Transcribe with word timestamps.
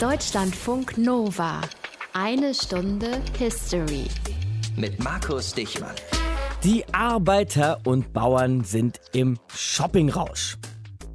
Deutschlandfunk 0.00 0.96
Nova. 0.96 1.60
Eine 2.12 2.54
Stunde 2.54 3.20
History. 3.36 4.06
Mit 4.76 5.02
Markus 5.02 5.52
Dichmann. 5.52 5.96
Die 6.62 6.84
Arbeiter 6.94 7.80
und 7.84 8.12
Bauern 8.12 8.62
sind 8.62 9.00
im 9.12 9.40
Shoppingrausch. 9.52 10.56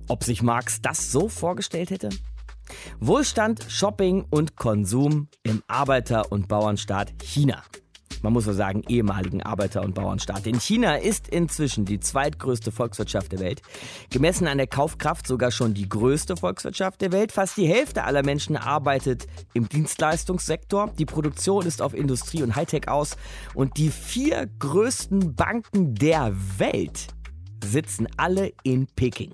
Ob 0.10 0.26
sich 0.26 0.42
Marx 0.42 0.82
das 0.82 1.14
so 1.14 1.30
vorgestellt 1.30 1.92
hätte? 1.92 2.10
Wohlstand, 3.00 3.66
Shopping 3.70 4.26
und 4.30 4.58
Konsum 4.58 5.30
im 5.44 5.64
Arbeiter- 5.70 6.30
und 6.34 6.50
Bauernstaat 6.50 7.14
China 7.24 7.64
man 8.24 8.34
muss 8.34 8.46
so 8.46 8.54
sagen, 8.54 8.84
ehemaligen 8.88 9.44
Arbeiter- 9.44 9.84
und 9.84 9.94
Bauernstaat. 9.94 10.46
Denn 10.46 10.60
China 10.60 10.96
ist 10.96 11.28
inzwischen 11.28 11.86
die 11.86 12.00
zweitgrößte 12.00 12.72
Volkswirtschaft 12.72 13.34
der 13.34 13.40
Welt. 13.40 13.62
Gemessen 14.10 14.48
an 14.48 14.58
der 14.58 14.68
Kaufkraft 14.68 15.28
sogar 15.28 15.52
schon 15.52 15.74
die 15.74 15.88
größte 15.88 16.38
Volkswirtschaft 16.38 17.02
der 17.02 17.12
Welt. 17.12 17.32
Fast 17.32 17.58
die 17.58 17.68
Hälfte 17.68 18.06
aller 18.06 18.24
Menschen 18.24 18.56
arbeitet 18.56 19.28
im 19.54 19.68
Dienstleistungssektor. 19.68 20.92
Die 20.98 21.06
Produktion 21.06 21.66
ist 21.66 21.82
auf 21.82 21.94
Industrie 21.94 22.42
und 22.42 22.56
Hightech 22.56 22.88
aus. 22.88 23.18
Und 23.54 23.78
die 23.78 23.90
vier 23.90 24.50
größten 24.58 25.36
Banken 25.36 25.94
der 25.94 26.34
Welt 26.58 27.08
sitzen 27.64 28.08
alle 28.18 28.54
in 28.64 28.88
Peking. 28.88 29.34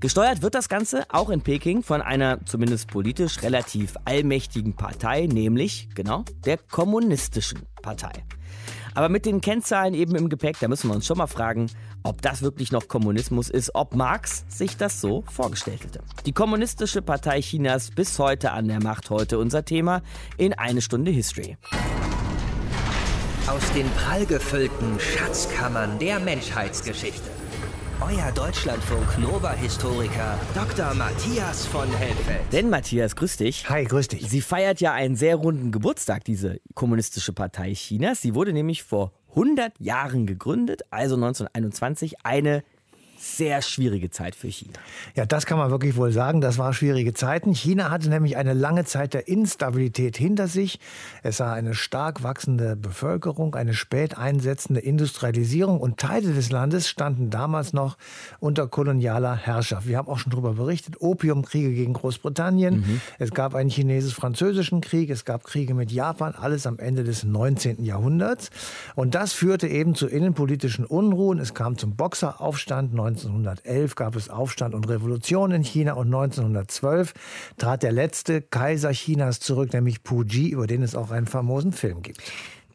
Gesteuert 0.00 0.42
wird 0.42 0.54
das 0.54 0.68
Ganze 0.68 1.06
auch 1.08 1.28
in 1.28 1.40
Peking 1.40 1.82
von 1.82 2.02
einer 2.02 2.38
zumindest 2.46 2.86
politisch 2.86 3.42
relativ 3.42 3.96
allmächtigen 4.04 4.76
Partei, 4.76 5.26
nämlich, 5.26 5.88
genau, 5.92 6.24
der 6.44 6.56
Kommunistischen 6.56 7.62
Partei. 7.82 8.12
Aber 8.94 9.08
mit 9.08 9.26
den 9.26 9.40
Kennzahlen 9.40 9.94
eben 9.94 10.14
im 10.14 10.28
Gepäck, 10.28 10.56
da 10.60 10.68
müssen 10.68 10.88
wir 10.88 10.94
uns 10.94 11.04
schon 11.04 11.18
mal 11.18 11.26
fragen, 11.26 11.66
ob 12.04 12.22
das 12.22 12.42
wirklich 12.42 12.70
noch 12.70 12.86
Kommunismus 12.86 13.50
ist, 13.50 13.74
ob 13.74 13.96
Marx 13.96 14.44
sich 14.48 14.76
das 14.76 15.00
so 15.00 15.24
vorgestellt 15.32 15.82
hätte. 15.82 16.00
Die 16.26 16.32
Kommunistische 16.32 17.02
Partei 17.02 17.40
Chinas 17.40 17.90
bis 17.90 18.20
heute 18.20 18.52
an 18.52 18.68
der 18.68 18.80
Macht, 18.80 19.10
heute 19.10 19.40
unser 19.40 19.64
Thema 19.64 20.02
in 20.36 20.52
eine 20.52 20.80
Stunde 20.80 21.10
History. 21.10 21.56
Aus 23.48 23.72
den 23.72 23.88
prallgefüllten 23.90 25.00
Schatzkammern 25.00 25.98
der 25.98 26.20
Menschheitsgeschichte 26.20 27.37
euer 28.00 28.30
Deutschlandfunk 28.32 29.18
Nova-Historiker 29.18 30.38
Dr. 30.54 30.94
Matthias 30.94 31.66
von 31.66 31.88
Helfeld. 31.90 32.52
Denn 32.52 32.70
Matthias, 32.70 33.16
grüß 33.16 33.38
dich. 33.38 33.68
Hi, 33.68 33.84
grüß 33.84 34.08
dich. 34.08 34.28
Sie 34.28 34.40
feiert 34.40 34.80
ja 34.80 34.92
einen 34.92 35.16
sehr 35.16 35.36
runden 35.36 35.72
Geburtstag, 35.72 36.24
diese 36.24 36.60
Kommunistische 36.74 37.32
Partei 37.32 37.74
Chinas. 37.74 38.20
Sie 38.20 38.34
wurde 38.34 38.52
nämlich 38.52 38.84
vor 38.84 39.12
100 39.30 39.72
Jahren 39.80 40.26
gegründet, 40.26 40.82
also 40.90 41.16
1921, 41.16 42.24
eine 42.24 42.62
sehr 43.18 43.62
schwierige 43.62 44.10
Zeit 44.10 44.34
für 44.34 44.48
China. 44.48 44.78
Ja, 45.14 45.26
das 45.26 45.44
kann 45.44 45.58
man 45.58 45.70
wirklich 45.70 45.96
wohl 45.96 46.12
sagen. 46.12 46.40
Das 46.40 46.58
war 46.58 46.72
schwierige 46.72 47.14
Zeiten. 47.14 47.52
China 47.52 47.90
hatte 47.90 48.08
nämlich 48.08 48.36
eine 48.36 48.54
lange 48.54 48.84
Zeit 48.84 49.14
der 49.14 49.28
Instabilität 49.28 50.16
hinter 50.16 50.46
sich. 50.46 50.78
Es 51.22 51.38
sah 51.38 51.52
eine 51.52 51.74
stark 51.74 52.22
wachsende 52.22 52.76
Bevölkerung, 52.76 53.54
eine 53.54 53.74
spät 53.74 54.16
einsetzende 54.16 54.80
Industrialisierung 54.80 55.80
und 55.80 55.98
Teile 55.98 56.32
des 56.32 56.50
Landes 56.50 56.88
standen 56.88 57.30
damals 57.30 57.72
noch 57.72 57.96
unter 58.38 58.68
kolonialer 58.68 59.34
Herrschaft. 59.36 59.88
Wir 59.88 59.98
haben 59.98 60.08
auch 60.08 60.18
schon 60.18 60.30
darüber 60.30 60.54
berichtet. 60.54 61.00
Opiumkriege 61.00 61.72
gegen 61.72 61.94
Großbritannien. 61.94 62.80
Mhm. 62.80 63.00
Es 63.18 63.32
gab 63.32 63.54
einen 63.54 63.70
chinesisch-französischen 63.70 64.80
Krieg. 64.80 65.10
Es 65.10 65.24
gab 65.24 65.44
Kriege 65.44 65.74
mit 65.74 65.90
Japan. 65.90 66.34
Alles 66.34 66.66
am 66.66 66.78
Ende 66.78 67.04
des 67.04 67.24
19. 67.24 67.84
Jahrhunderts. 67.84 68.50
Und 68.94 69.14
das 69.14 69.32
führte 69.32 69.66
eben 69.66 69.94
zu 69.94 70.06
innenpolitischen 70.06 70.84
Unruhen. 70.84 71.38
Es 71.38 71.54
kam 71.54 71.76
zum 71.76 71.96
Boxeraufstand 71.96 72.94
1911 73.08 73.94
gab 73.94 74.16
es 74.16 74.30
Aufstand 74.30 74.74
und 74.74 74.88
Revolution 74.88 75.52
in 75.52 75.62
China 75.62 75.92
und 75.94 76.06
1912 76.06 77.12
trat 77.56 77.82
der 77.82 77.92
letzte 77.92 78.42
Kaiser 78.42 78.92
Chinas 78.92 79.40
zurück, 79.40 79.72
nämlich 79.72 80.02
Puji, 80.02 80.50
über 80.50 80.66
den 80.66 80.82
es 80.82 80.94
auch 80.94 81.10
einen 81.10 81.26
famosen 81.26 81.72
Film 81.72 82.02
gibt. 82.02 82.20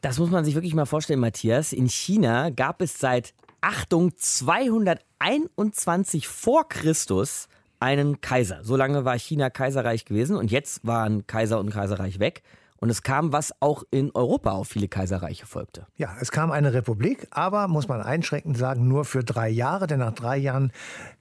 Das 0.01 0.17
muss 0.19 0.31
man 0.31 0.43
sich 0.43 0.55
wirklich 0.55 0.75
mal 0.75 0.85
vorstellen, 0.85 1.21
Matthias. 1.21 1.71
In 1.71 1.87
China 1.87 2.49
gab 2.49 2.81
es 2.81 2.99
seit, 2.99 3.33
Achtung, 3.61 4.11
221 4.17 6.27
vor 6.27 6.67
Christus 6.67 7.47
einen 7.79 8.19
Kaiser. 8.21 8.63
So 8.63 8.75
lange 8.75 9.05
war 9.05 9.17
China 9.17 9.49
Kaiserreich 9.49 10.05
gewesen 10.05 10.35
und 10.35 10.51
jetzt 10.51 10.85
waren 10.85 11.25
Kaiser 11.27 11.59
und 11.59 11.69
Kaiserreich 11.69 12.19
weg. 12.19 12.43
Und 12.83 12.89
es 12.89 13.01
kam, 13.01 13.31
was 13.31 13.53
auch 13.61 13.83
in 13.91 14.11
Europa 14.13 14.51
auf 14.51 14.67
viele 14.67 14.89
Kaiserreiche 14.89 15.45
folgte. 15.45 15.87
Ja, 15.95 16.17
es 16.19 16.33
kam 16.33 16.51
eine 16.51 16.73
Republik, 16.73 17.27
aber 17.31 17.69
muss 17.69 17.87
man 17.87 18.01
einschränkend 18.01 18.57
sagen, 18.57 18.89
nur 18.89 19.05
für 19.05 19.23
drei 19.23 19.47
Jahre. 19.47 19.87
Denn 19.87 19.99
nach 19.99 20.11
drei 20.11 20.35
Jahren 20.35 20.73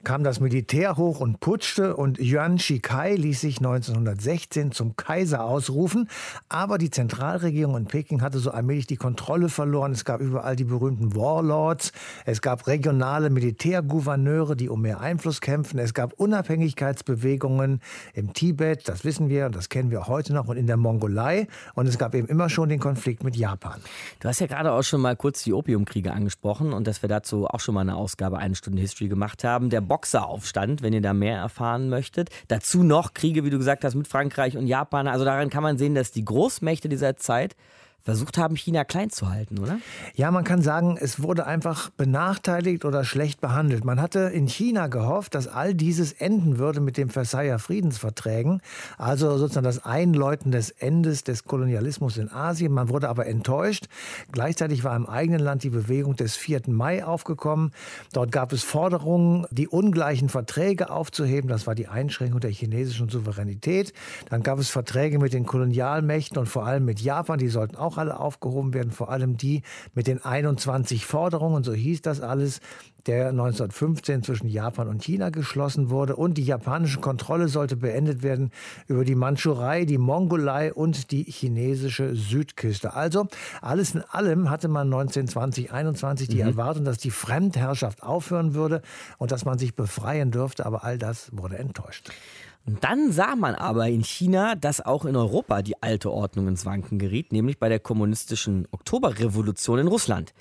kam 0.03 0.25
das 0.25 0.41
Militär 0.41 0.97
hoch 0.97 1.21
und 1.21 1.39
putschte 1.39 1.95
und 1.95 2.19
Yuan 2.19 2.59
Shikai 2.59 3.15
ließ 3.15 3.43
sich 3.43 3.59
1916 3.59 4.73
zum 4.73 4.97
Kaiser 4.97 5.45
ausrufen. 5.45 6.09
Aber 6.49 6.79
die 6.79 6.91
Zentralregierung 6.91 7.77
in 7.77 7.85
Peking 7.85 8.23
hatte 8.23 8.41
so 8.41 8.51
allmählich 8.51 8.89
die 8.89 8.97
Kontrolle 8.97 9.49
verloren. 9.49 9.93
Es 9.93 10.05
gab 10.05 10.21
überall 10.21 10.57
die 10.57 10.65
berühmten 10.65 11.15
Warlords. 11.15 11.93
Es 12.25 12.43
gab 12.43 12.67
regionale 12.67 13.31
Militärgouverneure, 13.31 14.57
die 14.57 14.69
um 14.69 14.83
mehr 14.83 14.99
Einfluss 14.99 15.41
kämpfen. 15.41 15.79
Es 15.79 15.95
gab 15.95 16.15
Unabhängigkeitsbewegungen 16.15 17.81
im 18.15 18.33
Tibet, 18.33 18.89
das 18.89 19.05
wissen 19.05 19.29
wir 19.29 19.47
und 19.47 19.55
das 19.55 19.69
kennen 19.69 19.93
wir 19.93 20.09
heute 20.09 20.35
noch, 20.35 20.49
und 20.49 20.57
in 20.57 20.67
der 20.67 20.77
Mongolei. 20.77 21.47
Und 21.75 21.87
es 21.87 21.99
gab 21.99 22.15
eben 22.15 22.29
immer 22.29 22.49
schon 22.49 22.69
den 22.69 22.81
Konflikt 22.81 23.25
mit 23.25 23.37
Japan. 23.37 23.81
Du 24.21 24.29
hast 24.29 24.41
ja 24.41 24.47
gerade 24.47 24.73
auch 24.73 24.83
schon 24.83 25.01
mal 25.01 25.17
kurz 25.17 25.43
die 25.43 25.53
Opiumkriege 25.53 26.13
angesprochen 26.13 26.73
und 26.73 26.87
dass 26.87 27.03
wir 27.03 27.09
dazu 27.09 27.47
auch 27.47 27.61
schon 27.61 27.75
mal 27.75 27.83
eine 27.83 27.97
Ausgabe 27.97 28.39
eine 28.39 28.55
Stunde 28.55 28.81
History 28.81 29.09
gemacht 29.09 29.45
haben. 29.45 29.71
Der 29.71 29.81
Boxeraufstand, 29.81 30.83
wenn 30.83 30.93
ihr 30.93 31.03
da 31.03 31.13
mehr 31.13 31.39
erfahren 31.39 31.89
möchtet. 31.89 32.31
Dazu 32.49 32.83
noch 32.83 33.15
Kriege, 33.15 33.45
wie 33.45 33.51
du 33.51 33.59
gesagt 33.59 33.85
hast, 33.85 33.95
mit 33.95 34.09
Frankreich 34.09 34.57
und 34.57 34.67
Japan. 34.67 35.09
Also 35.09 35.25
daran 35.25 35.51
kann 35.51 35.63
man 35.63 35.79
sehen, 35.79 35.95
dass 35.95 36.13
die 36.13 36.25
Großmächte 36.25 36.89
dieser 36.89 37.17
Zeit 37.17 37.57
versucht 38.05 38.39
haben, 38.39 38.57
China 38.57 38.85
klein 38.85 39.11
zu 39.11 39.31
halten, 39.31 39.59
oder? 39.59 39.79
Ja, 40.15 40.31
man 40.31 40.45
kann 40.45 40.63
sagen, 40.63 40.99
es 41.01 41.23
wurde 41.23 41.47
einfach 41.47 41.91
benachteiligt 41.91 42.85
oder 42.85 43.05
schlecht 43.05 43.41
behandelt. 43.41 43.85
Man 43.85 44.01
hatte 44.01 44.21
in 44.21 44.49
China 44.49 44.89
gehofft, 44.89 45.35
dass 45.35 45.49
all 45.49 45.75
dieses 45.75 46.13
enden 46.13 46.59
würde 46.59 46.81
mit 46.81 46.97
den 46.97 47.11
Versailler 47.11 47.59
Friedensverträgen, 47.59 48.61
also 48.99 49.39
sozusagen 49.39 49.65
das 49.65 49.85
Einläuten 49.85 50.51
des 50.51 50.71
Endes 50.71 51.25
des 51.25 51.45
Kolonialismus 51.45 52.17
in 52.17 52.31
Asien. 52.31 52.73
Man 52.73 52.89
wurde 52.89 53.09
aber 53.09 53.27
enttäuscht. 53.27 53.87
Gleichzeitig 54.33 54.85
war 54.85 54.97
im 54.97 55.07
eigenen 55.07 55.41
Land 55.41 55.63
die 55.63 55.71
Bewegung 55.71 56.17
des 56.17 56.37
4. 56.37 56.63
Mai 56.69 57.05
aufgekommen. 57.05 57.73
Dort 58.13 58.33
gab 58.33 58.53
es 58.53 58.63
Forderungen, 58.63 59.47
die 59.51 59.69
ungleichen 59.69 60.29
Verträge 60.29 60.91
aufzuheben. 60.91 61.49
Das 61.49 61.67
war 61.67 61.75
die 61.75 61.89
Einschränkung 61.89 62.41
der 62.41 62.51
chinesischen 62.51 63.09
Souveränität. 63.09 63.93
Dann 64.31 64.43
gab 64.43 64.59
es 64.59 64.71
Verträge 64.71 65.19
mit 65.19 65.33
den 65.33 65.47
Kolonialmächten 65.47 66.39
und 66.39 66.47
vor 66.47 66.67
allem 66.67 66.85
mit 66.85 67.01
Japan. 67.01 67.39
Die 67.39 67.49
sollten 67.49 67.77
auch 67.77 67.92
auch 67.93 67.99
alle 67.99 68.19
aufgehoben 68.19 68.75
werden, 68.75 68.91
vor 68.91 69.11
allem 69.11 69.37
die 69.37 69.63
mit 69.95 70.07
den 70.07 70.25
21 70.25 71.07
Forderungen, 71.07 71.63
so 71.63 71.73
hieß 71.73 72.03
das 72.03 72.21
alles, 72.21 72.61
der 73.07 73.29
1915 73.31 74.23
zwischen 74.23 74.49
Japan 74.49 74.89
und 74.89 75.03
China 75.03 75.31
geschlossen 75.31 75.91
wurde. 75.91 76.15
Und 76.15 76.39
die 76.39 76.45
japanische 76.45 77.01
Kontrolle 77.01 77.49
sollte 77.49 77.77
beendet 77.77 78.23
werden 78.23 78.51
über 78.87 79.05
die 79.05 79.17
Mandschurei, 79.17 79.85
die 79.85 79.99
Mongolei 79.99 80.73
und 80.73 81.11
die 81.11 81.25
chinesische 81.25 82.15
Südküste. 82.15 82.95
Also 82.95 83.27
alles 83.61 83.95
in 83.95 84.03
allem 84.03 84.51
hatte 84.51 84.69
man 84.69 84.87
1920, 84.87 85.73
21 85.73 86.29
die 86.29 86.37
mhm. 86.37 86.51
Erwartung, 86.51 86.85
dass 86.85 86.99
die 86.99 87.11
Fremdherrschaft 87.11 88.03
aufhören 88.03 88.55
würde 88.55 88.83
und 89.19 89.33
dass 89.33 89.45
man 89.45 89.59
sich 89.59 89.75
befreien 89.75 90.31
dürfte. 90.31 90.65
Aber 90.65 90.85
all 90.85 90.97
das 90.97 91.31
wurde 91.33 91.59
enttäuscht. 91.59 92.11
Und 92.65 92.85
dann 92.85 93.13
sah 93.13 93.35
man 93.35 93.55
aber 93.55 93.89
in 93.89 94.05
China, 94.05 94.55
dass 94.55 94.81
auch 94.81 95.05
in 95.05 95.17
Europa 95.17 95.63
die 95.63 95.83
alte 95.83 96.11
Ordnung 96.11 96.49
ins 96.49 96.65
Wanken 96.65 96.99
geriet, 96.99 97.33
nämlich 97.33 97.59
bei 97.59 97.69
der 97.69 97.81
kommunistischen 97.81 98.69
Oktoberrevolution 98.71 99.81
in 99.81 99.89
Russland. 99.89 100.33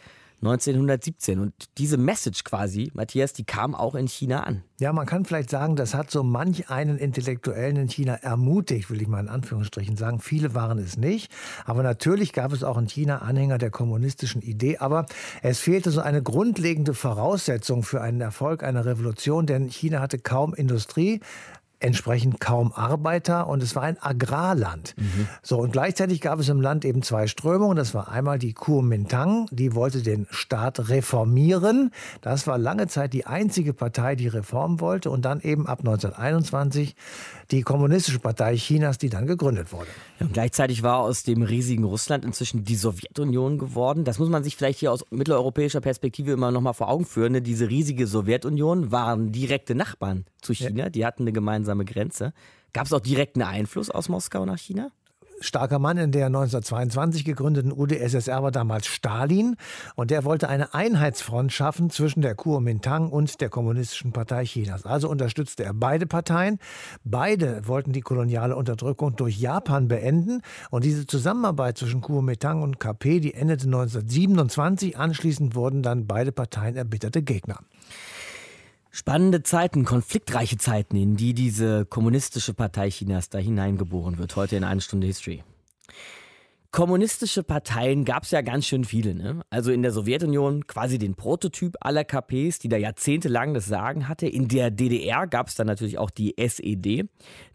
1917. 0.43 1.39
Und 1.39 1.53
diese 1.77 1.97
Message 1.97 2.43
quasi, 2.43 2.91
Matthias, 2.95 3.33
die 3.33 3.43
kam 3.43 3.75
auch 3.75 3.93
in 3.93 4.07
China 4.07 4.41
an. 4.43 4.63
Ja, 4.79 4.91
man 4.91 5.05
kann 5.05 5.25
vielleicht 5.25 5.51
sagen, 5.51 5.75
das 5.75 5.93
hat 5.93 6.09
so 6.09 6.23
manch 6.23 6.71
einen 6.71 6.97
Intellektuellen 6.97 7.75
in 7.75 7.87
China 7.87 8.15
ermutigt, 8.15 8.89
will 8.89 9.01
ich 9.01 9.07
mal 9.07 9.19
in 9.19 9.29
Anführungsstrichen 9.29 9.97
sagen. 9.97 10.19
Viele 10.19 10.55
waren 10.55 10.79
es 10.79 10.97
nicht. 10.97 11.31
Aber 11.65 11.83
natürlich 11.83 12.33
gab 12.33 12.53
es 12.53 12.63
auch 12.63 12.79
in 12.79 12.87
China 12.87 13.19
Anhänger 13.19 13.59
der 13.59 13.69
kommunistischen 13.69 14.41
Idee. 14.41 14.79
Aber 14.79 15.05
es 15.43 15.59
fehlte 15.59 15.91
so 15.91 16.01
eine 16.01 16.23
grundlegende 16.23 16.95
Voraussetzung 16.95 17.83
für 17.83 18.01
einen 18.01 18.21
Erfolg 18.21 18.63
einer 18.63 18.85
Revolution, 18.85 19.45
denn 19.45 19.69
China 19.69 19.99
hatte 19.99 20.17
kaum 20.17 20.55
Industrie, 20.55 21.21
entsprechend 21.81 22.39
kaum 22.39 22.71
Arbeiter 22.73 23.47
und 23.47 23.63
es 23.63 23.75
war 23.75 23.83
ein 23.83 24.01
Agrarland. 24.01 24.95
Mhm. 24.97 25.27
So 25.41 25.57
und 25.57 25.71
gleichzeitig 25.73 26.21
gab 26.21 26.39
es 26.39 26.49
im 26.49 26.61
Land 26.61 26.85
eben 26.85 27.01
zwei 27.01 27.27
Strömungen. 27.27 27.75
Das 27.75 27.93
war 27.93 28.09
einmal 28.09 28.39
die 28.39 28.53
Kuomintang, 28.53 29.47
die 29.51 29.75
wollte 29.75 30.01
den 30.01 30.27
Staat 30.29 30.89
reformieren. 30.89 31.91
Das 32.21 32.47
war 32.47 32.57
lange 32.57 32.87
Zeit 32.87 33.13
die 33.13 33.25
einzige 33.25 33.73
Partei, 33.73 34.15
die 34.15 34.27
Reform 34.27 34.79
wollte 34.79 35.09
und 35.09 35.25
dann 35.25 35.41
eben 35.41 35.67
ab 35.67 35.79
1921 35.79 36.95
die 37.51 37.61
Kommunistische 37.61 38.19
Partei 38.19 38.55
Chinas, 38.55 38.97
die 38.97 39.09
dann 39.09 39.27
gegründet 39.27 39.71
wurde. 39.71 39.89
Ja, 40.19 40.25
und 40.25 40.33
gleichzeitig 40.33 40.83
war 40.83 40.99
aus 40.99 41.23
dem 41.23 41.41
riesigen 41.41 41.83
Russland 41.83 42.23
inzwischen 42.23 42.63
die 42.63 42.75
Sowjetunion 42.75 43.57
geworden. 43.57 44.05
Das 44.05 44.19
muss 44.19 44.29
man 44.29 44.43
sich 44.43 44.55
vielleicht 44.55 44.79
hier 44.79 44.91
aus 44.91 45.05
mitteleuropäischer 45.11 45.81
Perspektive 45.81 46.31
immer 46.31 46.51
noch 46.51 46.61
mal 46.61 46.73
vor 46.73 46.89
Augen 46.89 47.05
führen. 47.05 47.33
Ne? 47.33 47.41
Diese 47.41 47.69
riesige 47.69 48.07
Sowjetunion 48.07 48.91
waren 48.91 49.31
direkte 49.31 49.75
Nachbarn 49.75 50.25
zu 50.41 50.53
China. 50.53 50.85
Ja. 50.85 50.89
Die 50.89 51.05
hatten 51.05 51.23
eine 51.23 51.33
gemeinsame 51.33 51.85
Grenze. 51.85 52.33
Gab 52.73 52.85
es 52.85 52.93
auch 52.93 53.01
direkten 53.01 53.41
Einfluss 53.41 53.89
aus 53.89 54.07
Moskau 54.07 54.45
nach 54.45 54.57
China? 54.57 54.91
Starker 55.41 55.79
Mann 55.79 55.97
in 55.97 56.11
der 56.11 56.27
1922 56.27 57.25
gegründeten 57.25 57.71
UdSSR 57.71 58.43
war 58.43 58.51
damals 58.51 58.87
Stalin 58.87 59.55
und 59.95 60.11
der 60.11 60.23
wollte 60.23 60.47
eine 60.47 60.73
Einheitsfront 60.73 61.51
schaffen 61.51 61.89
zwischen 61.89 62.21
der 62.21 62.35
Kuomintang 62.35 63.09
und 63.09 63.41
der 63.41 63.49
Kommunistischen 63.49 64.13
Partei 64.13 64.45
Chinas. 64.45 64.85
Also 64.85 65.09
unterstützte 65.09 65.63
er 65.63 65.73
beide 65.73 66.05
Parteien. 66.05 66.59
Beide 67.03 67.67
wollten 67.67 67.91
die 67.91 68.01
koloniale 68.01 68.55
Unterdrückung 68.55 69.15
durch 69.15 69.39
Japan 69.39 69.87
beenden 69.87 70.41
und 70.69 70.83
diese 70.83 71.05
Zusammenarbeit 71.05 71.77
zwischen 71.77 72.01
Kuomintang 72.01 72.61
und 72.61 72.79
KP, 72.79 73.19
die 73.19 73.33
endete 73.33 73.65
1927. 73.65 74.97
Anschließend 74.97 75.55
wurden 75.55 75.83
dann 75.83 76.07
beide 76.07 76.31
Parteien 76.31 76.75
erbitterte 76.75 77.21
Gegner. 77.21 77.59
Spannende 78.93 79.41
Zeiten, 79.41 79.85
konfliktreiche 79.85 80.57
Zeiten, 80.57 80.97
in 80.97 81.15
die 81.15 81.33
diese 81.33 81.85
kommunistische 81.85 82.53
Partei 82.53 82.89
Chinas 82.89 83.29
da 83.29 83.37
hineingeboren 83.37 84.17
wird. 84.17 84.35
Heute 84.35 84.57
in 84.57 84.65
eine 84.65 84.81
Stunde 84.81 85.07
History. 85.07 85.43
Kommunistische 86.71 87.43
Parteien 87.43 88.03
gab 88.03 88.23
es 88.23 88.31
ja 88.31 88.41
ganz 88.41 88.65
schön 88.65 88.83
viele. 88.83 89.15
Ne? 89.15 89.43
Also 89.49 89.71
in 89.71 89.81
der 89.81 89.93
Sowjetunion 89.93 90.67
quasi 90.67 90.97
den 90.97 91.15
Prototyp 91.15 91.77
aller 91.79 92.03
KPs, 92.03 92.59
die 92.59 92.67
da 92.67 92.75
jahrzehntelang 92.75 93.53
das 93.53 93.65
Sagen 93.65 94.09
hatte. 94.09 94.27
In 94.27 94.49
der 94.49 94.71
DDR 94.71 95.25
gab 95.25 95.47
es 95.47 95.55
dann 95.55 95.67
natürlich 95.67 95.97
auch 95.97 96.09
die 96.09 96.37
SED, 96.37 97.05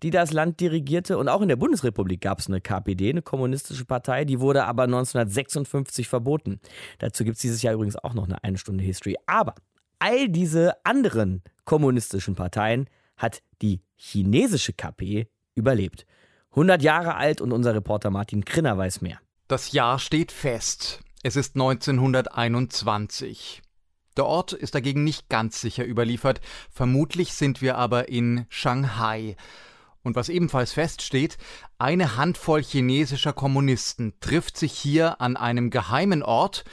die 0.02 0.10
das 0.10 0.32
Land 0.32 0.60
dirigierte. 0.60 1.18
Und 1.18 1.28
auch 1.28 1.42
in 1.42 1.48
der 1.48 1.56
Bundesrepublik 1.56 2.22
gab 2.22 2.38
es 2.38 2.46
eine 2.46 2.62
KPD, 2.62 3.10
eine 3.10 3.22
kommunistische 3.22 3.84
Partei. 3.84 4.24
Die 4.24 4.40
wurde 4.40 4.64
aber 4.64 4.84
1956 4.84 6.08
verboten. 6.08 6.60
Dazu 6.98 7.24
gibt 7.24 7.36
es 7.36 7.42
dieses 7.42 7.60
Jahr 7.60 7.74
übrigens 7.74 7.96
auch 7.96 8.14
noch 8.14 8.24
eine 8.24 8.42
eine 8.42 8.56
Stunde 8.56 8.84
History. 8.84 9.16
Aber 9.26 9.54
all 9.98 10.28
diese 10.28 10.74
anderen 10.84 11.42
kommunistischen 11.64 12.34
Parteien 12.34 12.88
hat 13.16 13.42
die 13.62 13.80
chinesische 13.96 14.72
KP 14.72 15.28
überlebt. 15.54 16.06
100 16.50 16.82
Jahre 16.82 17.16
alt 17.16 17.40
und 17.40 17.52
unser 17.52 17.74
Reporter 17.74 18.10
Martin 18.10 18.44
Krinner 18.44 18.78
weiß 18.78 19.00
mehr. 19.00 19.20
Das 19.48 19.72
Jahr 19.72 19.98
steht 19.98 20.32
fest. 20.32 21.00
Es 21.22 21.36
ist 21.36 21.54
1921. 21.54 23.62
Der 24.16 24.26
Ort 24.26 24.52
ist 24.52 24.74
dagegen 24.74 25.04
nicht 25.04 25.28
ganz 25.28 25.60
sicher 25.60 25.86
überliefert. 25.86 26.40
Vermutlich 26.70 27.34
sind 27.34 27.60
wir 27.60 27.76
aber 27.76 28.08
in 28.08 28.46
Shanghai. 28.48 29.36
Und 30.02 30.16
was 30.16 30.28
ebenfalls 30.28 30.72
feststeht, 30.72 31.36
eine 31.78 32.16
Handvoll 32.16 32.62
chinesischer 32.62 33.32
Kommunisten 33.32 34.14
trifft 34.20 34.56
sich 34.56 34.72
hier 34.72 35.20
an 35.20 35.36
einem 35.36 35.68
geheimen 35.68 36.22
Ort 36.22 36.64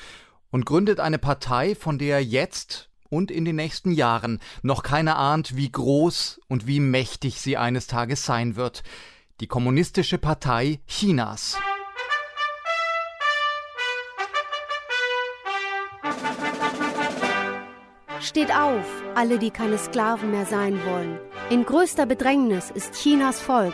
und 0.52 0.66
gründet 0.66 1.00
eine 1.00 1.18
Partei, 1.18 1.76
von 1.76 1.98
der 1.98 2.24
jetzt 2.24 2.90
und 3.13 3.30
in 3.30 3.45
den 3.45 3.56
nächsten 3.56 3.92
Jahren 3.92 4.39
noch 4.63 4.81
keiner 4.81 5.18
ahnt, 5.18 5.56
wie 5.56 5.71
groß 5.71 6.42
und 6.48 6.65
wie 6.68 6.80
mächtig 6.80 7.39
sie 7.39 7.57
eines 7.57 7.88
Tages 7.88 8.25
sein 8.25 8.56
wird. 8.56 8.83
Die 9.39 9.48
Kommunistische 9.48 10.18
Partei 10.18 10.80
Chinas. 10.88 11.57
Steht 18.19 18.56
auf, 18.56 18.86
alle, 19.16 19.38
die 19.38 19.51
keine 19.51 19.77
Sklaven 19.77 20.31
mehr 20.31 20.45
sein 20.45 20.80
wollen. 20.86 21.19
In 21.50 21.66
größter 21.66 22.06
Bedrängnis 22.06 22.71
ist 22.71 22.94
Chinas 22.95 23.39
Volk. 23.39 23.74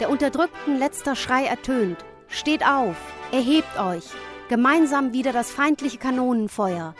Der 0.00 0.10
Unterdrückten 0.10 0.78
letzter 0.78 1.14
Schrei 1.14 1.44
ertönt. 1.44 2.04
Steht 2.28 2.66
auf, 2.66 2.96
erhebt 3.30 3.78
euch. 3.78 4.04
Gemeinsam 4.48 5.12
wieder 5.12 5.32
das 5.32 5.50
feindliche 5.50 5.98
Kanonenfeuer. 5.98 6.94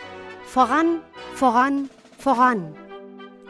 Voran, 0.54 1.00
voran, 1.34 1.90
voran. 2.16 2.76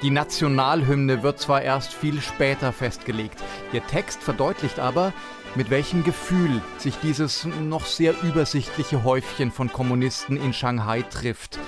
Die 0.01 0.09
Nationalhymne 0.09 1.23
wird 1.23 1.39
zwar 1.39 1.61
erst 1.61 1.93
viel 1.93 2.23
später 2.23 2.73
festgelegt, 2.73 3.43
ihr 3.75 3.87
Text 3.87 4.23
verdeutlicht 4.23 4.79
aber, 4.79 5.13
mit 5.55 5.69
welchem 5.69 6.03
Gefühl 6.03 6.63
sich 6.79 6.97
dieses 7.03 7.45
noch 7.45 7.85
sehr 7.85 8.15
übersichtliche 8.23 9.05
Häufchen 9.05 9.53
von 9.53 9.71
Kommunisten 9.71 10.39
in 10.39 10.55
Shanghai 10.55 11.03
trifft. 11.03 11.59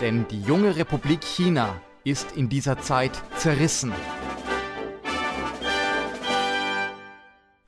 Denn 0.00 0.26
die 0.26 0.42
junge 0.42 0.74
Republik 0.74 1.22
China 1.22 1.80
ist 2.02 2.32
in 2.32 2.48
dieser 2.48 2.80
Zeit 2.80 3.12
zerrissen. 3.36 3.92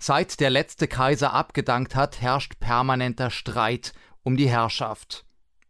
Seit 0.01 0.41
der 0.41 0.51
letzte 0.51 0.89
Kaiser 0.89 1.33
abgedankt 1.33 1.95
hat, 1.95 2.21
herrscht 2.21 2.59
permanenter 2.59 3.31
Streit 3.31 3.93
um 4.25 4.37
die 4.37 4.49
Herrschaft. 4.49 5.24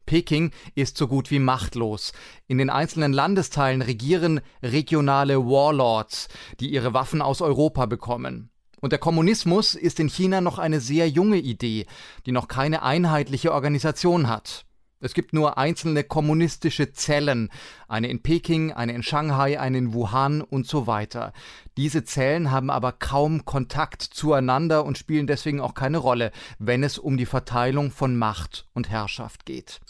Peking 0.07 0.51
ist 0.75 0.97
so 0.97 1.09
gut 1.09 1.31
wie 1.31 1.39
machtlos. 1.39 2.13
In 2.47 2.59
den 2.59 2.71
einzelnen 2.71 3.13
Landesteilen 3.13 3.83
regieren 3.83 4.41
regionale 4.63 5.45
Warlords, 5.45 6.29
die 6.61 6.73
ihre 6.73 6.95
Waffen 6.95 7.23
aus 7.23 7.41
Europa 7.41 7.87
bekommen. 7.87 8.51
Und 8.81 8.91
der 8.91 8.99
Kommunismus 8.99 9.75
ist 9.75 9.99
in 9.99 10.09
China 10.09 10.41
noch 10.41 10.59
eine 10.59 10.81
sehr 10.81 11.09
junge 11.09 11.39
Idee, 11.39 11.87
die 12.27 12.33
noch 12.33 12.49
keine 12.49 12.83
einheitliche 12.83 13.53
Organisation 13.53 14.29
hat. 14.29 14.67
Es 15.01 15.13
gibt 15.13 15.35
nur 15.35 15.59
einzelne 15.59 16.03
kommunistische 16.03 16.93
Zellen, 16.93 17.51
eine 17.89 18.09
in 18.09 18.23
Peking, 18.23 18.73
eine 18.73 18.95
in 18.95 19.03
Shanghai, 19.03 19.61
eine 19.61 19.77
in 19.77 19.93
Wuhan 19.93 20.41
und 20.41 20.67
so 20.67 20.87
weiter. 20.87 21.35
Diese 21.77 22.05
Zellen 22.05 22.51
haben 22.51 22.71
aber 22.71 22.93
kaum 22.93 23.45
Kontakt 23.45 24.01
zueinander 24.01 24.85
und 24.85 24.97
spielen 24.97 25.27
deswegen 25.27 25.61
auch 25.61 25.75
keine 25.75 25.99
Rolle, 25.99 26.31
wenn 26.59 26.83
es 26.83 26.97
um 26.97 27.19
die 27.19 27.27
Verteilung 27.27 27.91
von 27.91 28.17
Macht 28.17 28.67
und 28.73 28.89
Herrschaft 28.89 29.45
geht. 29.45 29.81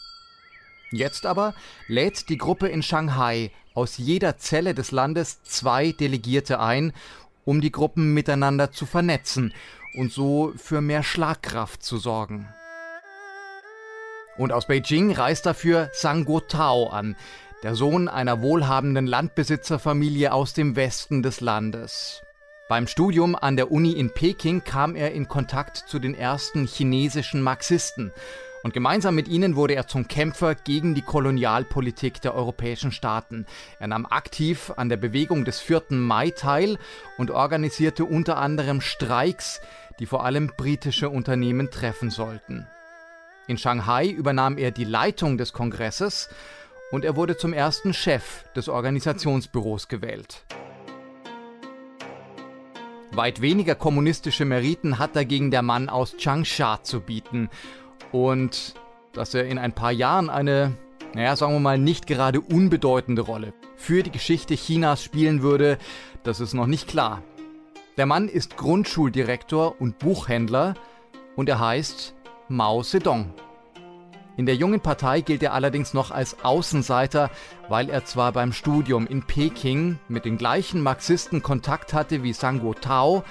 Jetzt 0.91 1.27
aber 1.27 1.55
lädt 1.89 2.29
die 2.29 2.39
Gruppe 2.39 2.69
in 2.69 2.83
Shanghai 2.83 3.51
aus 3.75 3.99
jeder 3.99 4.39
Zelle 4.39 4.75
des 4.75 4.93
Landes 4.93 5.43
zwei 5.43 5.93
Delegierte 5.93 6.61
ein, 6.61 6.93
um 7.45 7.61
die 7.61 7.73
Gruppen 7.73 8.15
miteinander 8.15 8.71
zu 8.71 8.87
vernetzen 8.87 9.53
und 9.95 10.13
so 10.13 10.53
für 10.57 10.81
mehr 10.81 11.03
Schlagkraft 11.03 11.83
zu 11.83 11.99
sorgen. 11.99 12.49
Und 14.37 14.53
aus 14.53 14.67
Beijing 14.67 15.13
reist 15.13 15.47
dafür 15.47 15.91
Sang 15.93 16.27
Tao 16.49 16.89
an, 16.89 17.17
der 17.63 17.75
Sohn 17.75 18.09
einer 18.09 18.43
wohlhabenden 18.43 19.07
Landbesitzerfamilie 19.07 20.33
aus 20.33 20.55
dem 20.55 20.77
Westen 20.77 21.23
des 21.23 21.41
Landes. 21.41 22.23
Beim 22.69 22.87
Studium 22.87 23.37
an 23.37 23.57
der 23.57 23.71
Uni 23.71 23.93
in 23.93 24.13
Peking 24.13 24.65
kam 24.65 24.97
er 24.97 25.13
in 25.13 25.29
Kontakt 25.29 25.77
zu 25.77 25.99
den 25.99 26.15
ersten 26.15 26.67
chinesischen 26.67 27.43
Marxisten 27.43 28.13
und 28.65 28.73
gemeinsam 28.73 29.15
mit 29.15 29.29
ihnen 29.29 29.57
wurde 29.57 29.75
er 29.75 29.87
zum 29.87 30.09
Kämpfer 30.09 30.55
gegen 30.55 30.95
die 30.95 31.03
Kolonialpolitik 31.03 32.23
der 32.23 32.35
europäischen 32.35 32.93
Staaten. 32.93 33.45
Er 33.79 33.89
nahm 33.89 34.07
aktiv 34.07 34.73
an 34.77 34.89
der 34.89 34.97
Bewegung 34.97 35.45
des 35.45 35.61
4. 35.61 35.83
Mai 35.91 36.31
teil 36.31 36.79
und 37.19 37.31
organisierte 37.31 38.07
unter 38.07 38.39
anderem 38.39 38.81
Streiks, 38.81 39.61
die 39.99 40.07
vor 40.07 40.25
allem 40.25 40.51
britische 40.57 41.11
Unternehmen 41.11 41.71
treffen 41.71 42.09
sollten. 42.09 42.67
In 43.47 43.59
Shanghai 43.59 44.09
übernahm 44.09 44.57
er 44.57 44.71
die 44.71 44.85
Leitung 44.85 45.37
des 45.37 45.53
Kongresses 45.53 46.31
und 46.91 47.05
er 47.05 47.17
wurde 47.17 47.37
zum 47.37 47.53
ersten 47.53 47.93
Chef 47.93 48.45
des 48.57 48.71
Organisationsbüros 48.71 49.89
gewählt. 49.89 50.43
Weit 53.11 53.43
weniger 53.43 53.75
kommunistische 53.75 54.47
Meriten 54.47 54.99
hat 54.99 55.15
dagegen 55.15 55.51
der 55.51 55.63
Mann 55.63 55.91
aus 55.91 56.17
Changsha 56.17 56.83
zu 56.83 57.01
bieten 57.01 57.51
und 58.15 58.75
dass 59.13 59.35
er 59.35 59.47
in 59.47 59.59
ein 59.59 59.73
paar 59.73 59.91
Jahren 59.91 60.31
eine, 60.31 60.77
naja, 61.15 61.35
sagen 61.35 61.53
wir 61.55 61.61
mal, 61.61 61.79
nicht 61.79 62.07
gerade 62.07 62.41
unbedeutende 62.41 63.23
Rolle 63.23 63.53
für 63.77 64.05
die 64.05 64.13
Geschichte 64.13 64.55
Chinas 64.55 65.03
spielen 65.03 65.43
würde, 65.43 65.79
das 66.23 66.39
ist 66.39 66.55
noch 66.55 66.69
nicht 66.69 66.87
klar. 66.87 67.23
Der 67.97 68.07
Mann 68.07 68.29
ist 68.29 68.57
Grundschuldirektor 68.57 69.81
und 69.81 69.99
Buchhändler 69.99 70.75
und 71.35 71.49
er 71.49 71.59
heißt 71.59 72.15
Mao 72.49 72.85
Zedong. 72.85 73.35
In 74.37 74.47
der 74.47 74.55
jungen 74.55 74.81
Partei 74.81 75.21
gilt 75.21 75.43
er 75.43 75.53
allerdings 75.53 75.93
noch 75.93 76.13
als 76.13 76.45
Außenseiter, 76.45 77.31
weil 77.69 77.91
er 77.91 78.05
zwar 78.05 78.31
beim 78.31 78.53
Studium 78.53 79.09
in 79.09 79.25
Peking 79.25 79.99
mit 80.07 80.25
den 80.25 80.39
gleichen 80.39 80.81
Marxisten 80.83 81.43
Kontakt 81.43 81.93
hatte 81.93 82.23
wie 82.23 82.33
Sango 82.33 82.75
Tao, 82.75 83.25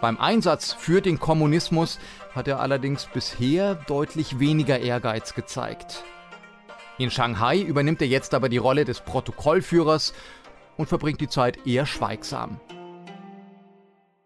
beim 0.00 0.18
Einsatz 0.18 0.72
für 0.72 1.00
den 1.00 1.20
Kommunismus 1.20 1.98
hat 2.34 2.48
er 2.48 2.60
allerdings 2.60 3.06
bisher 3.06 3.74
deutlich 3.74 4.38
weniger 4.38 4.78
Ehrgeiz 4.78 5.34
gezeigt. 5.34 6.04
In 6.98 7.10
Shanghai 7.10 7.60
übernimmt 7.60 8.00
er 8.02 8.08
jetzt 8.08 8.34
aber 8.34 8.48
die 8.48 8.58
Rolle 8.58 8.84
des 8.84 9.00
Protokollführers 9.00 10.12
und 10.76 10.88
verbringt 10.88 11.20
die 11.20 11.28
Zeit 11.28 11.66
eher 11.66 11.86
schweigsam. 11.86 12.60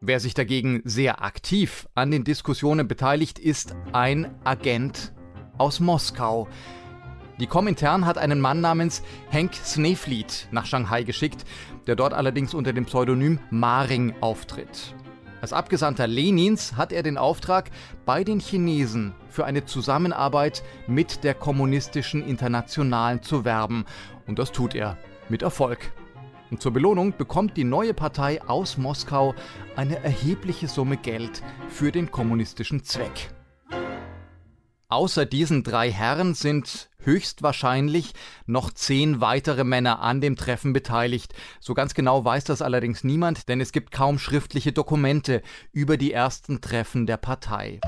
Wer 0.00 0.20
sich 0.20 0.34
dagegen 0.34 0.82
sehr 0.84 1.22
aktiv 1.22 1.88
an 1.94 2.10
den 2.10 2.24
Diskussionen 2.24 2.86
beteiligt, 2.86 3.38
ist 3.38 3.74
ein 3.92 4.34
Agent 4.44 5.12
aus 5.56 5.80
Moskau. 5.80 6.46
Die 7.40 7.46
Komintern 7.46 8.06
hat 8.06 8.18
einen 8.18 8.40
Mann 8.40 8.60
namens 8.60 9.02
Henk 9.30 9.54
Sneflied 9.54 10.48
nach 10.52 10.66
Shanghai 10.66 11.02
geschickt, 11.02 11.44
der 11.86 11.96
dort 11.96 12.12
allerdings 12.12 12.54
unter 12.54 12.72
dem 12.72 12.84
Pseudonym 12.84 13.40
Maring 13.50 14.14
auftritt. 14.20 14.94
Als 15.44 15.52
Abgesandter 15.52 16.06
Lenins 16.06 16.78
hat 16.78 16.90
er 16.90 17.02
den 17.02 17.18
Auftrag, 17.18 17.70
bei 18.06 18.24
den 18.24 18.40
Chinesen 18.40 19.12
für 19.28 19.44
eine 19.44 19.66
Zusammenarbeit 19.66 20.62
mit 20.86 21.22
der 21.22 21.34
kommunistischen 21.34 22.26
Internationalen 22.26 23.22
zu 23.22 23.44
werben. 23.44 23.84
Und 24.26 24.38
das 24.38 24.52
tut 24.52 24.74
er 24.74 24.96
mit 25.28 25.42
Erfolg. 25.42 25.92
Und 26.50 26.62
zur 26.62 26.72
Belohnung 26.72 27.12
bekommt 27.18 27.58
die 27.58 27.64
neue 27.64 27.92
Partei 27.92 28.40
aus 28.40 28.78
Moskau 28.78 29.34
eine 29.76 30.02
erhebliche 30.02 30.66
Summe 30.66 30.96
Geld 30.96 31.42
für 31.68 31.92
den 31.92 32.10
kommunistischen 32.10 32.82
Zweck. 32.82 33.33
Außer 34.88 35.26
diesen 35.26 35.62
drei 35.62 35.90
Herren 35.90 36.34
sind 36.34 36.90
höchstwahrscheinlich 36.98 38.12
noch 38.46 38.72
zehn 38.72 39.20
weitere 39.20 39.64
Männer 39.64 40.00
an 40.00 40.20
dem 40.20 40.36
Treffen 40.36 40.72
beteiligt. 40.72 41.34
So 41.60 41.74
ganz 41.74 41.94
genau 41.94 42.24
weiß 42.24 42.44
das 42.44 42.62
allerdings 42.62 43.04
niemand, 43.04 43.48
denn 43.48 43.60
es 43.60 43.72
gibt 43.72 43.92
kaum 43.92 44.18
schriftliche 44.18 44.72
Dokumente 44.72 45.42
über 45.72 45.96
die 45.96 46.12
ersten 46.12 46.60
Treffen 46.60 47.06
der 47.06 47.16
Partei. 47.16 47.80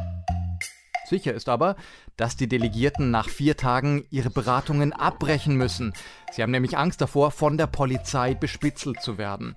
Sicher 1.08 1.34
ist 1.34 1.48
aber, 1.48 1.76
dass 2.16 2.36
die 2.36 2.48
Delegierten 2.48 3.10
nach 3.10 3.28
vier 3.28 3.56
Tagen 3.56 4.04
ihre 4.10 4.30
Beratungen 4.30 4.92
abbrechen 4.92 5.54
müssen. 5.56 5.92
Sie 6.32 6.42
haben 6.42 6.50
nämlich 6.50 6.76
Angst 6.76 7.00
davor, 7.00 7.30
von 7.30 7.56
der 7.56 7.68
Polizei 7.68 8.34
bespitzelt 8.34 9.00
zu 9.00 9.16
werden. 9.16 9.54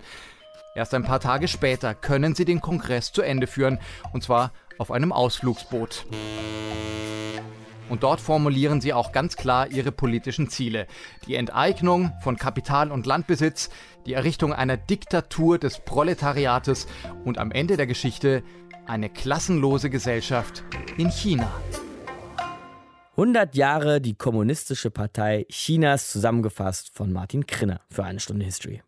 Erst 0.75 0.93
ein 0.93 1.03
paar 1.03 1.19
Tage 1.19 1.47
später 1.47 1.95
können 1.95 2.35
sie 2.35 2.45
den 2.45 2.61
Kongress 2.61 3.11
zu 3.11 3.23
Ende 3.23 3.47
führen, 3.47 3.79
und 4.13 4.23
zwar 4.23 4.51
auf 4.79 4.89
einem 4.91 5.11
Ausflugsboot. 5.11 6.07
Und 7.89 8.03
dort 8.03 8.21
formulieren 8.21 8.81
sie 8.81 8.93
auch 8.93 9.11
ganz 9.11 9.35
klar 9.35 9.71
ihre 9.71 9.91
politischen 9.91 10.49
Ziele. 10.49 10.87
Die 11.27 11.35
Enteignung 11.35 12.11
von 12.21 12.37
Kapital 12.37 12.91
und 12.91 13.05
Landbesitz, 13.05 13.69
die 14.05 14.13
Errichtung 14.13 14.53
einer 14.53 14.77
Diktatur 14.77 15.57
des 15.57 15.79
Proletariates 15.79 16.87
und 17.25 17.37
am 17.37 17.51
Ende 17.51 17.77
der 17.77 17.87
Geschichte 17.87 18.43
eine 18.85 19.09
klassenlose 19.09 19.89
Gesellschaft 19.89 20.63
in 20.97 21.09
China. 21.09 21.51
100 23.11 23.55
Jahre 23.55 23.99
die 23.99 24.15
Kommunistische 24.15 24.91
Partei 24.91 25.45
Chinas 25.49 26.09
zusammengefasst 26.11 26.91
von 26.93 27.11
Martin 27.11 27.45
Krinner 27.45 27.81
für 27.89 28.05
eine 28.05 28.19
Stunde 28.19 28.45
History. 28.45 28.81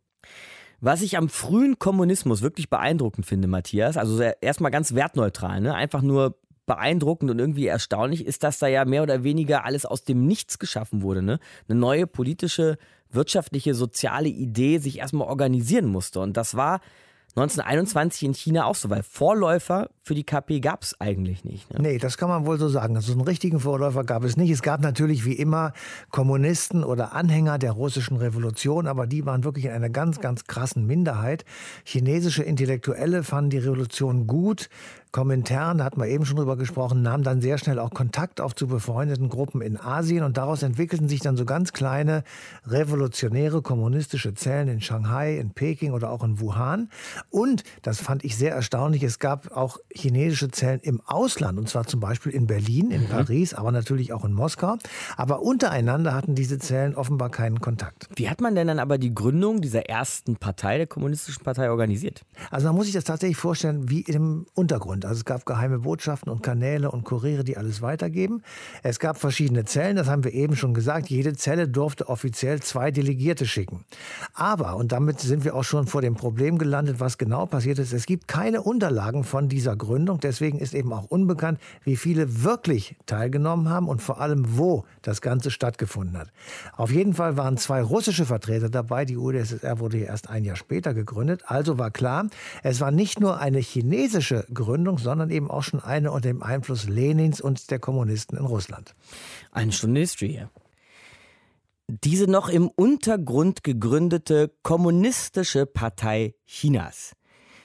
Was 0.82 1.04
ich 1.04 1.16
am 1.16 1.30
frühen 1.30 1.78
Kommunismus 1.78 2.42
wirklich 2.42 2.70
beeindruckend 2.70 3.28
finde, 3.28 3.48
Matthias, 3.48 3.98
also 3.98 4.20
erstmal 4.20 4.72
ganz 4.72 4.96
wertneutral, 4.96 5.62
ne? 5.62 5.76
einfach 5.76 6.02
nur 6.02 6.36
beeindruckend 6.66 7.30
und 7.30 7.38
irgendwie 7.38 7.68
erstaunlich 7.68 8.26
ist, 8.26 8.44
dass 8.44 8.58
da 8.58 8.68
ja 8.68 8.84
mehr 8.84 9.04
oder 9.04 9.24
weniger 9.24 9.64
alles 9.64 9.86
aus 9.86 10.04
dem 10.04 10.26
Nichts 10.26 10.58
geschaffen 10.58 11.04
wurde. 11.04 11.22
Ne? 11.22 11.40
Eine 11.70 11.80
neue 11.80 12.08
politische, 12.08 12.80
wirtschaftliche, 13.12 13.76
soziale 13.76 14.30
Idee 14.30 14.80
sich 14.80 15.00
erstmal 15.00 15.28
organisieren 15.28 15.86
musste. 15.86 16.20
Und 16.20 16.36
das 16.36 16.56
war 16.56 16.82
1921 17.36 18.24
in 18.24 18.34
China 18.34 18.66
auch 18.66 18.76
so, 18.76 18.90
weil 18.90 19.04
Vorläufer 19.04 19.90
für 20.04 20.16
die 20.16 20.26
KP 20.26 20.60
gab 20.60 20.84
es 20.84 21.00
eigentlich 21.00 21.46
nicht. 21.46 21.72
Ne? 21.72 21.80
Nee, 21.82 21.98
das 21.98 22.18
kann 22.18 22.28
man 22.28 22.46
wohl 22.46 22.60
so 22.60 22.68
sagen. 22.68 22.98
Also 22.98 23.14
einen 23.14 23.22
richtigen 23.22 23.62
Vorläufer 23.62 24.04
gab 24.04 24.26
es 24.26 24.36
nicht. 24.36 24.50
Es 24.50 24.62
gab 24.62 24.82
natürlich 24.82 25.24
wie 25.24 25.34
immer 25.34 25.72
Kommunisten 26.10 26.84
oder 26.84 27.14
Anhänger 27.14 27.58
der 27.58 27.72
russischen 27.72 28.18
Revolution, 28.18 28.86
aber 28.86 29.08
die 29.08 29.26
waren 29.26 29.46
wirklich 29.46 29.66
in 29.66 29.72
einer 29.72 29.90
ganz, 29.90 30.20
ganz 30.20 30.44
krassen 30.44 30.86
Minderheit. 30.86 31.46
Chinesische 31.86 32.44
Intellektuelle 32.44 33.24
fanden 33.24 33.52
die 33.52 33.60
Revolution 33.60 34.28
gut, 34.28 34.70
Kommentaren, 35.12 35.80
da 35.80 35.84
hatten 35.84 36.00
wir 36.00 36.08
eben 36.08 36.25
schon 36.25 36.38
drüber 36.38 36.56
gesprochen, 36.56 37.01
nahm 37.01 37.24
dann 37.24 37.41
sehr 37.41 37.58
schnell 37.58 37.80
auch 37.80 37.89
Kontakt 37.89 38.39
auf 38.39 38.56
zu 38.56 38.68
befreundeten 38.68 39.27
Gruppen 39.27 39.62
in 39.62 39.77
Asien 39.77 40.24
und 40.24 40.38
daraus 40.38 40.63
entwickelten 40.63 41.10
sich 41.10 41.20
dann 41.20 41.36
so 41.36 41.44
ganz 41.44 41.74
kleine 41.74 42.24
revolutionäre 42.65 43.62
kommunistische 43.62 44.34
Zellen 44.34 44.70
in 44.70 44.80
Shanghai, 44.80 45.38
in 45.38 45.51
Peking 45.51 45.91
oder 45.91 46.12
auch 46.12 46.24
in 46.24 46.39
Wuhan. 46.39 46.89
Und, 47.30 47.63
das 47.82 48.00
fand 48.00 48.24
ich 48.24 48.38
sehr 48.38 48.53
erstaunlich, 48.53 49.03
es 49.03 49.20
gab 49.20 49.51
auch 49.51 49.80
chinesische 49.94 50.50
Zellen 50.50 50.80
im 50.82 51.01
Ausland 51.06 51.60
und 51.60 51.68
zwar 51.68 51.86
zum 51.86 52.00
Beispiel 52.00 52.32
in 52.32 52.48
Berlin, 52.48 52.89
in 52.91 53.03
mhm. 53.03 53.10
Paris, 53.10 53.53
aber 53.53 53.74
natürlich 53.74 54.13
auch 54.13 54.24
in 54.24 54.32
Moskau. 54.32 54.77
Aber 55.18 55.41
untereinander 55.41 56.13
hatten 56.13 56.36
diese 56.36 56.58
Zellen 56.58 56.96
offenbar 56.96 57.30
keinen 57.30 57.60
Kontakt. 57.60 58.08
Wie 58.15 58.30
hat 58.30 58.39
man 58.39 58.56
denn 58.56 58.68
dann 58.68 58.80
aber 58.80 58.98
die 58.98 59.13
Gründung 59.13 59.60
dieser 59.60 59.89
ersten 59.89 60.38
Partei, 60.38 60.77
der 60.77 60.88
Kommunistischen 60.88 61.44
Partei, 61.44 61.70
organisiert? 61.70 62.22
Also 62.50 62.68
man 62.68 62.77
muss 62.77 62.86
sich 62.86 62.96
das 62.96 63.03
tatsächlich 63.03 63.38
vorstellen 63.38 63.89
wie 63.89 64.01
im 64.01 64.46
Untergrund 64.53 65.00
sind. 65.01 65.05
Also 65.05 65.20
es 65.20 65.25
gab 65.25 65.46
geheime 65.46 65.79
Botschaften 65.79 66.31
und 66.31 66.43
Kanäle 66.43 66.91
und 66.91 67.03
Kuriere, 67.03 67.43
die 67.43 67.58
alles 67.58 67.81
weitergeben. 67.81 68.43
Es 68.84 69.00
gab 69.00 69.17
verschiedene 69.17 69.65
Zellen, 69.65 69.96
das 69.96 70.08
haben 70.08 70.24
wir 70.24 70.34
eben 70.34 70.55
schon 70.55 70.74
gesagt. 70.74 71.10
Jede 71.10 71.34
Zelle 71.34 71.67
durfte 71.67 72.08
offiziell 72.10 72.62
zwei 72.62 72.91
Delegierte 72.91 73.46
schicken. 73.46 73.86
Aber, 74.34 74.75
und 74.75 74.91
damit 74.91 75.20
sind 75.20 75.43
wir 75.43 75.55
auch 75.55 75.63
schon 75.63 75.88
vor 75.88 76.01
dem 76.01 76.15
Problem 76.15 76.58
gelandet, 76.58 77.00
was 77.00 77.17
genau 77.17 77.46
passiert 77.46 77.79
ist, 77.79 77.93
es 77.93 78.05
gibt 78.05 78.27
keine 78.27 78.62
Unterlagen 78.62 79.24
von 79.24 79.50
dieser 79.50 79.75
Gründung. 79.75 80.20
Deswegen 80.20 80.60
ist 80.60 80.74
eben 80.74 80.93
auch 80.93 81.05
unbekannt, 81.05 81.60
wie 81.84 81.96
viele 81.96 82.43
wirklich 82.43 82.96
teilgenommen 83.05 83.70
haben 83.70 83.88
und 83.88 84.01
vor 84.01 84.22
allem, 84.22 84.58
wo 84.58 84.86
das 85.01 85.22
Ganze 85.22 85.51
stattgefunden 85.51 86.17
hat. 86.17 86.31
Auf 86.75 86.91
jeden 86.91 87.13
Fall 87.13 87.38
waren 87.38 87.58
zwei 87.58 87.81
russische 87.81 88.25
Vertreter 88.25 88.70
dabei. 88.70 89.05
Die 89.05 89.17
UdSSR 89.17 89.79
wurde 89.79 89.98
erst 89.98 90.29
ein 90.29 90.43
Jahr 90.43 90.55
später 90.55 90.93
gegründet. 90.93 91.43
Also 91.48 91.77
war 91.77 91.91
klar, 91.91 92.27
es 92.63 92.79
war 92.79 92.91
nicht 92.91 93.20
nur 93.20 93.39
eine 93.39 93.60
chinesische 93.60 94.46
Gründung, 94.53 94.90
Gründung, 94.91 94.98
sondern 94.98 95.29
eben 95.29 95.50
auch 95.50 95.63
schon 95.63 95.79
eine 95.79 96.12
unter 96.12 96.29
dem 96.29 96.43
Einfluss 96.43 96.88
Lenins 96.88 97.41
und 97.41 97.71
der 97.71 97.79
Kommunisten 97.79 98.38
in 98.38 98.45
Russland. 98.45 98.95
Eine 99.51 99.71
Stunde 99.71 100.01
History 100.01 100.29
hier. 100.29 100.50
Diese 101.88 102.29
noch 102.29 102.50
im 102.50 102.69
Untergrund 102.69 103.63
gegründete 103.63 104.53
Kommunistische 104.63 105.65
Partei 105.65 106.36
Chinas. 106.45 107.13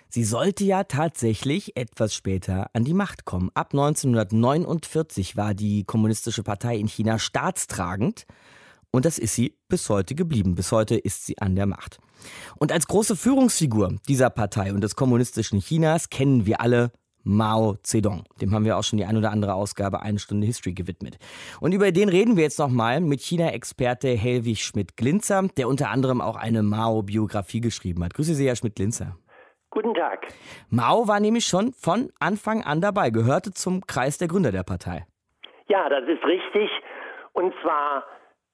Sie 0.08 0.24
sollte 0.24 0.64
ja 0.64 0.84
tatsächlich 0.84 1.76
etwas 1.76 2.14
später 2.14 2.70
an 2.72 2.84
die 2.84 2.94
Macht 2.94 3.24
kommen. 3.24 3.50
Ab 3.54 3.72
1949 3.72 5.36
war 5.36 5.54
die 5.54 5.84
Kommunistische 5.84 6.42
Partei 6.42 6.76
in 6.76 6.88
China 6.88 7.18
staatstragend 7.18 8.26
und 8.90 9.04
das 9.04 9.18
ist 9.18 9.34
sie 9.34 9.56
bis 9.68 9.88
heute 9.90 10.14
geblieben. 10.14 10.54
Bis 10.54 10.72
heute 10.72 10.96
ist 10.96 11.26
sie 11.26 11.38
an 11.38 11.54
der 11.54 11.66
Macht. 11.66 11.98
Und 12.56 12.72
als 12.72 12.86
große 12.86 13.14
Führungsfigur 13.14 13.96
dieser 14.08 14.30
Partei 14.30 14.72
und 14.72 14.80
des 14.80 14.96
kommunistischen 14.96 15.60
Chinas 15.60 16.08
kennen 16.08 16.46
wir 16.46 16.60
alle 16.60 16.92
Mao 17.26 17.74
Zedong. 17.82 18.22
Dem 18.40 18.54
haben 18.54 18.64
wir 18.64 18.78
auch 18.78 18.84
schon 18.84 18.98
die 18.98 19.04
ein 19.04 19.16
oder 19.16 19.32
andere 19.32 19.54
Ausgabe 19.54 20.00
eine 20.00 20.20
Stunde 20.20 20.46
History 20.46 20.74
gewidmet. 20.74 21.18
Und 21.60 21.72
über 21.72 21.90
den 21.90 22.08
reden 22.08 22.36
wir 22.36 22.44
jetzt 22.44 22.60
nochmal 22.60 23.00
mit 23.00 23.20
China-Experte 23.20 24.08
Helwig 24.08 24.62
Schmidt-Glinzer, 24.62 25.48
der 25.56 25.66
unter 25.66 25.90
anderem 25.90 26.20
auch 26.20 26.36
eine 26.36 26.62
Mao-Biografie 26.62 27.60
geschrieben 27.60 28.04
hat. 28.04 28.14
Grüße 28.14 28.34
Sie, 28.34 28.46
Herr 28.46 28.54
Schmidt-Glinzer. 28.54 29.16
Guten 29.70 29.94
Tag. 29.94 30.28
Mao 30.70 31.08
war 31.08 31.18
nämlich 31.18 31.46
schon 31.46 31.72
von 31.72 32.10
Anfang 32.20 32.62
an 32.62 32.80
dabei, 32.80 33.10
gehörte 33.10 33.52
zum 33.52 33.84
Kreis 33.86 34.18
der 34.18 34.28
Gründer 34.28 34.52
der 34.52 34.62
Partei. 34.62 35.04
Ja, 35.66 35.88
das 35.88 36.04
ist 36.08 36.24
richtig. 36.24 36.70
Und 37.32 37.52
zwar 37.60 38.04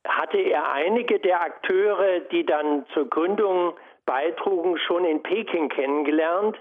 hatte 0.08 0.38
er 0.38 0.72
einige 0.72 1.20
der 1.20 1.42
Akteure, 1.42 2.20
die 2.32 2.46
dann 2.46 2.86
zur 2.94 3.08
Gründung 3.08 3.74
beitrugen, 4.06 4.78
schon 4.78 5.04
in 5.04 5.22
Peking 5.22 5.68
kennengelernt 5.68 6.56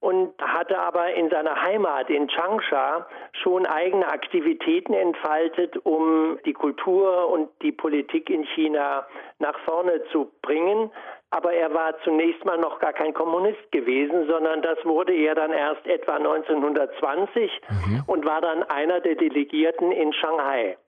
und 0.00 0.32
hatte 0.40 0.78
aber 0.78 1.12
in 1.14 1.28
seiner 1.28 1.60
Heimat 1.60 2.08
in 2.08 2.28
Changsha 2.28 3.06
schon 3.32 3.66
eigene 3.66 4.06
Aktivitäten 4.06 4.94
entfaltet, 4.94 5.76
um 5.84 6.38
die 6.46 6.52
Kultur 6.52 7.28
und 7.28 7.48
die 7.62 7.72
Politik 7.72 8.30
in 8.30 8.44
China 8.54 9.06
nach 9.38 9.58
vorne 9.64 10.02
zu 10.12 10.30
bringen. 10.42 10.90
Aber 11.30 11.52
er 11.52 11.74
war 11.74 11.94
zunächst 12.04 12.44
mal 12.44 12.58
noch 12.58 12.78
gar 12.78 12.92
kein 12.92 13.12
Kommunist 13.12 13.70
gewesen, 13.72 14.26
sondern 14.28 14.62
das 14.62 14.78
wurde 14.84 15.14
er 15.14 15.34
dann 15.34 15.52
erst 15.52 15.86
etwa 15.86 16.14
1920 16.14 17.50
mhm. 17.68 18.02
und 18.06 18.24
war 18.24 18.40
dann 18.40 18.62
einer 18.62 19.00
der 19.00 19.16
Delegierten 19.16 19.92
in 19.92 20.12
Shanghai. 20.12 20.78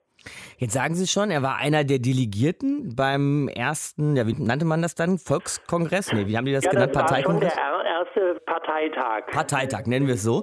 Jetzt 0.58 0.74
sagen 0.74 0.94
Sie 0.94 1.06
schon, 1.06 1.30
er 1.30 1.42
war 1.42 1.56
einer 1.56 1.84
der 1.84 1.98
Delegierten 1.98 2.94
beim 2.94 3.48
ersten, 3.48 4.16
ja, 4.16 4.26
wie 4.26 4.34
nannte 4.38 4.66
man 4.66 4.82
das 4.82 4.94
dann? 4.94 5.18
Volkskongress? 5.18 6.12
Nee, 6.12 6.26
wie 6.26 6.36
haben 6.36 6.44
die 6.44 6.52
das 6.52 6.64
ja, 6.64 6.70
genannt? 6.70 6.94
Das 6.94 7.02
Parteikongress? 7.02 7.56
War 7.56 7.64
der 7.64 7.72
erste 7.72 7.89
Parteitag. 8.50 9.26
Parteitag, 9.30 9.87
nennen 9.87 10.09
wir 10.09 10.14
es 10.14 10.25
so. 10.25 10.42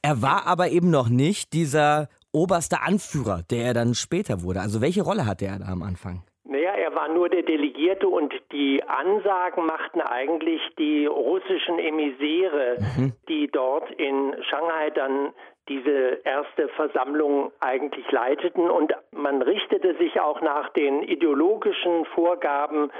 Er 0.00 0.22
war 0.22 0.46
aber 0.46 0.68
eben 0.68 0.90
noch 0.90 1.08
nicht 1.08 1.52
dieser 1.52 2.08
oberste 2.30 2.82
Anführer, 2.82 3.42
der 3.50 3.64
er 3.64 3.74
dann 3.74 3.94
später 3.94 4.42
wurde. 4.42 4.60
Also 4.60 4.80
welche 4.80 5.02
Rolle 5.02 5.26
hatte 5.26 5.46
er 5.46 5.58
da 5.58 5.66
am 5.66 5.82
Anfang? 5.82 6.22
Naja, 6.44 6.70
er 6.70 6.94
war 6.94 7.08
nur 7.08 7.28
der 7.28 7.42
Delegierte 7.42 8.06
und 8.06 8.32
die 8.52 8.80
Ansagen 8.84 9.66
machten 9.66 10.00
eigentlich 10.00 10.60
die 10.78 11.06
russischen 11.06 11.80
Emissäre, 11.80 12.76
mhm. 12.96 13.12
die 13.28 13.48
dort 13.52 13.90
in 13.90 14.36
Shanghai 14.48 14.90
dann 14.94 15.32
diese 15.68 16.20
erste 16.24 16.68
Versammlung 16.68 17.52
eigentlich 17.60 18.10
leiteten. 18.10 18.70
Und 18.70 18.92
man 19.12 19.42
richtete 19.42 19.94
sich 19.96 20.20
auch 20.20 20.40
nach 20.40 20.70
den 20.70 21.02
ideologischen 21.02 22.04
Vorgaben 22.14 22.90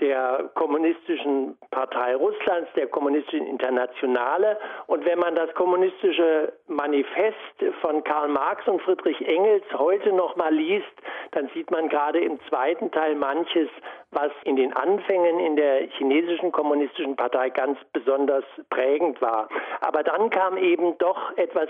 der 0.00 0.50
Kommunistischen 0.54 1.58
Partei 1.70 2.14
Russlands, 2.14 2.70
der 2.76 2.86
Kommunistischen 2.86 3.46
Internationale. 3.46 4.58
Und 4.86 5.04
wenn 5.04 5.18
man 5.18 5.34
das 5.34 5.52
kommunistische 5.54 6.52
Manifest 6.68 7.36
von 7.80 8.04
Karl 8.04 8.28
Marx 8.28 8.66
und 8.68 8.80
Friedrich 8.82 9.20
Engels 9.26 9.64
heute 9.74 10.12
noch 10.12 10.36
mal 10.36 10.54
liest, 10.54 10.86
dann 11.32 11.48
sieht 11.54 11.70
man 11.70 11.88
gerade 11.88 12.20
im 12.20 12.38
zweiten 12.48 12.90
Teil 12.90 13.16
manches, 13.16 13.68
was 14.10 14.30
in 14.44 14.56
den 14.56 14.72
Anfängen 14.72 15.38
in 15.40 15.56
der 15.56 15.88
chinesischen 15.88 16.52
kommunistischen 16.52 17.16
Partei 17.16 17.50
ganz 17.50 17.78
besonders 17.92 18.44
prägend 18.70 19.20
war. 19.20 19.48
Aber 19.80 20.02
dann 20.02 20.30
kam 20.30 20.56
eben 20.56 20.96
doch 20.98 21.36
etwas 21.36 21.68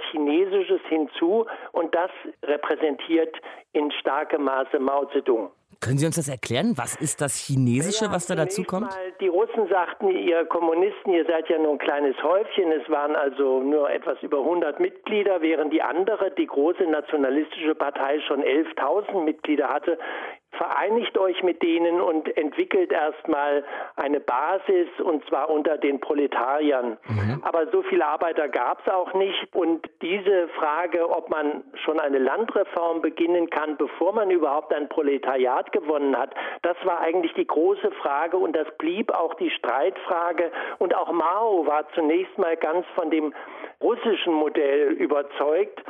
Chinesisches 0.49 0.81
hinzu 0.88 1.47
und 1.73 1.95
das 1.95 2.11
repräsentiert 2.43 3.35
in 3.73 3.90
starkem 3.93 4.45
Maße 4.45 4.78
Mao 4.78 5.07
Zedong. 5.07 5.50
Können 5.81 5.99
Sie 5.99 6.07
uns 6.07 6.17
das 6.17 6.28
erklären? 6.28 6.73
Was 6.76 6.97
ist 6.97 7.21
das 7.21 7.37
Chinesische, 7.37 8.07
ja, 8.07 8.12
was 8.12 8.26
da 8.26 8.35
dazu 8.35 8.64
kommt? 8.64 8.90
Mal, 8.90 9.12
die 9.21 9.28
Russen 9.28 9.69
sagten, 9.69 10.11
ihr 10.11 10.45
Kommunisten, 10.47 11.12
ihr 11.12 11.25
seid 11.25 11.49
ja 11.49 11.57
nur 11.57 11.71
ein 11.71 11.78
kleines 11.78 12.21
Häufchen. 12.21 12.73
Es 12.73 12.90
waren 12.90 13.14
also 13.14 13.61
nur 13.61 13.88
etwas 13.88 14.21
über 14.23 14.38
100 14.38 14.81
Mitglieder, 14.81 15.40
während 15.40 15.73
die 15.73 15.81
andere, 15.81 16.33
die 16.33 16.47
große 16.47 16.83
nationalistische 16.83 17.76
Partei, 17.76 18.19
schon 18.26 18.43
11.000 18.43 19.23
Mitglieder 19.23 19.69
hatte 19.69 19.99
vereinigt 20.58 21.16
euch 21.16 21.42
mit 21.42 21.62
denen 21.62 22.00
und 22.00 22.36
entwickelt 22.36 22.92
erstmal 22.92 23.64
eine 23.96 24.20
Basis 24.20 24.88
und 25.02 25.24
zwar 25.26 25.48
unter 25.48 25.78
den 25.78 26.00
Proletariern. 26.00 26.98
Mhm. 27.08 27.42
Aber 27.42 27.68
so 27.68 27.82
viele 27.82 28.04
Arbeiter 28.06 28.48
gab 28.48 28.86
es 28.86 28.92
auch 28.92 29.14
nicht 29.14 29.54
und 29.54 29.88
diese 30.02 30.48
Frage, 30.58 31.08
ob 31.08 31.30
man 31.30 31.62
schon 31.84 31.98
eine 32.00 32.18
Landreform 32.18 33.00
beginnen 33.00 33.48
kann, 33.48 33.76
bevor 33.76 34.12
man 34.12 34.30
überhaupt 34.30 34.74
ein 34.74 34.88
Proletariat 34.88 35.72
gewonnen 35.72 36.16
hat, 36.18 36.34
das 36.62 36.76
war 36.84 37.00
eigentlich 37.00 37.32
die 37.34 37.46
große 37.46 37.90
Frage 38.02 38.36
und 38.36 38.54
das 38.54 38.66
blieb 38.78 39.14
auch 39.14 39.34
die 39.34 39.50
Streitfrage 39.50 40.50
und 40.78 40.94
auch 40.94 41.12
Mao 41.12 41.66
war 41.66 41.88
zunächst 41.94 42.36
mal 42.36 42.56
ganz 42.56 42.84
von 42.96 43.10
dem 43.10 43.32
russischen 43.80 44.32
Modell 44.32 44.92
überzeugt 44.92 45.80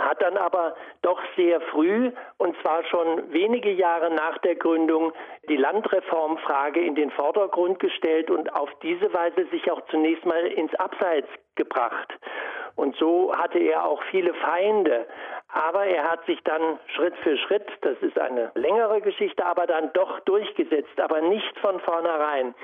hat 0.00 0.22
dann 0.22 0.36
aber 0.36 0.74
doch 1.02 1.20
sehr 1.36 1.60
früh, 1.60 2.10
und 2.38 2.56
zwar 2.62 2.84
schon 2.84 3.32
wenige 3.32 3.70
Jahre 3.70 4.10
nach 4.10 4.38
der 4.38 4.56
Gründung, 4.56 5.12
die 5.48 5.56
Landreformfrage 5.56 6.80
in 6.80 6.94
den 6.94 7.10
Vordergrund 7.10 7.78
gestellt 7.78 8.30
und 8.30 8.52
auf 8.54 8.70
diese 8.82 9.12
Weise 9.12 9.46
sich 9.50 9.70
auch 9.70 9.80
zunächst 9.90 10.24
mal 10.24 10.46
ins 10.46 10.74
Abseits 10.74 11.28
gebracht. 11.54 12.12
Und 12.76 12.94
so 12.96 13.34
hatte 13.34 13.58
er 13.58 13.84
auch 13.84 14.02
viele 14.10 14.34
Feinde. 14.34 15.06
Aber 15.56 15.86
er 15.86 16.10
hat 16.10 16.22
sich 16.26 16.38
dann 16.44 16.78
Schritt 16.94 17.16
für 17.22 17.38
Schritt, 17.38 17.66
das 17.80 17.96
ist 18.02 18.18
eine 18.18 18.50
längere 18.54 19.00
Geschichte, 19.00 19.46
aber 19.46 19.66
dann 19.66 19.90
doch 19.94 20.20
durchgesetzt, 20.20 21.00
aber 21.00 21.22
nicht 21.22 21.58
von 21.60 21.80
vornherein. 21.80 22.54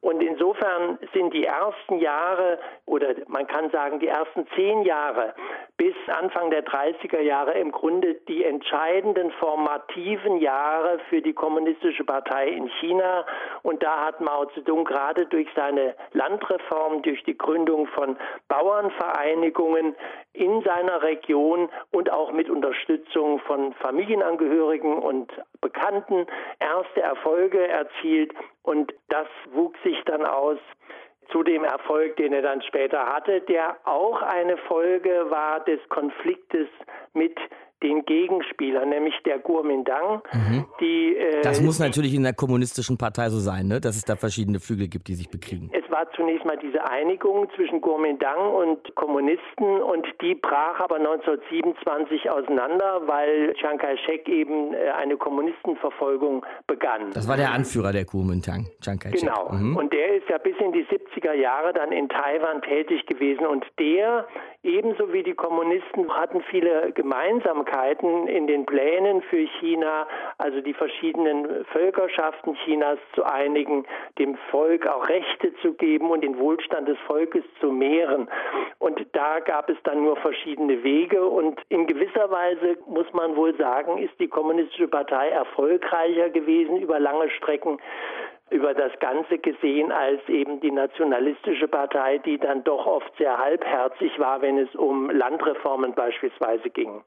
Und 0.00 0.20
insofern 0.20 0.98
sind 1.14 1.32
die 1.32 1.44
ersten 1.44 1.98
Jahre 1.98 2.58
oder 2.86 3.14
man 3.28 3.46
kann 3.46 3.70
sagen 3.70 4.00
die 4.00 4.08
ersten 4.08 4.48
zehn 4.56 4.82
Jahre 4.82 5.32
bis 5.76 5.94
Anfang 6.08 6.50
der 6.50 6.64
30er 6.64 7.20
Jahre 7.20 7.52
im 7.52 7.70
Grunde 7.70 8.14
die 8.28 8.44
entscheidenden 8.44 9.30
formativen 9.32 10.38
Jahre 10.38 10.98
für 11.08 11.22
die 11.22 11.32
Kommunistische 11.32 12.04
Partei 12.04 12.48
in 12.48 12.68
China. 12.80 13.24
Und 13.62 13.82
da 13.82 14.04
hat 14.04 14.20
Mao 14.20 14.46
Zedong 14.46 14.84
gerade 14.84 15.24
durch 15.26 15.48
seine 15.54 15.94
Landreform, 16.12 17.02
durch 17.02 17.22
die 17.24 17.38
Gründung 17.38 17.86
von 17.86 18.18
Bauernvereinigungen 18.48 19.94
in 20.32 20.62
seiner 20.62 21.02
Region 21.02 21.68
und 21.92 22.10
auch 22.10 22.32
mit 22.32 22.39
Unterstützung 22.48 23.40
von 23.40 23.74
Familienangehörigen 23.74 24.98
und 24.98 25.30
Bekannten 25.60 26.26
erste 26.60 27.02
Erfolge 27.02 27.66
erzielt. 27.66 28.32
Und 28.62 28.94
das 29.08 29.26
wuchs 29.52 29.82
sich 29.82 30.00
dann 30.04 30.24
aus 30.24 30.58
zu 31.30 31.42
dem 31.42 31.64
Erfolg, 31.64 32.16
den 32.16 32.32
er 32.32 32.42
dann 32.42 32.62
später 32.62 33.06
hatte, 33.06 33.40
der 33.42 33.76
auch 33.84 34.22
eine 34.22 34.56
Folge 34.56 35.26
war 35.30 35.60
des 35.60 35.80
Konfliktes 35.88 36.68
mit 37.12 37.38
den 37.82 38.04
Gegenspieler, 38.04 38.84
nämlich 38.84 39.14
der 39.24 39.38
Kuomintang. 39.38 40.22
Mhm. 40.32 40.66
Die, 40.80 41.16
äh, 41.16 41.42
das 41.42 41.60
muss 41.60 41.78
natürlich 41.78 42.14
in 42.14 42.22
der 42.22 42.34
kommunistischen 42.34 42.98
Partei 42.98 43.28
so 43.30 43.38
sein, 43.38 43.66
ne? 43.66 43.80
dass 43.80 43.96
es 43.96 44.04
da 44.04 44.16
verschiedene 44.16 44.60
Flügel 44.60 44.88
gibt, 44.88 45.08
die 45.08 45.14
sich 45.14 45.28
bekriegen. 45.30 45.70
Es 45.72 45.90
war 45.90 46.10
zunächst 46.12 46.44
mal 46.44 46.58
diese 46.58 46.84
Einigung 46.84 47.48
zwischen 47.56 47.80
Kuomintang 47.80 48.54
und 48.54 48.94
Kommunisten 48.94 49.82
und 49.82 50.06
die 50.20 50.34
brach 50.34 50.80
aber 50.80 50.96
1927 50.96 52.30
auseinander, 52.30 53.02
weil 53.06 53.54
Chiang 53.54 53.78
Kai-shek 53.78 54.28
eben 54.28 54.74
äh, 54.74 54.90
eine 54.90 55.16
Kommunistenverfolgung 55.16 56.44
begann. 56.66 57.10
Das 57.14 57.28
war 57.28 57.36
der 57.36 57.52
Anführer 57.52 57.92
der 57.92 58.04
Kuomintang, 58.04 58.66
Chiang 58.82 58.98
Kai-shek. 58.98 59.20
Genau. 59.20 59.50
Mhm. 59.52 59.76
Und 59.76 59.92
der 59.92 60.16
ist 60.16 60.28
ja 60.28 60.38
bis 60.38 60.56
in 60.58 60.72
die 60.72 60.84
70er 60.84 61.32
Jahre 61.32 61.72
dann 61.72 61.92
in 61.92 62.08
Taiwan 62.08 62.60
tätig 62.62 63.06
gewesen 63.06 63.46
und 63.46 63.64
der 63.78 64.26
ebenso 64.62 65.12
wie 65.12 65.22
die 65.22 65.34
Kommunisten 65.34 66.10
hatten 66.14 66.42
viele 66.42 66.92
Gemeinsamkeiten 66.92 68.26
in 68.28 68.46
den 68.46 68.66
Plänen 68.66 69.22
für 69.22 69.46
China, 69.58 70.06
also 70.38 70.60
die 70.60 70.74
verschiedenen 70.74 71.64
Völkerschaften 71.66 72.54
Chinas 72.64 72.98
zu 73.14 73.24
einigen, 73.24 73.86
dem 74.18 74.36
Volk 74.50 74.86
auch 74.86 75.08
Rechte 75.08 75.54
zu 75.62 75.72
geben 75.74 76.10
und 76.10 76.22
den 76.22 76.38
Wohlstand 76.38 76.88
des 76.88 76.98
Volkes 77.06 77.44
zu 77.60 77.72
mehren. 77.72 78.28
Und 78.78 79.06
da 79.12 79.40
gab 79.40 79.70
es 79.70 79.78
dann 79.84 80.02
nur 80.02 80.16
verschiedene 80.16 80.82
Wege 80.82 81.24
und 81.24 81.60
in 81.68 81.86
gewisser 81.86 82.30
Weise 82.30 82.76
muss 82.86 83.10
man 83.12 83.36
wohl 83.36 83.56
sagen, 83.56 83.98
ist 83.98 84.18
die 84.20 84.28
Kommunistische 84.28 84.88
Partei 84.88 85.28
erfolgreicher 85.28 86.30
gewesen 86.30 86.76
über 86.76 87.00
lange 87.00 87.30
Strecken 87.30 87.78
über 88.50 88.74
das 88.74 88.92
Ganze 89.00 89.38
gesehen 89.38 89.92
als 89.92 90.20
eben 90.28 90.60
die 90.60 90.70
nationalistische 90.70 91.68
Partei, 91.68 92.18
die 92.18 92.38
dann 92.38 92.64
doch 92.64 92.86
oft 92.86 93.10
sehr 93.16 93.38
halbherzig 93.38 94.18
war, 94.18 94.42
wenn 94.42 94.58
es 94.58 94.74
um 94.74 95.10
Landreformen 95.10 95.94
beispielsweise 95.94 96.68
ging. 96.70 97.02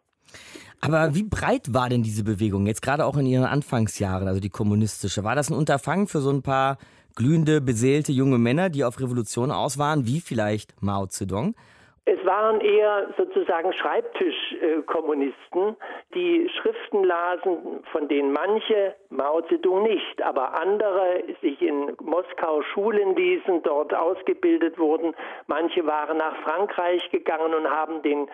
Aber 0.80 1.16
wie 1.16 1.24
breit 1.24 1.74
war 1.74 1.90
denn 1.90 2.04
diese 2.04 2.24
Bewegung 2.24 2.66
jetzt 2.66 2.82
gerade 2.82 3.06
auch 3.06 3.18
in 3.18 3.26
ihren 3.26 3.46
Anfangsjahren, 3.46 4.28
also 4.28 4.40
die 4.40 4.50
kommunistische? 4.50 5.24
War 5.24 5.36
das 5.36 5.50
ein 5.50 5.58
Unterfangen 5.58 6.08
für 6.08 6.20
so 6.20 6.30
ein 6.30 6.44
paar 6.44 6.78
glühende, 7.16 7.62
beseelte 7.62 8.12
junge 8.12 8.38
Männer, 8.38 8.70
die 8.70 8.84
auf 8.84 9.00
Revolution 9.00 9.52
aus 9.52 9.78
waren, 9.78 10.06
wie 10.06 10.20
vielleicht 10.20 10.82
Mao 10.82 11.06
Zedong? 11.06 11.56
Es 12.06 12.24
waren 12.26 12.60
eher 12.60 13.14
sozusagen 13.18 13.72
Schreibtischkommunisten, 13.72 15.78
die 16.14 16.50
Schriften 16.50 17.06
lasen, 17.06 17.82
von 17.94 18.10
denen 18.10 18.34
manche, 18.34 18.94
Mao 19.10 19.40
Zedong 19.44 19.84
nicht, 19.84 20.22
aber 20.22 20.54
andere 20.54 21.24
sich 21.42 21.62
in 21.62 21.96
Moskau 22.02 22.62
schulen 22.74 23.16
ließen, 23.16 23.64
dort 23.64 23.94
ausgebildet 23.94 24.78
wurden. 24.78 25.16
Manche 25.48 25.86
waren 25.86 26.18
nach 26.18 26.36
Frankreich 26.44 27.10
gegangen 27.10 27.54
und 27.54 27.70
haben 27.70 28.02
den 28.02 28.28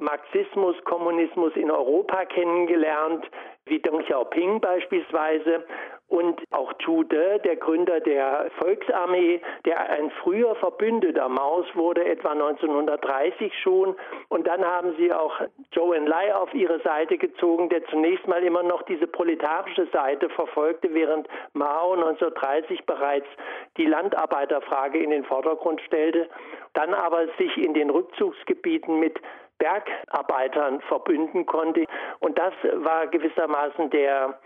Marxismus, 0.00 0.76
Kommunismus 0.84 1.54
in 1.56 1.70
Europa 1.70 2.24
kennengelernt, 2.24 3.24
wie 3.66 3.78
Deng 3.78 4.02
Xiaoping 4.04 4.60
beispielsweise 4.60 5.64
und 6.10 6.42
auch 6.50 6.72
Zhu 6.84 7.04
De, 7.04 7.38
der 7.38 7.54
Gründer 7.54 8.00
der 8.00 8.50
Volksarmee, 8.58 9.40
der 9.64 9.78
ein 9.90 10.10
früher 10.22 10.56
Verbündeter 10.56 11.28
Maus 11.28 11.66
wurde, 11.74 12.04
etwa 12.04 12.32
1930 12.32 13.52
schon. 13.62 13.94
Und 14.28 14.48
dann 14.48 14.64
haben 14.64 14.96
sie 14.98 15.12
auch 15.12 15.40
Zhou 15.72 15.92
Enlai 15.92 16.34
auf 16.34 16.52
ihre 16.52 16.80
Seite 16.80 17.16
gezogen, 17.16 17.68
der 17.68 17.84
zunächst 17.86 18.26
mal 18.26 18.42
immer 18.42 18.64
noch 18.64 18.82
diese 18.82 19.06
proletarische 19.06 19.86
Seite 19.92 20.28
verfolgte, 20.30 20.92
während 20.92 21.28
Mao 21.52 21.92
1930 21.92 22.84
bereits 22.86 23.28
die 23.76 23.86
Landarbeiterfrage 23.86 24.98
in 24.98 25.10
den 25.10 25.24
Vordergrund 25.24 25.80
stellte, 25.82 26.28
dann 26.72 26.92
aber 26.92 27.28
sich 27.38 27.56
in 27.56 27.72
den 27.72 27.88
Rückzugsgebieten 27.88 28.98
mit 28.98 29.20
Bergarbeitern 29.60 30.80
verbünden 30.88 31.46
konnte. 31.46 31.84
Und 32.18 32.36
das 32.38 32.52
war 32.74 33.06
gewissermaßen 33.06 33.90
der 33.90 34.40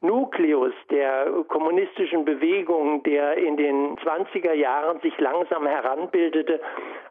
Nukleus 0.00 0.72
der 0.90 1.26
kommunistischen 1.48 2.24
Bewegung, 2.24 3.02
der 3.02 3.36
in 3.36 3.58
den 3.58 3.96
20er 3.98 4.54
Jahren 4.54 4.98
sich 5.00 5.18
langsam 5.18 5.66
heranbildete. 5.66 6.60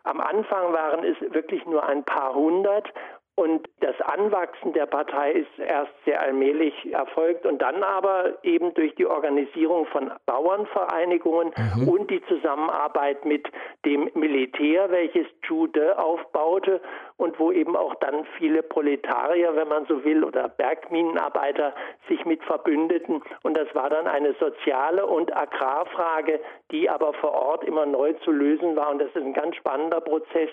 Am 0.03 0.19
Anfang 0.19 0.73
waren 0.73 1.03
es 1.03 1.17
wirklich 1.33 1.63
nur 1.67 1.87
ein 1.87 2.03
paar 2.03 2.33
hundert 2.33 2.91
und 3.39 3.69
das 3.79 3.95
Anwachsen 4.01 4.73
der 4.73 4.85
Partei 4.85 5.31
ist 5.31 5.59
erst 5.59 5.93
sehr 6.03 6.19
allmählich 6.19 6.73
erfolgt 6.91 7.45
und 7.45 7.61
dann 7.61 7.83
aber 7.83 8.33
eben 8.43 8.73
durch 8.73 8.93
die 8.95 9.05
Organisierung 9.05 9.85
von 9.85 10.11
Bauernvereinigungen 10.25 11.53
mhm. 11.77 11.87
und 11.87 12.11
die 12.11 12.21
Zusammenarbeit 12.25 13.23
mit 13.23 13.47
dem 13.85 14.09
Militär, 14.13 14.91
welches 14.91 15.25
Jude 15.47 15.97
aufbaute 15.97 16.81
und 17.19 17.37
wo 17.37 17.51
eben 17.51 17.75
auch 17.75 17.93
dann 17.95 18.25
viele 18.37 18.63
Proletarier, 18.63 19.53
wenn 19.55 19.67
man 19.67 19.85
so 19.87 20.03
will, 20.05 20.23
oder 20.23 20.47
Bergminenarbeiter 20.47 21.73
sich 22.07 22.23
mit 22.25 22.41
verbündeten. 22.45 23.21
Und 23.43 23.57
das 23.57 23.67
war 23.75 23.89
dann 23.89 24.07
eine 24.07 24.33
soziale 24.39 25.05
und 25.05 25.35
Agrarfrage, 25.35 26.39
die 26.71 26.89
aber 26.89 27.13
vor 27.13 27.33
Ort 27.33 27.65
immer 27.65 27.85
neu 27.85 28.13
zu 28.23 28.31
lösen 28.31 28.77
war. 28.77 28.89
Und 28.91 28.99
das 28.99 29.09
ist 29.09 29.17
ein 29.17 29.33
ganz 29.33 29.57
spannender 29.57 29.99
Prozess. 29.99 30.49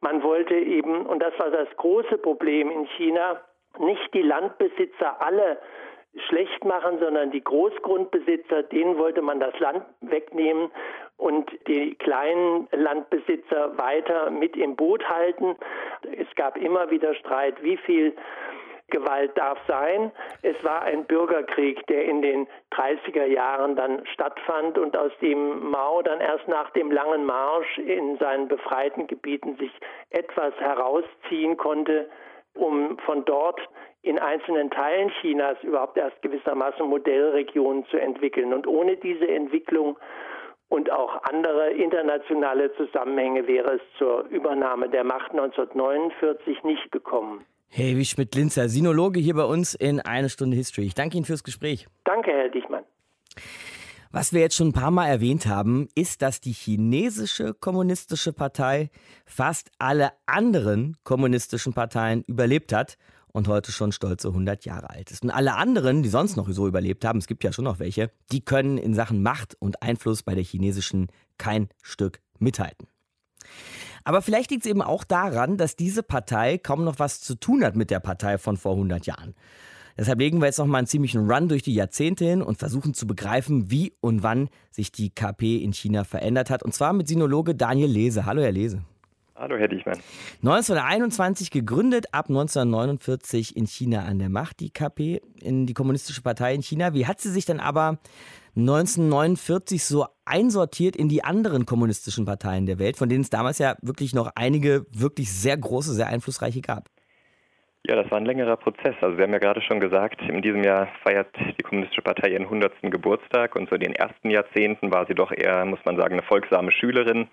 Man 0.00 0.24
wollte 0.24 0.54
eben, 0.54 1.06
und 1.06 1.22
das 1.22 1.38
war 1.38 1.50
das 1.50 1.68
große 1.76 2.18
Problem 2.18 2.68
in 2.72 2.86
China, 2.96 3.40
nicht 3.78 4.12
die 4.12 4.22
Landbesitzer 4.22 5.22
alle 5.22 5.58
schlecht 6.28 6.64
machen, 6.64 6.98
sondern 6.98 7.30
die 7.30 7.44
Großgrundbesitzer, 7.44 8.64
denen 8.64 8.98
wollte 8.98 9.22
man 9.22 9.38
das 9.38 9.56
Land 9.60 9.84
wegnehmen 10.00 10.72
und 11.18 11.50
die 11.66 11.96
kleinen 11.96 12.68
Landbesitzer 12.72 13.76
weiter 13.76 14.30
mit 14.30 14.56
im 14.56 14.76
Boot 14.76 15.06
halten. 15.08 15.56
Es 16.16 16.32
gab 16.36 16.56
immer 16.56 16.90
wieder 16.90 17.14
Streit, 17.16 17.62
wie 17.62 17.76
viel 17.76 18.14
Gewalt 18.90 19.36
darf 19.36 19.58
sein. 19.66 20.10
Es 20.42 20.56
war 20.64 20.82
ein 20.82 21.04
Bürgerkrieg, 21.04 21.86
der 21.88 22.04
in 22.04 22.22
den 22.22 22.46
30er 22.72 23.26
Jahren 23.26 23.76
dann 23.76 24.06
stattfand 24.06 24.78
und 24.78 24.96
aus 24.96 25.12
dem 25.20 25.70
Mao 25.70 26.00
dann 26.02 26.20
erst 26.20 26.48
nach 26.48 26.70
dem 26.70 26.90
langen 26.90 27.26
Marsch 27.26 27.78
in 27.78 28.16
seinen 28.18 28.48
befreiten 28.48 29.06
Gebieten 29.06 29.56
sich 29.56 29.72
etwas 30.10 30.54
herausziehen 30.58 31.56
konnte, 31.58 32.08
um 32.54 32.96
von 33.00 33.24
dort 33.24 33.60
in 34.02 34.18
einzelnen 34.18 34.70
Teilen 34.70 35.10
Chinas 35.20 35.58
überhaupt 35.62 35.98
erst 35.98 36.22
gewissermaßen 36.22 36.86
Modellregionen 36.86 37.84
zu 37.86 37.98
entwickeln. 37.98 38.54
Und 38.54 38.66
ohne 38.66 38.96
diese 38.96 39.28
Entwicklung 39.28 39.98
und 40.68 40.90
auch 40.92 41.22
andere 41.22 41.70
internationale 41.70 42.72
Zusammenhänge 42.74 43.46
wäre 43.46 43.76
es 43.76 43.80
zur 43.98 44.24
Übernahme 44.28 44.88
der 44.88 45.04
Macht 45.04 45.30
1949 45.30 46.62
nicht 46.64 46.92
gekommen. 46.92 47.44
Hey, 47.70 47.96
wie 47.96 48.04
Schmidt-Linzer, 48.04 48.68
Sinologe 48.68 49.20
hier 49.20 49.34
bei 49.34 49.44
uns 49.44 49.74
in 49.74 50.00
Eine 50.00 50.30
Stunde 50.30 50.56
History. 50.56 50.86
Ich 50.86 50.94
danke 50.94 51.16
Ihnen 51.16 51.26
fürs 51.26 51.44
Gespräch. 51.44 51.86
Danke, 52.04 52.30
Herr 52.30 52.48
Dichmann. 52.48 52.84
Was 54.10 54.32
wir 54.32 54.40
jetzt 54.40 54.56
schon 54.56 54.68
ein 54.68 54.72
paar 54.72 54.90
Mal 54.90 55.06
erwähnt 55.06 55.46
haben, 55.46 55.88
ist, 55.94 56.22
dass 56.22 56.40
die 56.40 56.52
chinesische 56.52 57.52
kommunistische 57.52 58.32
Partei 58.32 58.88
fast 59.26 59.70
alle 59.78 60.12
anderen 60.24 60.96
kommunistischen 61.04 61.74
Parteien 61.74 62.24
überlebt 62.26 62.72
hat 62.72 62.96
und 63.32 63.48
heute 63.48 63.72
schon 63.72 63.92
stolze 63.92 64.28
100 64.28 64.64
Jahre 64.64 64.90
alt 64.90 65.10
ist. 65.10 65.22
Und 65.22 65.30
alle 65.30 65.56
anderen, 65.56 66.02
die 66.02 66.08
sonst 66.08 66.36
noch 66.36 66.48
so 66.50 66.66
überlebt 66.66 67.04
haben, 67.04 67.18
es 67.18 67.26
gibt 67.26 67.44
ja 67.44 67.52
schon 67.52 67.64
noch 67.64 67.78
welche, 67.78 68.10
die 68.32 68.40
können 68.40 68.78
in 68.78 68.94
Sachen 68.94 69.22
Macht 69.22 69.56
und 69.58 69.82
Einfluss 69.82 70.22
bei 70.22 70.34
der 70.34 70.44
chinesischen 70.44 71.08
kein 71.36 71.68
Stück 71.82 72.20
mithalten. 72.38 72.88
Aber 74.04 74.22
vielleicht 74.22 74.50
liegt 74.50 74.64
es 74.64 74.70
eben 74.70 74.82
auch 74.82 75.04
daran, 75.04 75.56
dass 75.56 75.76
diese 75.76 76.02
Partei 76.02 76.58
kaum 76.58 76.84
noch 76.84 76.98
was 76.98 77.20
zu 77.20 77.34
tun 77.34 77.64
hat 77.64 77.76
mit 77.76 77.90
der 77.90 78.00
Partei 78.00 78.38
von 78.38 78.56
vor 78.56 78.72
100 78.72 79.06
Jahren. 79.06 79.34
Deshalb 79.98 80.20
legen 80.20 80.40
wir 80.40 80.46
jetzt 80.46 80.58
noch 80.58 80.66
mal 80.66 80.78
einen 80.78 80.86
ziemlichen 80.86 81.28
Run 81.28 81.48
durch 81.48 81.62
die 81.62 81.74
Jahrzehnte 81.74 82.24
hin 82.24 82.40
und 82.40 82.56
versuchen 82.58 82.94
zu 82.94 83.06
begreifen, 83.06 83.70
wie 83.70 83.92
und 84.00 84.22
wann 84.22 84.48
sich 84.70 84.92
die 84.92 85.10
KP 85.10 85.56
in 85.56 85.72
China 85.72 86.04
verändert 86.04 86.50
hat. 86.50 86.62
Und 86.62 86.72
zwar 86.72 86.92
mit 86.92 87.08
Sinologe 87.08 87.56
Daniel 87.56 87.90
Lese. 87.90 88.24
Hallo, 88.24 88.40
Herr 88.40 88.52
Lese. 88.52 88.82
Hallo, 89.38 89.56
Herr 89.56 89.68
Dichmann. 89.68 89.98
1921 90.42 91.52
gegründet, 91.52 92.12
ab 92.12 92.28
1949 92.28 93.56
in 93.56 93.68
China 93.68 94.04
an 94.04 94.18
der 94.18 94.30
Macht, 94.30 94.58
die 94.58 94.70
KP, 94.70 95.22
in 95.40 95.64
die 95.64 95.74
Kommunistische 95.74 96.22
Partei 96.22 96.54
in 96.54 96.62
China. 96.62 96.92
Wie 96.92 97.06
hat 97.06 97.20
sie 97.20 97.30
sich 97.30 97.44
dann 97.44 97.60
aber 97.60 97.98
1949 98.56 99.84
so 99.84 100.06
einsortiert 100.24 100.96
in 100.96 101.08
die 101.08 101.22
anderen 101.22 101.66
kommunistischen 101.66 102.24
Parteien 102.24 102.66
der 102.66 102.80
Welt, 102.80 102.96
von 102.96 103.08
denen 103.08 103.22
es 103.22 103.30
damals 103.30 103.58
ja 103.58 103.76
wirklich 103.80 104.12
noch 104.12 104.32
einige 104.34 104.86
wirklich 104.90 105.32
sehr 105.32 105.56
große, 105.56 105.94
sehr 105.94 106.08
einflussreiche 106.08 106.60
gab? 106.60 106.90
Ja, 107.88 107.96
das 107.96 108.10
war 108.10 108.18
ein 108.18 108.26
längerer 108.26 108.56
Prozess. 108.56 108.94
Also 109.00 109.16
Sie 109.16 109.22
haben 109.22 109.32
ja 109.32 109.38
gerade 109.38 109.62
schon 109.62 109.80
gesagt, 109.80 110.20
in 110.20 110.42
diesem 110.42 110.62
Jahr 110.62 110.88
feiert 111.02 111.34
die 111.58 111.62
Kommunistische 111.62 112.02
Partei 112.02 112.28
ihren 112.28 112.42
100. 112.42 112.70
Geburtstag 112.82 113.56
und 113.56 113.70
so 113.70 113.76
in 113.76 113.80
den 113.80 113.94
ersten 113.94 114.28
Jahrzehnten 114.28 114.92
war 114.92 115.06
sie 115.06 115.14
doch 115.14 115.32
eher, 115.32 115.64
muss 115.64 115.82
man 115.86 115.96
sagen, 115.96 116.12
eine 116.12 116.22
folgsame 116.22 116.70
Schülerin, 116.70 117.28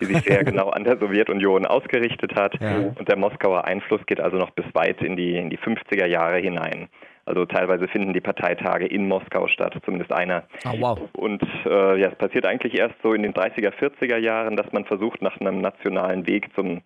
die 0.00 0.06
sich 0.06 0.22
sehr 0.22 0.44
genau 0.44 0.70
an 0.70 0.84
der 0.84 0.96
Sowjetunion 0.96 1.66
ausgerichtet 1.66 2.34
hat. 2.36 2.58
Ja. 2.58 2.90
Und 2.98 3.06
der 3.06 3.18
Moskauer 3.18 3.66
Einfluss 3.66 4.00
geht 4.06 4.18
also 4.18 4.38
noch 4.38 4.48
bis 4.50 4.64
weit 4.72 5.02
in 5.02 5.14
die, 5.14 5.36
in 5.36 5.50
die 5.50 5.58
50er 5.58 6.06
Jahre 6.06 6.38
hinein. 6.38 6.88
Also 7.26 7.44
teilweise 7.44 7.86
finden 7.86 8.14
die 8.14 8.22
Parteitage 8.22 8.86
in 8.86 9.08
Moskau 9.08 9.46
statt, 9.48 9.78
zumindest 9.84 10.10
einer. 10.10 10.44
Oh, 10.64 10.80
wow. 10.80 11.00
Und 11.12 11.42
äh, 11.66 12.00
ja, 12.00 12.08
es 12.08 12.14
passiert 12.16 12.46
eigentlich 12.46 12.78
erst 12.78 12.94
so 13.02 13.12
in 13.12 13.22
den 13.22 13.34
30er, 13.34 13.74
40er 13.74 14.16
Jahren, 14.16 14.56
dass 14.56 14.72
man 14.72 14.86
versucht, 14.86 15.20
nach 15.20 15.38
einem 15.38 15.60
nationalen 15.60 16.26
Weg 16.26 16.48
zum 16.54 16.80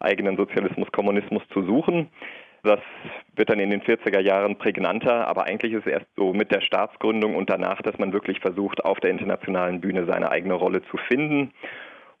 eigenen 0.00 0.36
Sozialismus, 0.36 0.90
Kommunismus 0.90 1.42
zu 1.52 1.62
suchen. 1.62 2.08
Das 2.64 2.80
wird 3.36 3.50
dann 3.50 3.60
in 3.60 3.70
den 3.70 3.82
40er 3.82 4.20
Jahren 4.20 4.56
prägnanter, 4.56 5.28
aber 5.28 5.44
eigentlich 5.44 5.74
ist 5.74 5.86
es 5.86 5.92
erst 5.92 6.06
so 6.16 6.32
mit 6.32 6.50
der 6.50 6.62
Staatsgründung 6.62 7.36
und 7.36 7.50
danach, 7.50 7.82
dass 7.82 7.98
man 7.98 8.14
wirklich 8.14 8.40
versucht, 8.40 8.84
auf 8.84 8.98
der 9.00 9.10
internationalen 9.10 9.82
Bühne 9.82 10.06
seine 10.06 10.30
eigene 10.30 10.54
Rolle 10.54 10.82
zu 10.90 10.96
finden. 10.96 11.52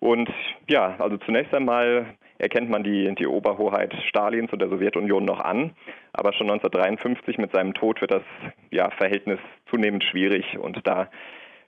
Und 0.00 0.28
ja, 0.68 0.96
also 0.98 1.16
zunächst 1.16 1.54
einmal 1.54 2.14
erkennt 2.36 2.68
man 2.68 2.84
die, 2.84 3.14
die 3.14 3.26
Oberhoheit 3.26 3.94
Stalins 4.08 4.52
und 4.52 4.60
der 4.60 4.68
Sowjetunion 4.68 5.24
noch 5.24 5.40
an, 5.40 5.74
aber 6.12 6.34
schon 6.34 6.50
1953 6.50 7.38
mit 7.38 7.52
seinem 7.52 7.72
Tod 7.72 8.02
wird 8.02 8.10
das 8.10 8.22
ja, 8.70 8.90
Verhältnis 8.90 9.38
zunehmend 9.70 10.04
schwierig 10.04 10.58
und 10.58 10.86
da 10.86 11.08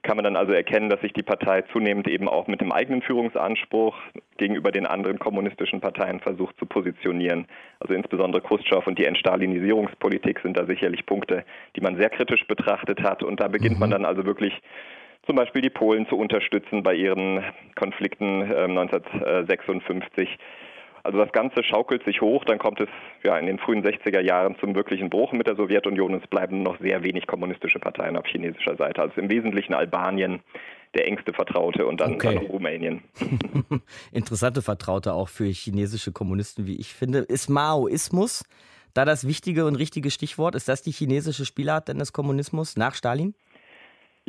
kann 0.07 0.17
man 0.17 0.25
dann 0.25 0.37
also 0.37 0.53
erkennen, 0.53 0.89
dass 0.89 1.01
sich 1.01 1.13
die 1.13 1.25
Partei 1.25 1.63
zunehmend 1.73 2.07
eben 2.07 2.29
auch 2.29 2.47
mit 2.47 2.61
dem 2.61 2.71
eigenen 2.71 3.03
Führungsanspruch 3.03 3.97
gegenüber 4.39 4.71
den 4.71 4.87
anderen 4.87 5.19
kommunistischen 5.19 5.81
Parteien 5.81 6.21
versucht 6.21 6.57
zu 6.59 6.67
positionieren. 6.67 7.47
Also 7.81 7.93
insbesondere 7.93 8.41
Khrushchev 8.41 8.89
und 8.89 9.01
die 9.01 9.05
Entstalinisierungspolitik 9.05 10.39
sind 10.41 10.57
da 10.57 10.65
sicherlich 10.65 11.05
Punkte, 11.07 11.45
die 11.75 11.81
man 11.81 11.97
sehr 11.97 12.09
kritisch 12.09 12.47
betrachtet 12.47 13.03
hat. 13.03 13.25
Und 13.25 13.41
da 13.41 13.49
beginnt 13.49 13.81
man 13.81 13.89
mhm. 13.89 13.95
dann 13.95 14.05
also 14.05 14.25
wirklich 14.25 14.55
zum 15.27 15.35
Beispiel 15.35 15.61
die 15.61 15.71
Polen 15.71 16.07
zu 16.07 16.17
unterstützen 16.17 16.85
bei 16.85 16.95
ihren 16.95 17.43
Konflikten 17.75 18.43
äh, 18.43 18.63
1956. 18.63 20.39
Also 21.07 21.19
das 21.19 21.31
Ganze 21.31 21.63
schaukelt 21.63 22.05
sich 22.05 22.21
hoch, 22.21 22.45
dann 22.45 22.59
kommt 22.59 22.81
es 22.81 22.89
ja 23.25 23.39
in 23.39 23.47
den 23.47 23.61
frühen 23.61 23.85
60er 23.85 24.21
Jahren 24.21 24.57
zum 24.59 24.75
wirklichen 24.75 25.09
Bruch 25.09 25.31
mit 25.31 25.47
der 25.47 25.55
Sowjetunion 25.55 26.15
und 26.15 26.25
es 26.25 26.29
bleiben 26.29 26.65
noch 26.65 26.81
sehr 26.81 27.05
wenig 27.05 27.29
kommunistische 27.29 27.79
Parteien 27.79 28.17
auf 28.17 28.27
chinesischer 28.27 28.77
Seite. 28.77 29.03
Also 29.03 29.21
im 29.21 29.31
Wesentlichen 29.31 29.73
Albanien, 29.73 30.41
der 30.97 31.07
engste 31.07 31.33
Vertraute 31.33 31.87
und 31.87 32.01
dann, 32.01 32.15
okay. 32.15 32.35
dann 32.35 32.47
Rumänien. 32.47 33.05
Interessante 34.13 34.63
Vertraute 34.63 35.13
auch 35.13 35.29
für 35.29 35.45
chinesische 35.45 36.11
Kommunisten, 36.11 36.67
wie 36.67 36.75
ich 36.77 36.93
finde. 36.93 37.21
Ist 37.21 37.49
Maoismus 37.49 38.43
da 38.93 39.05
das 39.05 39.29
wichtige 39.29 39.67
und 39.67 39.77
richtige 39.77 40.11
Stichwort? 40.11 40.57
Ist 40.57 40.69
das 40.69 40.83
die 40.83 40.91
chinesische 40.91 41.45
Spielart 41.45 41.87
denn 41.87 42.01
des 42.01 42.13
Kommunismus 42.13 42.77
nach 42.77 42.97
Stalin? 42.97 43.37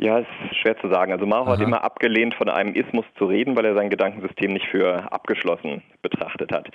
Ja, 0.00 0.20
ist 0.20 0.56
schwer 0.62 0.78
zu 0.78 0.88
sagen. 0.88 1.12
Also 1.12 1.26
Mao 1.26 1.42
Aha. 1.42 1.52
hat 1.52 1.60
immer 1.60 1.82
abgelehnt, 1.82 2.34
von 2.34 2.48
einem 2.48 2.74
Ismus 2.74 3.04
zu 3.18 3.26
reden, 3.26 3.56
weil 3.56 3.64
er 3.64 3.74
sein 3.74 3.90
Gedankensystem 3.90 4.52
nicht 4.52 4.66
für 4.68 5.12
abgeschlossen 5.12 5.82
betrachtet 6.02 6.52
hat. 6.52 6.68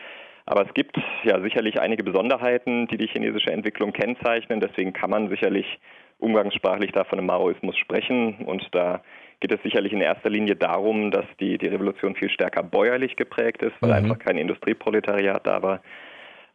Aber 0.45 0.65
es 0.67 0.73
gibt 0.73 0.97
ja 1.23 1.39
sicherlich 1.41 1.79
einige 1.79 2.03
Besonderheiten, 2.03 2.87
die 2.87 2.97
die 2.97 3.07
chinesische 3.07 3.51
Entwicklung 3.51 3.93
kennzeichnen. 3.93 4.59
Deswegen 4.59 4.91
kann 4.91 5.09
man 5.09 5.29
sicherlich 5.29 5.79
umgangssprachlich 6.19 6.91
da 6.91 7.05
von 7.05 7.17
einem 7.17 7.27
Maoismus 7.27 7.77
sprechen. 7.77 8.39
Und 8.45 8.67
da 8.73 9.01
geht 9.39 9.53
es 9.53 9.63
sicherlich 9.63 9.93
in 9.93 10.01
erster 10.01 10.29
Linie 10.29 10.57
darum, 10.57 11.09
dass 11.09 11.25
die, 11.39 11.57
die 11.57 11.67
Revolution 11.67 12.15
viel 12.15 12.29
stärker 12.29 12.61
bäuerlich 12.61 13.15
geprägt 13.15 13.61
ist, 13.61 13.73
weil 13.79 13.91
mhm. 13.91 13.95
einfach 13.95 14.19
kein 14.19 14.37
Industrieproletariat 14.37 15.47
da 15.47 15.61
war. 15.61 15.79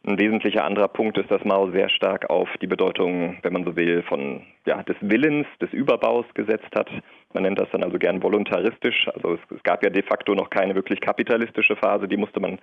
Ein 0.07 0.19
wesentlicher 0.19 0.65
anderer 0.65 0.89
Punkt 0.89 1.19
ist, 1.19 1.31
dass 1.31 1.45
Mao 1.45 1.71
sehr 1.71 1.89
stark 1.89 2.31
auf 2.31 2.49
die 2.63 2.67
Bedeutung, 2.67 3.39
wenn 3.43 3.53
man 3.53 3.65
so 3.65 3.77
will, 3.77 4.03
von 4.05 4.43
ja, 4.65 4.83
des 4.85 4.97
Willens, 5.01 5.47
des 5.61 5.73
Überbaus 5.73 6.25
gesetzt 6.35 6.75
hat. 6.75 6.89
Man 7.35 7.43
nennt 7.43 7.59
das 7.59 7.69
dann 7.73 7.83
also 7.83 7.99
gern 7.99 8.23
voluntaristisch. 8.23 9.09
Also 9.09 9.35
es, 9.35 9.41
es 9.57 9.63
gab 9.65 9.83
ja 9.83 9.91
de 9.91 10.03
facto 10.03 10.35
noch 10.35 10.51
keine 10.51 10.75
wirklich 10.75 11.01
kapitalistische 11.01 11.77
Phase, 11.77 12.07
die 12.07 12.17
musste 12.17 12.41
man 12.41 12.59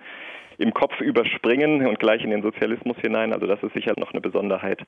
im 0.58 0.72
Kopf 0.72 0.98
überspringen 1.00 1.86
und 1.86 1.98
gleich 1.98 2.24
in 2.24 2.30
den 2.30 2.42
Sozialismus 2.42 2.96
hinein. 2.98 3.32
Also 3.32 3.46
das 3.46 3.62
ist 3.62 3.74
sicher 3.74 3.92
noch 3.98 4.12
eine 4.12 4.22
Besonderheit. 4.22 4.82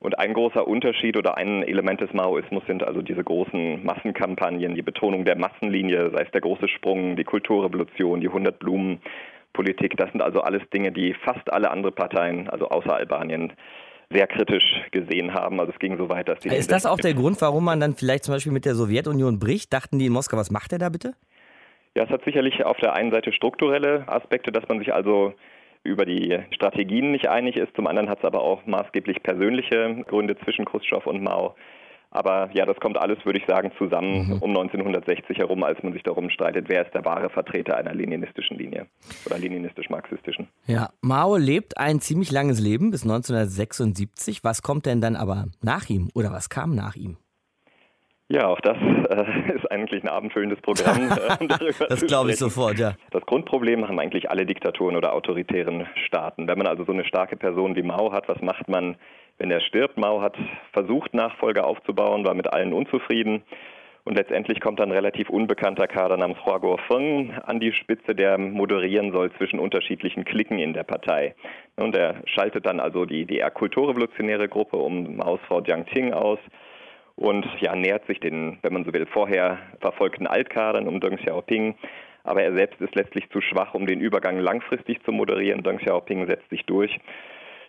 Und 0.00 0.18
ein 0.18 0.34
großer 0.34 0.66
Unterschied 0.66 1.16
oder 1.16 1.38
ein 1.38 1.62
Element 1.62 2.00
des 2.00 2.12
Maoismus 2.12 2.62
sind 2.66 2.82
also 2.82 3.00
diese 3.00 3.24
großen 3.24 3.84
Massenkampagnen, 3.84 4.74
die 4.74 4.82
Betonung 4.82 5.24
der 5.24 5.36
Massenlinie, 5.36 6.10
sei 6.10 6.22
es 6.22 6.30
der 6.30 6.40
große 6.40 6.68
Sprung, 6.68 7.16
die 7.16 7.24
Kulturrevolution, 7.24 8.20
die 8.20 8.28
100 8.28 8.58
Blumen, 8.58 9.00
Politik. 9.54 9.96
Das 9.96 10.12
sind 10.12 10.20
also 10.20 10.42
alles 10.42 10.62
Dinge, 10.74 10.92
die 10.92 11.14
fast 11.24 11.50
alle 11.50 11.70
andere 11.70 11.92
Parteien, 11.92 12.50
also 12.50 12.68
außer 12.68 12.94
Albanien, 12.94 13.54
sehr 14.10 14.26
kritisch 14.26 14.64
gesehen 14.90 15.32
haben. 15.32 15.58
Also 15.58 15.72
es 15.72 15.78
ging 15.78 15.96
so 15.96 16.10
weit, 16.10 16.28
dass 16.28 16.38
die. 16.40 16.48
Ist 16.48 16.70
das 16.70 16.84
auch 16.84 16.98
der 16.98 17.14
Grund, 17.14 17.40
warum 17.40 17.64
man 17.64 17.80
dann 17.80 17.94
vielleicht 17.94 18.24
zum 18.24 18.34
Beispiel 18.34 18.52
mit 18.52 18.66
der 18.66 18.74
Sowjetunion 18.74 19.38
bricht? 19.38 19.72
Dachten 19.72 19.98
die 19.98 20.06
in 20.06 20.12
Moskau, 20.12 20.36
was 20.36 20.50
macht 20.50 20.72
er 20.72 20.78
da 20.78 20.90
bitte? 20.90 21.14
Ja, 21.96 22.04
es 22.04 22.10
hat 22.10 22.24
sicherlich 22.24 22.64
auf 22.64 22.76
der 22.78 22.92
einen 22.92 23.12
Seite 23.12 23.32
strukturelle 23.32 24.04
Aspekte, 24.06 24.52
dass 24.52 24.68
man 24.68 24.80
sich 24.80 24.92
also 24.92 25.32
über 25.84 26.04
die 26.04 26.40
Strategien 26.50 27.12
nicht 27.12 27.28
einig 27.28 27.56
ist. 27.56 27.74
Zum 27.76 27.86
anderen 27.86 28.08
hat 28.08 28.18
es 28.18 28.24
aber 28.24 28.42
auch 28.42 28.66
maßgeblich 28.66 29.22
persönliche 29.22 30.02
Gründe 30.06 30.36
zwischen 30.38 30.64
Khrushchev 30.64 31.08
und 31.08 31.22
Mao. 31.22 31.54
Aber 32.14 32.48
ja, 32.52 32.64
das 32.64 32.78
kommt 32.78 32.96
alles, 32.96 33.18
würde 33.24 33.40
ich 33.40 33.46
sagen, 33.46 33.72
zusammen 33.76 34.28
mhm. 34.28 34.38
um 34.38 34.50
1960 34.50 35.36
herum, 35.36 35.64
als 35.64 35.82
man 35.82 35.92
sich 35.92 36.04
darum 36.04 36.30
streitet, 36.30 36.68
wer 36.68 36.86
ist 36.86 36.94
der 36.94 37.04
wahre 37.04 37.28
Vertreter 37.28 37.76
einer 37.76 37.92
leninistischen 37.92 38.56
Linie 38.56 38.86
oder 39.26 39.36
leninistisch-marxistischen. 39.36 40.46
Ja, 40.66 40.90
Mao 41.00 41.36
lebt 41.36 41.76
ein 41.76 42.00
ziemlich 42.00 42.30
langes 42.30 42.60
Leben 42.60 42.92
bis 42.92 43.02
1976. 43.02 44.44
Was 44.44 44.62
kommt 44.62 44.86
denn 44.86 45.00
dann 45.00 45.16
aber 45.16 45.46
nach 45.60 45.90
ihm 45.90 46.08
oder 46.14 46.30
was 46.30 46.48
kam 46.48 46.76
nach 46.76 46.94
ihm? 46.94 47.16
Ja, 48.28 48.46
auch 48.46 48.60
das 48.60 48.76
äh, 48.78 49.52
ist 49.56 49.70
eigentlich 49.70 50.02
ein 50.02 50.08
abendfüllendes 50.08 50.60
Programm. 50.60 50.84
Äh, 51.34 51.88
das 51.88 52.06
glaube 52.06 52.30
ich 52.30 52.36
sofort, 52.36 52.78
ja. 52.78 52.94
Das 53.10 53.24
Grundproblem 53.26 53.86
haben 53.86 53.98
eigentlich 53.98 54.30
alle 54.30 54.46
Diktaturen 54.46 54.96
oder 54.96 55.12
autoritären 55.12 55.86
Staaten. 56.06 56.46
Wenn 56.46 56.58
man 56.58 56.66
also 56.66 56.84
so 56.84 56.92
eine 56.92 57.04
starke 57.04 57.36
Person 57.36 57.74
wie 57.76 57.82
Mao 57.82 58.12
hat, 58.12 58.28
was 58.28 58.40
macht 58.40 58.68
man? 58.68 58.96
Wenn 59.38 59.50
er 59.50 59.60
stirbt. 59.60 59.96
Mao 59.96 60.20
hat 60.20 60.36
versucht, 60.72 61.14
Nachfolger 61.14 61.66
aufzubauen, 61.66 62.24
war 62.24 62.34
mit 62.34 62.52
allen 62.52 62.72
unzufrieden. 62.72 63.42
Und 64.04 64.16
letztendlich 64.16 64.60
kommt 64.60 64.80
dann 64.80 64.90
ein 64.90 64.96
relativ 64.96 65.30
unbekannter 65.30 65.86
Kader 65.86 66.18
namens 66.18 66.38
Hua 66.44 66.58
Guofeng 66.58 67.32
an 67.44 67.58
die 67.58 67.72
Spitze, 67.72 68.14
der 68.14 68.36
moderieren 68.36 69.12
soll 69.12 69.32
zwischen 69.32 69.58
unterschiedlichen 69.58 70.24
Klicken 70.24 70.58
in 70.58 70.74
der 70.74 70.82
Partei. 70.82 71.34
Und 71.76 71.96
er 71.96 72.16
schaltet 72.26 72.66
dann 72.66 72.80
also 72.80 73.06
die, 73.06 73.24
die 73.24 73.38
eher 73.38 73.50
kulturrevolutionäre 73.50 74.48
Gruppe 74.48 74.76
um 74.76 75.16
Maos 75.16 75.40
Frau 75.48 75.62
Jiang 75.62 75.86
Qing 75.86 76.12
aus 76.12 76.38
und 77.16 77.46
ja, 77.60 77.74
nähert 77.76 78.06
sich 78.06 78.20
den, 78.20 78.58
wenn 78.62 78.72
man 78.72 78.84
so 78.84 78.92
will, 78.92 79.06
vorher 79.06 79.58
verfolgten 79.80 80.26
Altkadern 80.26 80.88
um 80.88 81.00
Deng 81.00 81.16
Xiaoping. 81.16 81.74
Aber 82.24 82.42
er 82.42 82.54
selbst 82.54 82.80
ist 82.80 82.94
letztlich 82.94 83.28
zu 83.30 83.40
schwach, 83.40 83.74
um 83.74 83.86
den 83.86 84.00
Übergang 84.00 84.38
langfristig 84.38 85.02
zu 85.04 85.12
moderieren. 85.12 85.62
Deng 85.62 85.78
Xiaoping 85.78 86.26
setzt 86.26 86.48
sich 86.50 86.64
durch. 86.64 86.98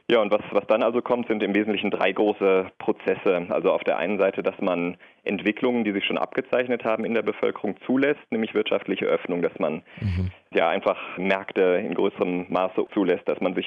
Ja, 0.09 0.21
und 0.21 0.31
was, 0.31 0.41
was 0.51 0.67
dann 0.67 0.83
also 0.83 1.01
kommt, 1.01 1.27
sind 1.27 1.41
im 1.41 1.55
Wesentlichen 1.55 1.89
drei 1.89 2.11
große 2.11 2.67
Prozesse. 2.77 3.47
Also 3.49 3.71
auf 3.71 3.83
der 3.83 3.97
einen 3.97 4.19
Seite, 4.19 4.43
dass 4.43 4.59
man 4.61 4.97
Entwicklungen, 5.23 5.83
die 5.83 5.93
sich 5.93 6.05
schon 6.05 6.19
abgezeichnet 6.19 6.83
haben 6.83 7.05
in 7.05 7.15
der 7.15 7.23
Bevölkerung, 7.23 7.75
zulässt, 7.87 8.21
nämlich 8.29 8.53
wirtschaftliche 8.53 9.05
Öffnung, 9.05 9.41
dass 9.41 9.57
man 9.57 9.81
mhm. 9.99 10.31
ja 10.53 10.69
einfach 10.69 10.97
Märkte 11.17 11.83
in 11.83 11.95
größerem 11.95 12.45
Maße 12.49 12.85
zulässt, 12.93 13.27
dass 13.27 13.39
man 13.41 13.55
sich 13.55 13.65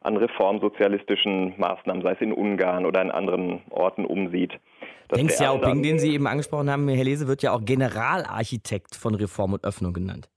an 0.00 0.16
reformsozialistischen 0.16 1.54
Maßnahmen, 1.58 2.02
sei 2.02 2.12
es 2.12 2.20
in 2.20 2.32
Ungarn 2.32 2.86
oder 2.86 3.02
in 3.02 3.10
anderen 3.10 3.60
Orten, 3.70 4.06
umsieht. 4.06 4.52
Deng 5.14 5.26
Xiaoping, 5.26 5.82
den 5.82 5.98
Sie 5.98 6.14
eben 6.14 6.26
angesprochen 6.26 6.70
haben, 6.70 6.88
Herr 6.88 7.04
Lese, 7.04 7.28
wird 7.28 7.42
ja 7.42 7.52
auch 7.52 7.62
Generalarchitekt 7.62 8.96
von 8.96 9.14
Reform 9.14 9.52
und 9.52 9.64
Öffnung 9.64 9.92
genannt. 9.92 10.28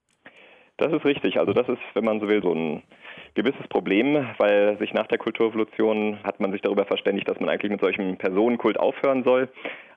Das 0.78 0.94
ist 0.94 1.06
richtig. 1.06 1.40
Also 1.40 1.54
das 1.54 1.68
ist, 1.68 1.80
wenn 1.94 2.06
man 2.06 2.20
so 2.20 2.28
will, 2.28 2.42
so 2.42 2.54
ein 2.54 2.84
gewisses 3.38 3.68
Problem, 3.70 4.28
weil 4.38 4.78
sich 4.80 4.94
nach 4.94 5.08
der 5.08 5.20
Kulturrevolution 5.20 6.18
hat 6.24 6.40
man 6.40 6.52
sich 6.52 6.62
darüber 6.62 6.86
verständigt, 6.86 7.30
dass 7.30 7.40
man 7.40 7.50
eigentlich 7.50 7.72
mit 7.72 7.80
solchem 7.80 8.18
Personenkult 8.18 8.80
aufhören 8.80 9.24
soll. 9.24 9.48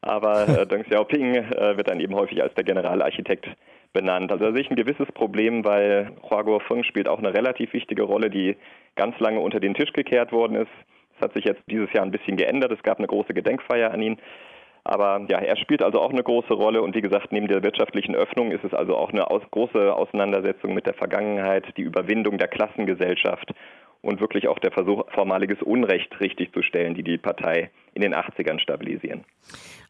Aber 0.03 0.47
äh, 0.47 0.67
Deng 0.69 0.85
Xiaoping 0.85 1.35
äh, 1.35 1.77
wird 1.77 1.89
dann 1.89 2.01
eben 2.01 2.15
häufig 2.15 2.43
als 2.43 2.55
der 2.55 2.65
Generalarchitekt 2.65 3.49
benannt. 3.93 4.31
Also 4.31 4.45
da 4.45 4.53
sehe 4.53 4.61
ich 4.61 4.71
ein 4.71 4.77
gewisses 4.77 5.11
Problem, 5.13 5.65
weil 5.65 6.13
Hua 6.29 6.43
Guofeng 6.43 6.85
spielt 6.85 7.09
auch 7.09 7.19
eine 7.19 7.35
relativ 7.35 7.73
wichtige 7.73 8.03
Rolle, 8.03 8.31
die 8.31 8.57
ganz 8.95 9.19
lange 9.19 9.41
unter 9.41 9.59
den 9.59 9.75
Tisch 9.75 9.93
gekehrt 9.93 10.33
worden 10.33 10.57
ist. 10.57 10.71
Das 11.15 11.29
hat 11.29 11.35
sich 11.35 11.45
jetzt 11.45 11.63
dieses 11.67 11.93
Jahr 11.93 12.05
ein 12.05 12.13
bisschen 12.13 12.37
geändert. 12.37 12.73
Es 12.73 12.83
gab 12.83 12.99
eine 12.99 13.07
große 13.07 13.35
Gedenkfeier 13.35 13.91
an 13.91 14.03
ihn. 14.03 14.19
Aber 14.85 15.27
ja, 15.29 15.39
er 15.39 15.57
spielt 15.57 15.83
also 15.83 16.01
auch 16.01 16.11
eine 16.11 16.23
große 16.23 16.55
Rolle 16.55 16.83
und 16.83 16.95
wie 16.95 17.01
gesagt, 17.01 17.33
neben 17.33 17.49
der 17.49 17.63
wirtschaftlichen 17.63 18.15
Öffnung 18.15 18.51
ist 18.51 18.65
es 18.65 18.73
also 18.73 18.97
auch 18.97 19.11
eine 19.11 19.31
aus, 19.31 19.43
große 19.51 19.95
Auseinandersetzung 19.95 20.75
mit 20.75 20.87
der 20.87 20.95
Vergangenheit, 20.95 21.65
die 21.77 21.83
Überwindung 21.83 22.39
der 22.39 22.49
Klassengesellschaft 22.49 23.53
und 24.03 24.21
wirklich 24.21 24.49
auch 24.49 24.59
der 24.59 24.73
Versuch, 24.73 25.05
formaliges 25.13 25.63
Unrecht 25.63 26.21
richtig 26.21 26.53
zu 26.53 26.63
stellen, 26.63 26.95
die 26.95 27.03
die 27.03 27.19
Partei 27.19 27.71
in 27.95 28.03
den 28.03 28.15
80ern 28.15 28.59
stabilisieren. 28.59 29.25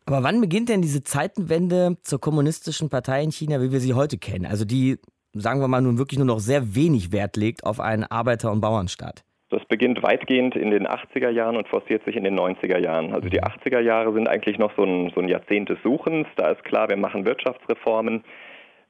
Aber 0.07 0.23
wann 0.23 0.41
beginnt 0.41 0.69
denn 0.69 0.83
diese 0.83 1.05
Zeitenwende 1.05 1.97
zur 2.03 2.21
kommunistischen 2.21 2.91
Partei 2.91 3.23
in 3.23 3.31
China, 3.31 3.61
wie 3.61 3.71
wir 3.71 3.81
sie 3.81 3.95
heute 3.95 4.19
kennen? 4.19 4.47
Also 4.47 4.65
die, 4.65 4.99
sagen 5.35 5.61
wir 5.61 5.69
mal, 5.69 5.81
nun 5.81 5.99
wirklich 5.99 6.19
nur 6.19 6.27
noch 6.27 6.41
sehr 6.41 6.75
wenig 6.75 7.13
Wert 7.13 7.37
legt 7.37 7.65
auf 7.65 7.79
einen 7.79 8.05
Arbeiter- 8.05 8.51
und 8.51 8.61
Bauernstaat. 8.61 9.25
Das 9.51 9.65
beginnt 9.65 10.01
weitgehend 10.05 10.55
in 10.55 10.71
den 10.71 10.87
80er 10.87 11.29
Jahren 11.29 11.57
und 11.57 11.67
forciert 11.67 12.05
sich 12.05 12.15
in 12.15 12.23
den 12.23 12.39
90er 12.39 12.79
Jahren. 12.79 13.13
Also 13.13 13.29
die 13.29 13.43
80er 13.43 13.81
Jahre 13.81 14.13
sind 14.13 14.29
eigentlich 14.29 14.59
noch 14.59 14.73
so 14.77 14.85
ein, 14.85 15.11
so 15.13 15.21
ein 15.21 15.29
Jahrzehnt 15.29 15.69
des 15.69 15.83
Suchens. 15.83 16.29
Da 16.37 16.53
ist 16.53 16.63
klar, 16.63 16.89
wir 16.89 16.97
machen 16.97 17.27
Wirtschaftsreformen. 17.27 18.23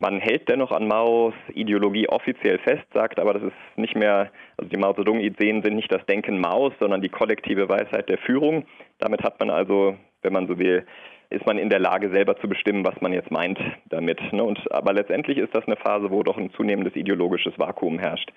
Man 0.00 0.18
hält 0.18 0.50
dennoch 0.50 0.70
an 0.70 0.86
Maos 0.86 1.32
Ideologie 1.54 2.08
offiziell 2.08 2.58
fest, 2.58 2.84
sagt 2.92 3.18
aber, 3.18 3.34
das 3.34 3.42
ist 3.44 3.76
nicht 3.76 3.96
mehr, 3.96 4.30
also 4.58 4.70
die 4.70 4.76
Mao 4.76 4.92
Zedong-Ideen 4.92 5.62
sind 5.62 5.76
nicht 5.76 5.92
das 5.92 6.04
Denken 6.06 6.40
Maos, 6.40 6.72
sondern 6.78 7.00
die 7.00 7.08
kollektive 7.08 7.68
Weisheit 7.68 8.08
der 8.10 8.18
Führung. 8.18 8.66
Damit 8.98 9.22
hat 9.22 9.40
man 9.40 9.50
also, 9.50 9.96
wenn 10.22 10.32
man 10.32 10.46
so 10.46 10.58
will, 10.58 10.86
ist 11.30 11.46
man 11.46 11.58
in 11.58 11.70
der 11.70 11.80
Lage, 11.80 12.10
selber 12.10 12.36
zu 12.36 12.48
bestimmen, 12.48 12.84
was 12.84 13.00
man 13.00 13.12
jetzt 13.12 13.30
meint 13.30 13.58
damit. 13.88 14.20
Ne? 14.32 14.42
Und, 14.42 14.60
aber 14.72 14.92
letztendlich 14.92 15.38
ist 15.38 15.54
das 15.54 15.66
eine 15.66 15.76
Phase, 15.76 16.10
wo 16.10 16.22
doch 16.22 16.36
ein 16.36 16.50
zunehmendes 16.52 16.96
ideologisches 16.96 17.58
Vakuum 17.58 17.98
herrscht. 17.98 18.30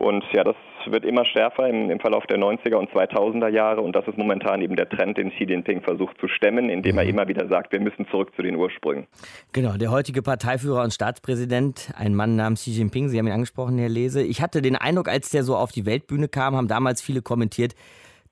Und 0.00 0.24
ja, 0.32 0.44
das 0.44 0.56
wird 0.86 1.04
immer 1.04 1.26
schärfer 1.26 1.68
im, 1.68 1.90
im, 1.90 2.00
Verlauf 2.00 2.24
der 2.26 2.38
90er 2.38 2.76
und 2.76 2.90
2000er 2.90 3.48
Jahre. 3.48 3.82
Und 3.82 3.94
das 3.94 4.08
ist 4.08 4.16
momentan 4.16 4.62
eben 4.62 4.74
der 4.74 4.88
Trend, 4.88 5.18
den 5.18 5.30
Xi 5.30 5.44
Jinping 5.44 5.82
versucht 5.82 6.18
zu 6.18 6.26
stemmen, 6.26 6.70
indem 6.70 6.96
er 6.96 7.04
mhm. 7.04 7.10
immer 7.10 7.28
wieder 7.28 7.46
sagt, 7.48 7.70
wir 7.72 7.80
müssen 7.80 8.08
zurück 8.08 8.32
zu 8.34 8.40
den 8.40 8.56
Ursprüngen. 8.56 9.06
Genau, 9.52 9.76
der 9.76 9.90
heutige 9.90 10.22
Parteiführer 10.22 10.84
und 10.84 10.94
Staatspräsident, 10.94 11.92
ein 11.98 12.14
Mann 12.14 12.34
namens 12.34 12.62
Xi 12.62 12.70
Jinping, 12.70 13.10
Sie 13.10 13.18
haben 13.18 13.26
ihn 13.26 13.34
angesprochen, 13.34 13.76
Herr 13.76 13.90
Lese. 13.90 14.22
Ich 14.22 14.40
hatte 14.40 14.62
den 14.62 14.74
Eindruck, 14.74 15.06
als 15.06 15.28
der 15.28 15.42
so 15.42 15.54
auf 15.54 15.70
die 15.70 15.84
Weltbühne 15.84 16.28
kam, 16.28 16.56
haben 16.56 16.66
damals 16.66 17.02
viele 17.02 17.20
kommentiert, 17.20 17.74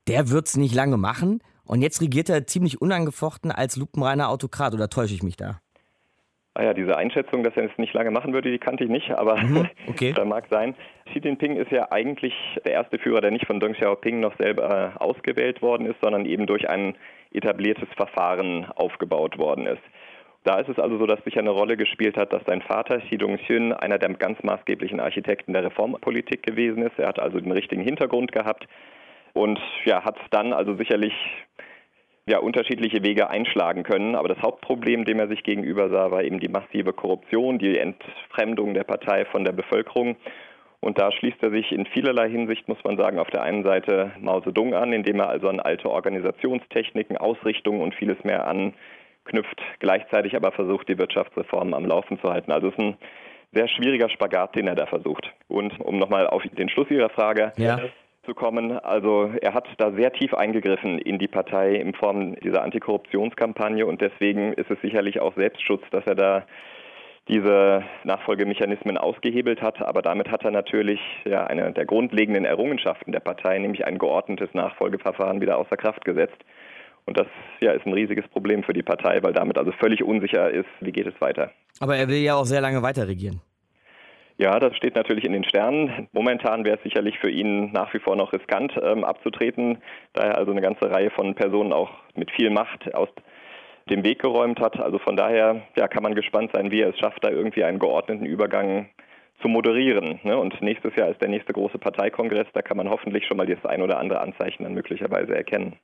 der 0.07 0.31
wird 0.31 0.49
es 0.49 0.57
nicht 0.57 0.75
lange 0.75 0.97
machen. 0.97 1.43
Und 1.67 1.83
jetzt 1.83 2.01
regiert 2.01 2.31
er 2.31 2.47
ziemlich 2.47 2.81
unangefochten 2.81 3.53
als 3.53 3.77
lupenreiner 3.77 4.31
Autokrat. 4.31 4.73
Oder 4.73 4.89
täusche 4.89 5.13
ich 5.13 5.23
mich 5.23 5.37
da? 5.37 5.61
Ah 6.59 6.65
ja, 6.65 6.75
diese 6.75 6.97
Einschätzung, 6.97 7.45
dass 7.45 7.57
er 7.57 7.67
es 7.67 7.79
nicht 7.79 7.95
lange 7.95 8.11
machen 8.11 8.33
würde, 8.33 8.51
die 8.51 8.59
kannte 8.59 8.83
ich 8.83 8.91
nicht, 8.91 9.13
aber 9.13 9.37
mhm, 9.37 9.69
okay. 9.87 10.13
das 10.13 10.27
mag 10.27 10.45
sein. 10.51 10.75
Xi 11.09 11.21
Jinping 11.21 11.55
ist 11.55 11.71
ja 11.71 11.93
eigentlich 11.93 12.35
der 12.65 12.73
erste 12.73 12.99
Führer, 12.99 13.21
der 13.21 13.31
nicht 13.31 13.47
von 13.47 13.61
Deng 13.61 13.75
Xiaoping 13.75 14.19
noch 14.19 14.37
selber 14.39 14.95
ausgewählt 14.99 15.63
worden 15.63 15.87
ist, 15.87 16.01
sondern 16.01 16.27
eben 16.27 16.47
durch 16.47 16.69
ein 16.69 16.97
etabliertes 17.33 17.89
Verfahren 17.97 18.67
aufgebaut 18.75 19.39
worden 19.39 19.69
ist. 19.69 19.83
Da 20.43 20.59
ist 20.59 20.69
es 20.69 20.81
also 20.81 20.99
so, 20.99 21.07
dass 21.07 21.23
sich 21.23 21.39
eine 21.39 21.51
Rolle 21.51 21.77
gespielt 21.77 22.17
hat, 22.17 22.33
dass 22.33 22.43
sein 22.45 22.61
Vater 22.63 22.99
Xi 23.03 23.19
Dongxun 23.19 23.73
einer 23.73 23.99
der 23.99 24.13
ganz 24.15 24.43
maßgeblichen 24.43 24.99
Architekten 24.99 25.53
der 25.53 25.63
Reformpolitik 25.63 26.43
gewesen 26.43 26.83
ist. 26.83 26.99
Er 26.99 27.07
hat 27.07 27.21
also 27.21 27.39
den 27.39 27.53
richtigen 27.53 27.83
Hintergrund 27.83 28.33
gehabt 28.33 28.67
und 29.33 29.61
ja, 29.85 30.05
hat 30.05 30.17
dann 30.33 30.53
also 30.53 30.75
sicherlich 30.75 31.15
ja, 32.29 32.39
unterschiedliche 32.39 33.03
Wege 33.03 33.31
einschlagen 33.31 33.83
können. 33.83 34.15
Aber 34.15 34.29
das 34.29 34.41
Hauptproblem, 34.43 35.05
dem 35.05 35.19
er 35.19 35.29
sich 35.29 35.43
gegenüber 35.43 35.89
sah, 35.89 36.11
war 36.11 36.23
eben 36.23 36.41
die 36.41 36.49
massive 36.49 36.93
Korruption, 36.93 37.59
die 37.59 37.79
Entfremdung 37.79 38.75
der 38.75 38.85
Partei 38.85 39.25
von 39.25 39.45
der 39.45 39.53
Bevölkerung. 39.53 40.17
Und 40.81 41.01
da 41.01 41.11
schließt 41.11 41.43
er 41.43 41.51
sich 41.51 41.73
in 41.73 41.87
vielerlei 41.87 42.29
Hinsicht, 42.29 42.69
muss 42.69 42.83
man 42.85 42.97
sagen, 42.97 43.19
auf 43.19 43.31
der 43.31 43.43
einen 43.43 43.65
Seite 43.65 44.13
Mao 44.21 44.41
Zedong 44.41 44.75
an, 44.75 44.93
indem 44.93 45.19
er 45.19 45.29
also 45.29 45.49
an 45.49 45.59
alte 45.59 45.91
Organisationstechniken, 45.91 47.17
Ausrichtungen 47.17 47.81
und 47.81 47.95
vieles 47.95 48.23
mehr 48.23 48.47
anknüpft, 48.47 49.61
gleichzeitig 49.81 50.37
aber 50.37 50.53
versucht, 50.53 50.89
die 50.89 50.99
Wirtschaftsreformen 50.99 51.75
am 51.75 51.85
Laufen 51.85 52.21
zu 52.21 52.31
halten. 52.31 52.53
Also 52.53 52.69
es 52.69 52.75
ist 52.75 52.81
ein 52.81 52.97
sehr 53.53 53.67
schwieriger 53.67 54.09
Spagat, 54.11 54.55
den 54.55 54.69
er 54.69 54.77
da 54.77 54.87
versucht. 54.87 55.33
Und 55.49 55.81
um 55.81 55.99
nochmal 55.99 56.29
auf 56.29 56.43
den 56.53 56.69
Schluss 56.69 56.91
Ihrer 56.91 57.09
Frage 57.09 57.53
ja 57.57 57.81
zu 58.29 58.35
kommen. 58.35 58.79
Also 58.79 59.31
er 59.41 59.55
hat 59.55 59.67
da 59.79 59.91
sehr 59.93 60.13
tief 60.13 60.35
eingegriffen 60.35 60.99
in 60.99 61.19
die 61.19 61.29
Partei 61.29 61.77
in 61.77 61.95
Form 61.95 62.37
dieser 62.37 62.63
Antikorruptionskampagne 62.63 63.87
und 63.87 64.01
deswegen 64.01 64.53
ist 64.53 64.71
es 64.71 64.79
sicherlich 64.83 65.21
auch 65.21 65.35
Selbstschutz, 65.35 65.83
dass 65.91 66.05
er 66.07 66.15
da 66.15 66.45
diese 67.29 67.83
Nachfolgemechanismen 68.05 68.97
ausgehebelt 68.97 69.61
hat, 69.61 69.83
aber 69.83 70.01
damit 70.01 70.31
hat 70.31 70.45
er 70.45 70.51
natürlich 70.51 71.01
ja, 71.27 71.47
eine 71.47 71.73
der 71.73 71.85
grundlegenden 71.85 72.45
Errungenschaften 72.45 73.13
der 73.13 73.21
Partei, 73.21 73.59
nämlich 73.59 73.87
ein 73.87 73.99
geordnetes 73.99 74.49
Nachfolgeverfahren, 74.55 75.41
wieder 75.41 75.59
außer 75.59 75.77
Kraft 75.77 76.05
gesetzt. 76.05 76.39
Und 77.05 77.19
das 77.19 77.27
ja, 77.61 77.73
ist 77.73 77.87
ein 77.87 77.93
riesiges 77.95 78.29
Problem 78.29 78.63
für 78.63 78.75
die 78.75 78.83
Partei, 78.83 79.23
weil 79.23 79.33
damit 79.33 79.57
also 79.57 79.73
völlig 79.73 80.03
unsicher 80.03 80.51
ist, 80.51 80.69
wie 80.81 80.93
geht 80.93 81.07
es 81.07 81.19
weiter. 81.21 81.51
Aber 81.81 81.97
er 81.97 82.09
will 82.09 82.19
ja 82.19 82.35
auch 82.35 82.45
sehr 82.45 82.61
lange 82.61 82.83
weiter 82.83 83.09
regieren. 83.09 83.41
Ja, 84.39 84.61
das 84.61 84.77
steht 84.77 84.95
natürlich 84.95 85.25
in 85.25 85.33
den 85.33 85.43
Sternen. 85.43 86.09
Momentan 86.13 86.65
wäre 86.65 86.77
es 86.77 86.83
sicherlich 86.85 87.19
für 87.19 87.29
ihn 87.29 87.73
nach 87.73 87.93
wie 87.93 87.99
vor 87.99 88.15
noch 88.15 88.33
riskant 88.33 88.73
ähm, 88.81 89.03
abzutreten, 89.03 89.79
da 90.13 90.23
er 90.23 90.39
also 90.39 90.53
eine 90.53 90.61
ganze 90.61 90.89
Reihe 90.89 91.11
von 91.11 91.35
Personen 91.35 91.73
auch 91.73 91.91
mit 92.15 92.31
viel 92.31 92.49
Macht 92.51 92.95
aus 92.95 93.09
dem 93.91 94.05
Weg 94.05 94.21
geräumt 94.21 94.61
hat. 94.61 94.79
Also 94.79 95.01
von 95.01 95.17
daher 95.17 95.63
ja, 95.77 95.89
kann 95.89 96.05
man 96.05 96.15
gespannt 96.15 96.53
sein, 96.55 96.71
wie 96.71 96.83
er 96.83 96.91
es 96.91 96.99
schafft, 96.99 97.25
da 97.25 97.31
irgendwie 97.31 97.65
einen 97.65 97.81
geordneten 97.81 98.27
Übergang 98.27 98.89
zu 99.43 99.49
moderieren. 99.49 100.21
Ne? 100.23 100.39
Und 100.39 100.63
nächstes 100.63 100.95
Jahr 100.95 101.09
ist 101.09 101.21
der 101.21 101.29
nächste 101.29 101.53
große 101.53 101.79
Parteikongress, 101.79 102.47
da 102.53 102.63
kann 102.63 102.77
man 102.77 102.89
hoffentlich 102.89 103.27
schon 103.27 103.39
mal 103.39 103.47
das 103.47 103.65
ein 103.65 103.83
oder 103.83 103.99
andere 103.99 104.21
Anzeichen 104.21 104.63
dann 104.63 104.75
möglicherweise 104.75 105.35
erkennen. 105.35 105.75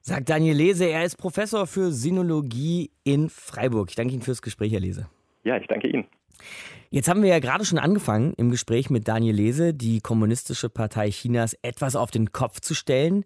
Sagt 0.00 0.28
Daniel 0.28 0.56
Lese, 0.56 0.86
er 0.86 1.04
ist 1.04 1.16
Professor 1.16 1.68
für 1.68 1.92
Sinologie 1.92 2.90
in 3.04 3.28
Freiburg. 3.28 3.90
Ich 3.90 3.96
danke 3.96 4.12
Ihnen 4.12 4.22
fürs 4.22 4.42
Gespräch, 4.42 4.72
Herr 4.72 4.80
Lese. 4.80 5.08
Ja, 5.44 5.56
ich 5.56 5.66
danke 5.68 5.88
Ihnen. 5.88 6.06
Jetzt 6.90 7.08
haben 7.08 7.22
wir 7.22 7.30
ja 7.30 7.40
gerade 7.40 7.64
schon 7.64 7.78
angefangen, 7.78 8.34
im 8.36 8.50
Gespräch 8.50 8.88
mit 8.90 9.08
Daniel 9.08 9.34
Lese 9.34 9.74
die 9.74 10.00
Kommunistische 10.00 10.68
Partei 10.68 11.10
Chinas 11.10 11.56
etwas 11.62 11.96
auf 11.96 12.10
den 12.10 12.32
Kopf 12.32 12.60
zu 12.60 12.74
stellen. 12.74 13.24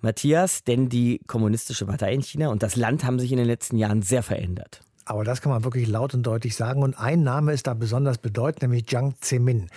Matthias, 0.00 0.62
denn 0.62 0.88
die 0.88 1.20
Kommunistische 1.26 1.86
Partei 1.86 2.12
in 2.12 2.22
China 2.22 2.50
und 2.50 2.62
das 2.62 2.76
Land 2.76 3.04
haben 3.04 3.18
sich 3.18 3.32
in 3.32 3.38
den 3.38 3.46
letzten 3.46 3.76
Jahren 3.76 4.02
sehr 4.02 4.22
verändert. 4.22 4.80
Aber 5.08 5.24
das 5.24 5.40
kann 5.40 5.50
man 5.50 5.64
wirklich 5.64 5.88
laut 5.88 6.12
und 6.12 6.22
deutlich 6.22 6.54
sagen. 6.54 6.82
Und 6.82 6.98
ein 6.98 7.22
Name 7.22 7.54
ist 7.54 7.66
da 7.66 7.72
besonders 7.72 8.18
bedeutend, 8.18 8.60
nämlich 8.60 8.90
Jiang 8.90 9.14
Zemin. 9.22 9.70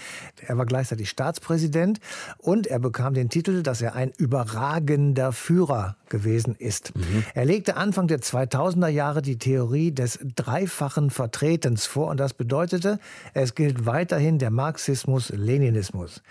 Er 0.46 0.58
war 0.58 0.66
gleichzeitig 0.66 1.10
Staatspräsident 1.10 2.02
und 2.38 2.68
er 2.68 2.80
bekam 2.80 3.14
den 3.14 3.30
Titel, 3.30 3.64
dass 3.64 3.82
er 3.82 3.96
ein 3.96 4.12
überragender 4.18 5.32
Führer 5.32 5.96
gewesen 6.10 6.56
ist. 6.60 6.94
Mhm. 6.98 7.24
Er 7.34 7.46
legte 7.46 7.78
Anfang 7.78 8.08
der 8.08 8.20
2000er 8.20 8.90
Jahre 8.90 9.22
die 9.22 9.38
Theorie 9.38 9.94
des 9.94 10.20
dreifachen 10.36 11.10
Vertretens 11.10 11.86
vor 11.86 12.08
und 12.08 12.20
das 12.20 12.34
bedeutete, 12.34 13.00
es 13.34 13.56
gilt 13.56 13.86
weiterhin 13.86 14.38
der 14.38 14.52
Marxismus-Leninismus. 14.52 16.22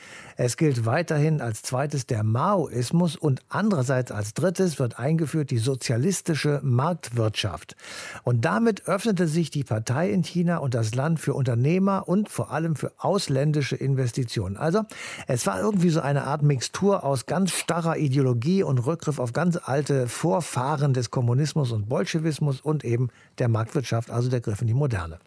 Es 0.43 0.57
gilt 0.57 0.87
weiterhin 0.87 1.43
als 1.43 1.61
zweites 1.61 2.07
der 2.07 2.23
Maoismus 2.23 3.15
und 3.15 3.43
andererseits 3.51 4.11
als 4.11 4.33
drittes 4.33 4.79
wird 4.79 4.99
eingeführt 4.99 5.51
die 5.51 5.59
sozialistische 5.59 6.61
Marktwirtschaft. 6.63 7.77
Und 8.25 8.47
damit 8.47 8.89
öffnete 8.89 9.29
sich 9.29 9.51
die 9.51 9.65
Partei 9.65 10.09
in 10.09 10.23
China 10.23 10.57
und 10.57 10.73
das 10.73 10.95
Land 10.95 11.21
für 11.21 11.35
Unternehmer 11.35 12.09
und 12.09 12.31
vor 12.31 12.53
allem 12.53 12.75
für 12.75 12.91
ausländische 12.97 13.77
Investitionen. 13.77 14.57
Also 14.57 14.85
es 15.27 15.47
war 15.47 15.61
irgendwie 15.61 15.91
so 15.91 16.01
eine 16.01 16.25
Art 16.25 16.41
Mixtur 16.41 17.05
aus 17.05 17.27
ganz 17.27 17.51
starrer 17.51 17.99
Ideologie 17.99 18.63
und 18.63 18.79
Rückgriff 18.79 19.19
auf 19.19 19.35
ganz 19.35 19.59
alte 19.63 20.09
Vorfahren 20.09 20.95
des 20.95 21.11
Kommunismus 21.11 21.71
und 21.71 21.91
Bolschewismus 21.91 22.63
und 22.63 22.83
eben 22.83 23.11
der 23.37 23.49
Marktwirtschaft, 23.49 24.11
also 24.11 24.31
der 24.31 24.41
Griff 24.41 24.63
in 24.63 24.69
die 24.69 24.73
Moderne. 24.73 25.19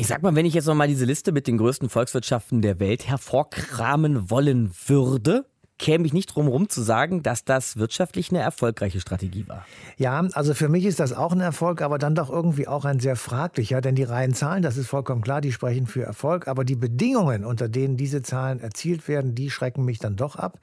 Ich 0.00 0.06
sag 0.06 0.22
mal, 0.22 0.34
wenn 0.34 0.46
ich 0.46 0.54
jetzt 0.54 0.64
noch 0.64 0.74
mal 0.74 0.88
diese 0.88 1.04
Liste 1.04 1.30
mit 1.30 1.46
den 1.46 1.58
größten 1.58 1.90
Volkswirtschaften 1.90 2.62
der 2.62 2.80
Welt 2.80 3.06
hervorkramen 3.06 4.30
wollen 4.30 4.72
würde, 4.86 5.44
käme 5.80 6.06
ich 6.06 6.12
nicht 6.12 6.26
drum 6.26 6.44
herum 6.44 6.68
zu 6.68 6.82
sagen, 6.82 7.22
dass 7.22 7.44
das 7.44 7.78
wirtschaftlich 7.78 8.30
eine 8.30 8.40
erfolgreiche 8.40 9.00
Strategie 9.00 9.48
war. 9.48 9.64
Ja, 9.96 10.22
also 10.34 10.52
für 10.52 10.68
mich 10.68 10.84
ist 10.84 11.00
das 11.00 11.14
auch 11.14 11.32
ein 11.32 11.40
Erfolg, 11.40 11.80
aber 11.80 11.96
dann 11.96 12.14
doch 12.14 12.28
irgendwie 12.28 12.68
auch 12.68 12.84
ein 12.84 13.00
sehr 13.00 13.16
fraglicher, 13.16 13.80
denn 13.80 13.94
die 13.94 14.02
reinen 14.02 14.34
Zahlen, 14.34 14.62
das 14.62 14.76
ist 14.76 14.88
vollkommen 14.88 15.22
klar, 15.22 15.40
die 15.40 15.52
sprechen 15.52 15.86
für 15.86 16.02
Erfolg, 16.02 16.48
aber 16.48 16.64
die 16.64 16.76
Bedingungen, 16.76 17.46
unter 17.46 17.68
denen 17.68 17.96
diese 17.96 18.20
Zahlen 18.20 18.60
erzielt 18.60 19.08
werden, 19.08 19.34
die 19.34 19.48
schrecken 19.48 19.86
mich 19.86 19.98
dann 19.98 20.16
doch 20.16 20.36
ab. 20.36 20.58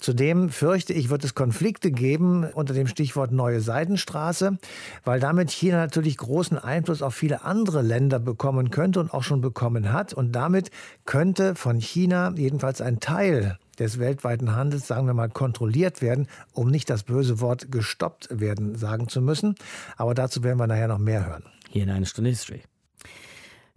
Zudem 0.00 0.48
fürchte 0.48 0.94
ich, 0.94 1.10
wird 1.10 1.24
es 1.24 1.34
Konflikte 1.34 1.90
geben 1.90 2.44
unter 2.54 2.72
dem 2.72 2.86
Stichwort 2.86 3.32
neue 3.32 3.60
Seidenstraße, 3.60 4.56
weil 5.04 5.20
damit 5.20 5.50
China 5.50 5.76
natürlich 5.76 6.16
großen 6.16 6.56
Einfluss 6.56 7.02
auf 7.02 7.14
viele 7.14 7.44
andere 7.44 7.82
Länder 7.82 8.18
bekommen 8.18 8.70
könnte 8.70 9.00
und 9.00 9.12
auch 9.12 9.24
schon 9.24 9.42
bekommen 9.42 9.92
hat 9.92 10.14
und 10.14 10.32
damit 10.32 10.70
könnte 11.04 11.54
von 11.54 11.78
China 11.80 12.32
jedenfalls 12.34 12.80
ein 12.80 12.98
Teil 12.98 13.58
des 13.76 13.98
weltweiten 13.98 14.54
Handels, 14.54 14.86
sagen 14.86 15.06
wir 15.06 15.14
mal, 15.14 15.28
kontrolliert 15.28 16.02
werden, 16.02 16.28
um 16.52 16.70
nicht 16.70 16.90
das 16.90 17.04
böse 17.04 17.40
Wort 17.40 17.70
gestoppt 17.70 18.28
werden 18.30 18.76
sagen 18.76 19.08
zu 19.08 19.20
müssen. 19.20 19.54
Aber 19.96 20.14
dazu 20.14 20.42
werden 20.42 20.58
wir 20.58 20.66
nachher 20.66 20.88
noch 20.88 20.98
mehr 20.98 21.26
hören. 21.26 21.44
Hier 21.70 21.84
in 21.84 21.90
eine 21.90 22.06
Stunde 22.06 22.30
History. 22.30 22.62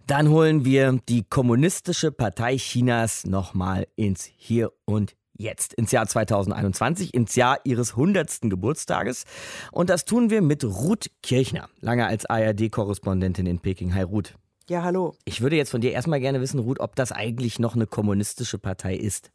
Dann 0.06 0.30
holen 0.30 0.64
wir 0.64 0.98
die 1.08 1.22
Kommunistische 1.22 2.10
Partei 2.12 2.56
Chinas 2.56 3.26
nochmal 3.26 3.86
ins 3.96 4.24
Hier 4.36 4.72
und 4.86 5.14
Jetzt, 5.40 5.72
ins 5.74 5.92
Jahr 5.92 6.06
2021, 6.06 7.14
ins 7.14 7.36
Jahr 7.36 7.60
ihres 7.62 7.90
100. 7.90 8.40
Geburtstages. 8.42 9.24
Und 9.70 9.88
das 9.88 10.04
tun 10.04 10.30
wir 10.30 10.42
mit 10.42 10.64
Ruth 10.64 11.10
Kirchner, 11.22 11.68
lange 11.80 12.06
als 12.06 12.26
ARD-Korrespondentin 12.26 13.46
in 13.46 13.60
Peking. 13.60 13.94
Hi 13.94 14.02
Ruth. 14.02 14.34
Ja, 14.68 14.82
hallo. 14.82 15.14
Ich 15.24 15.40
würde 15.40 15.56
jetzt 15.56 15.70
von 15.70 15.80
dir 15.80 15.92
erstmal 15.92 16.20
gerne 16.20 16.40
wissen, 16.40 16.58
Ruth, 16.58 16.80
ob 16.80 16.96
das 16.96 17.12
eigentlich 17.12 17.58
noch 17.58 17.76
eine 17.76 17.86
kommunistische 17.86 18.58
Partei 18.58 18.96
ist. 18.96 19.30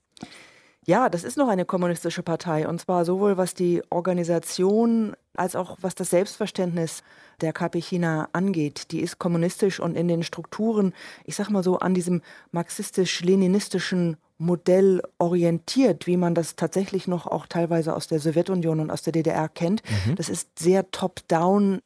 Ja, 0.85 1.07
das 1.07 1.23
ist 1.23 1.37
noch 1.37 1.47
eine 1.47 1.63
kommunistische 1.63 2.23
Partei 2.23 2.67
und 2.67 2.79
zwar 2.81 3.05
sowohl 3.05 3.37
was 3.37 3.53
die 3.53 3.81
Organisation 3.89 5.15
als 5.33 5.55
auch 5.55 5.77
was 5.79 5.95
das 5.95 6.09
Selbstverständnis 6.09 7.03
der 7.39 7.53
KP 7.53 7.79
China 7.79 8.27
angeht. 8.33 8.91
Die 8.91 8.99
ist 8.99 9.17
kommunistisch 9.17 9.79
und 9.79 9.95
in 9.95 10.09
den 10.09 10.23
Strukturen, 10.23 10.93
ich 11.23 11.37
sag 11.37 11.49
mal 11.49 11.63
so, 11.63 11.79
an 11.79 11.93
diesem 11.93 12.21
marxistisch-leninistischen 12.51 14.17
Modell 14.37 15.01
orientiert, 15.19 16.07
wie 16.07 16.17
man 16.17 16.35
das 16.35 16.55
tatsächlich 16.55 17.07
noch 17.07 17.27
auch 17.27 17.45
teilweise 17.47 17.95
aus 17.95 18.07
der 18.07 18.19
Sowjetunion 18.19 18.79
und 18.79 18.91
aus 18.91 19.01
der 19.03 19.13
DDR 19.13 19.47
kennt. 19.47 19.83
Mhm. 20.07 20.15
Das 20.15 20.27
ist 20.27 20.59
sehr 20.59 20.89
top-down, 20.91 21.79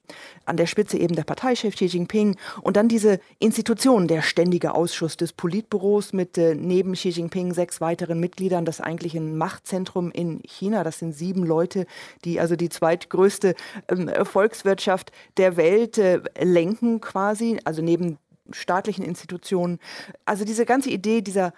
an 0.46 0.58
der 0.58 0.66
Spitze 0.66 0.98
eben 0.98 1.16
der 1.16 1.24
Parteichef 1.24 1.76
Xi 1.76 1.86
Jinping 1.86 2.38
und 2.62 2.78
dann 2.78 2.88
diese 2.88 3.20
Institution, 3.40 4.08
der 4.08 4.22
ständige 4.22 4.74
Ausschuss 4.74 5.18
des 5.18 5.34
Politbüros 5.34 6.14
mit 6.14 6.38
äh, 6.38 6.56
neben 6.56 6.94
Xi 6.94 7.10
Jinping 7.10 7.54
sechs 7.54 7.82
weiteren 7.82 8.20
Mitgliedern, 8.20 8.66
das 8.66 8.82
eigentlich 8.82 9.16
ein 9.16 9.38
Machtzentrum 9.38 10.12
in 10.12 10.42
China. 10.44 10.84
Das 10.84 11.00
sind 11.00 11.14
sieben 11.14 11.44
Leute, 11.44 11.86
die 12.24 12.40
also 12.40 12.56
die 12.56 12.70
zweitgrößte 12.70 13.56
ähm, 13.90 14.10
Volkswirtschaft 14.24 15.12
der 15.38 15.58
Welt 15.58 15.98
äh, 15.98 16.22
lenken 16.40 17.02
quasi, 17.02 17.60
also 17.66 17.82
neben 17.82 18.18
staatlichen 18.52 19.04
Institutionen. 19.04 19.80
Also 20.26 20.46
diese 20.46 20.66
ganze 20.66 20.90
Idee 20.90 21.22
dieser 21.22 21.54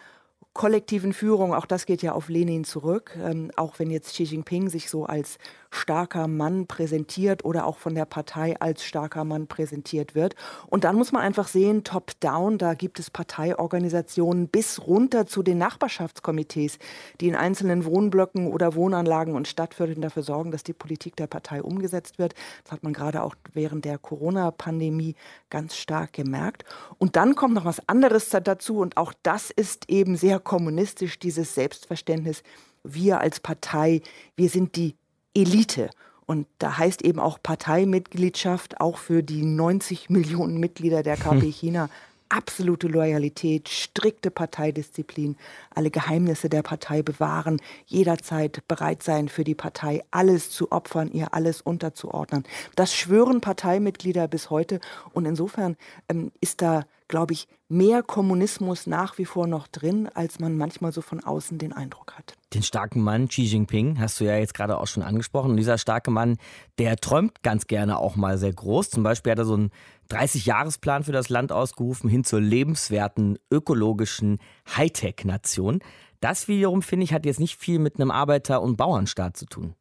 kollektiven 0.54 1.14
Führung, 1.14 1.54
auch 1.54 1.66
das 1.66 1.86
geht 1.86 2.02
ja 2.02 2.14
auf 2.14 2.30
Lenin 2.30 2.64
zurück, 2.64 3.18
ähm, 3.22 3.52
auch 3.56 3.80
wenn 3.80 3.90
jetzt 3.90 4.14
Xi 4.14 4.24
Jinping 4.24 4.70
sich 4.70 4.90
so 4.90 5.06
als 5.06 5.38
starker 5.72 6.28
Mann 6.28 6.68
präsentiert 6.68 7.46
oder 7.46 7.66
auch 7.66 7.78
von 7.78 7.96
der 7.96 8.06
Partei 8.06 8.60
als 8.60 8.84
starker 8.84 9.24
Mann 9.24 9.48
präsentiert 9.48 10.16
wird. 10.16 10.36
Und 10.68 10.84
dann 10.84 10.96
muss 10.96 11.12
man 11.12 11.22
einfach 11.22 11.48
sehen, 11.48 11.84
top-down, 11.84 12.58
da 12.58 12.74
gibt 12.74 13.00
es 13.00 13.10
Parteiorganisationen 13.10 14.48
bis 14.48 14.86
runter 14.86 15.26
zu 15.28 15.44
den 15.44 15.58
Nachbarschaftskomitees, 15.58 16.80
die 17.22 17.28
in 17.28 17.36
einzelnen 17.36 17.86
Wohnblöcken 17.86 18.48
oder 18.48 18.76
Wohnanlagen 18.76 19.36
und 19.36 19.48
Stadtvierteln 19.48 20.02
dafür 20.02 20.24
sorgen, 20.24 20.52
dass 20.52 20.64
die 20.64 20.74
Politik 20.74 21.16
der 21.16 21.28
Partei 21.28 21.62
umgesetzt 21.62 22.20
wird. 22.20 22.34
Das 22.64 22.72
hat 22.72 22.84
man 22.84 22.94
gerade 22.94 23.24
auch 23.24 23.36
während 23.54 23.86
der 23.86 23.98
Corona-Pandemie 23.98 25.16
ganz 25.50 25.76
stark 25.76 26.14
gemerkt. 26.14 26.66
Und 26.98 27.16
dann 27.16 27.36
kommt 27.36 27.54
noch 27.54 27.66
was 27.66 27.88
anderes 27.88 28.30
dazu 28.30 28.80
und 28.80 28.98
auch 28.98 29.14
das 29.24 29.52
ist 29.52 29.90
eben 29.90 30.16
sehr 30.16 30.40
kommunistisch, 30.40 31.20
dieses 31.20 31.56
Selbstverständnis. 31.56 32.44
Wir 32.84 33.20
als 33.20 33.40
Partei, 33.40 34.02
wir 34.36 34.50
sind 34.50 34.76
die 34.76 34.96
Elite. 35.34 35.90
Und 36.26 36.48
da 36.60 36.78
heißt 36.78 37.02
eben 37.02 37.20
auch 37.20 37.40
Parteimitgliedschaft 37.42 38.80
auch 38.80 38.98
für 38.98 39.24
die 39.24 39.44
90 39.44 40.10
Millionen 40.10 40.60
Mitglieder 40.60 41.02
der 41.02 41.18
KP 41.18 41.42
hm. 41.42 41.52
China 41.52 41.90
absolute 42.30 42.88
Loyalität, 42.88 43.68
strikte 43.70 44.32
Parteidisziplin, 44.32 45.36
alle 45.74 45.90
Geheimnisse 45.90 46.48
der 46.48 46.62
Partei 46.62 47.02
bewahren, 47.02 47.60
jederzeit 47.88 48.66
bereit 48.68 49.04
sein 49.04 49.28
für 49.30 49.44
die 49.44 49.56
Partei, 49.56 50.04
alles 50.12 50.52
zu 50.52 50.72
opfern, 50.72 51.12
ihr 51.12 51.34
alles 51.34 51.62
unterzuordnen. 51.62 52.44
Das 52.76 52.94
schwören 52.94 53.42
Parteimitglieder 53.42 54.28
bis 54.28 54.50
heute 54.50 54.80
und 55.14 55.26
insofern 55.26 55.76
ähm, 56.08 56.32
ist 56.40 56.62
da, 56.62 56.86
glaube 57.10 57.34
ich, 57.34 57.48
mehr 57.68 58.02
Kommunismus 58.02 58.88
nach 58.88 59.18
wie 59.18 59.26
vor 59.26 59.48
noch 59.48 59.68
drin, 59.68 60.08
als 60.14 60.40
man 60.40 60.56
manchmal 60.56 60.94
so 60.94 61.02
von 61.02 61.22
außen 61.22 61.58
den 61.58 61.74
Eindruck 61.74 62.14
hat. 62.14 62.36
Den 62.54 62.64
starken 62.64 63.02
Mann 63.02 63.28
Xi 63.28 63.42
Jinping 63.42 64.00
hast 64.00 64.20
du 64.20 64.24
ja 64.24 64.38
jetzt 64.38 64.54
gerade 64.54 64.78
auch 64.78 64.88
schon 64.88 65.04
angesprochen. 65.04 65.52
Und 65.52 65.58
dieser 65.58 65.78
starke 65.78 66.12
Mann, 66.12 66.38
der 66.78 66.96
träumt 66.96 67.44
ganz 67.44 67.68
gerne 67.68 67.98
auch 67.98 68.16
mal 68.16 68.38
sehr 68.38 68.54
groß. 68.54 68.92
Zum 68.92 69.04
Beispiel 69.04 69.32
hat 69.32 69.40
er 69.40 69.46
so 69.46 69.56
einen 69.56 69.72
30-Jahres-Plan 70.10 71.04
für 71.04 71.12
das 71.12 71.30
Land 71.30 71.52
ausgerufen, 71.52 72.10
hin 72.10 72.24
zur 72.24 72.40
lebenswerten, 72.40 73.38
ökologischen 73.52 74.40
Hightech-Nation. 74.78 75.82
Das 76.22 76.48
wiederum, 76.48 76.82
finde 76.82 77.04
ich, 77.04 77.14
hat 77.14 77.26
jetzt 77.26 77.40
nicht 77.40 77.58
viel 77.58 77.80
mit 77.80 77.96
einem 77.96 78.12
Arbeiter- 78.12 78.62
und 78.62 78.78
Bauernstaat 78.78 79.36
zu 79.36 79.46
tun. 79.46 79.76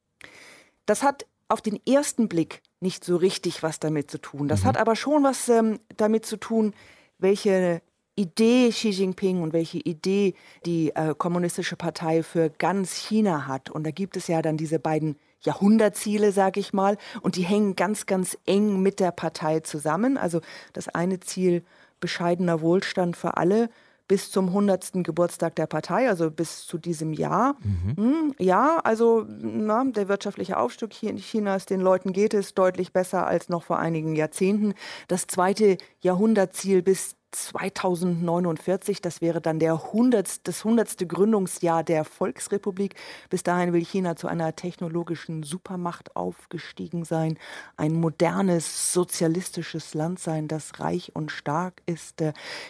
Das 0.87 1.03
hat 1.03 1.27
auf 1.49 1.61
den 1.61 1.79
ersten 1.87 2.29
Blick 2.29 2.63
nicht 2.81 3.05
so 3.05 3.17
richtig 3.17 3.63
was 3.63 3.81
damit 3.81 4.11
zu 4.11 4.19
tun. 4.19 4.49
Das 4.49 4.63
mhm. 4.63 4.67
hat 4.67 4.77
aber 4.77 4.97
schon 4.97 5.25
was 5.25 5.49
ähm, 5.49 5.81
damit 5.97 6.27
zu 6.27 6.37
tun, 6.37 6.75
welche 7.19 7.83
Idee 8.17 8.71
Xi 8.71 8.91
Jinping 8.91 9.43
und 9.43 9.53
welche 9.53 9.79
Idee 9.79 10.35
die 10.67 10.91
äh, 10.95 11.15
Kommunistische 11.17 11.77
Partei 11.77 12.25
für 12.25 12.51
ganz 12.51 12.95
China 12.95 13.47
hat. 13.47 13.71
Und 13.71 13.85
da 13.85 13.93
gibt 13.93 14.17
es 14.17 14.27
ja 14.27 14.43
dann 14.43 14.57
diese 14.57 14.81
beiden 14.81 15.17
Jahrhundertziele, 15.43 16.33
sage 16.33 16.59
ich 16.59 16.73
mal, 16.73 16.97
und 17.23 17.37
die 17.37 17.45
hängen 17.45 17.77
ganz, 17.77 18.07
ganz 18.07 18.37
eng 18.45 18.83
mit 18.83 18.99
der 18.99 19.13
Partei 19.13 19.61
zusammen. 19.61 20.17
Also 20.17 20.41
das 20.73 20.89
eine 20.89 21.21
Ziel 21.21 21.63
bescheidener 22.01 22.61
Wohlstand 22.61 23.17
für 23.17 23.37
alle 23.37 23.71
bis 24.09 24.31
zum 24.31 24.49
100. 24.49 25.05
Geburtstag 25.05 25.55
der 25.57 25.67
Partei, 25.67 26.09
also 26.09 26.31
bis 26.31 26.67
zu 26.67 26.79
diesem 26.79 27.13
Jahr. 27.13 27.57
Mhm. 27.63 27.97
Hm, 27.97 28.35
ja, 28.39 28.81
also 28.83 29.25
na, 29.29 29.85
der 29.85 30.09
wirtschaftliche 30.09 30.57
Aufstieg 30.57 30.95
hier 30.95 31.11
in 31.11 31.19
Chinas, 31.19 31.67
den 31.67 31.81
Leuten 31.81 32.13
geht 32.13 32.35
es 32.35 32.55
deutlich 32.55 32.93
besser 32.93 33.27
als 33.27 33.49
noch 33.51 33.63
vor 33.63 33.79
einigen 33.79 34.17
Jahrzehnten. 34.17 34.75
Das 35.07 35.27
zweite 35.27 35.77
Jahrhundertziel 36.01 36.83
bis 36.83 37.17
2049, 37.31 39.03
das 39.03 39.21
wäre 39.21 39.41
dann 39.41 39.59
der 39.59 39.75
100, 39.75 40.47
das 40.47 40.65
100. 40.65 41.09
Gründungsjahr 41.09 41.85
der 41.85 42.05
Volksrepublik. 42.05 42.95
Bis 43.29 43.43
dahin 43.43 43.73
will 43.73 43.85
China 43.85 44.17
zu 44.17 44.29
einer 44.29 44.57
technologischen 44.57 45.43
Supermacht 45.43 46.17
aufgestiegen 46.17 47.05
sein, 47.05 47.39
ein 47.77 47.95
modernes, 47.95 48.93
sozialistisches 48.93 49.95
Land 49.95 50.19
sein, 50.19 50.49
das 50.49 50.81
reich 50.81 51.15
und 51.15 51.31
stark 51.31 51.83
ist. 51.87 52.23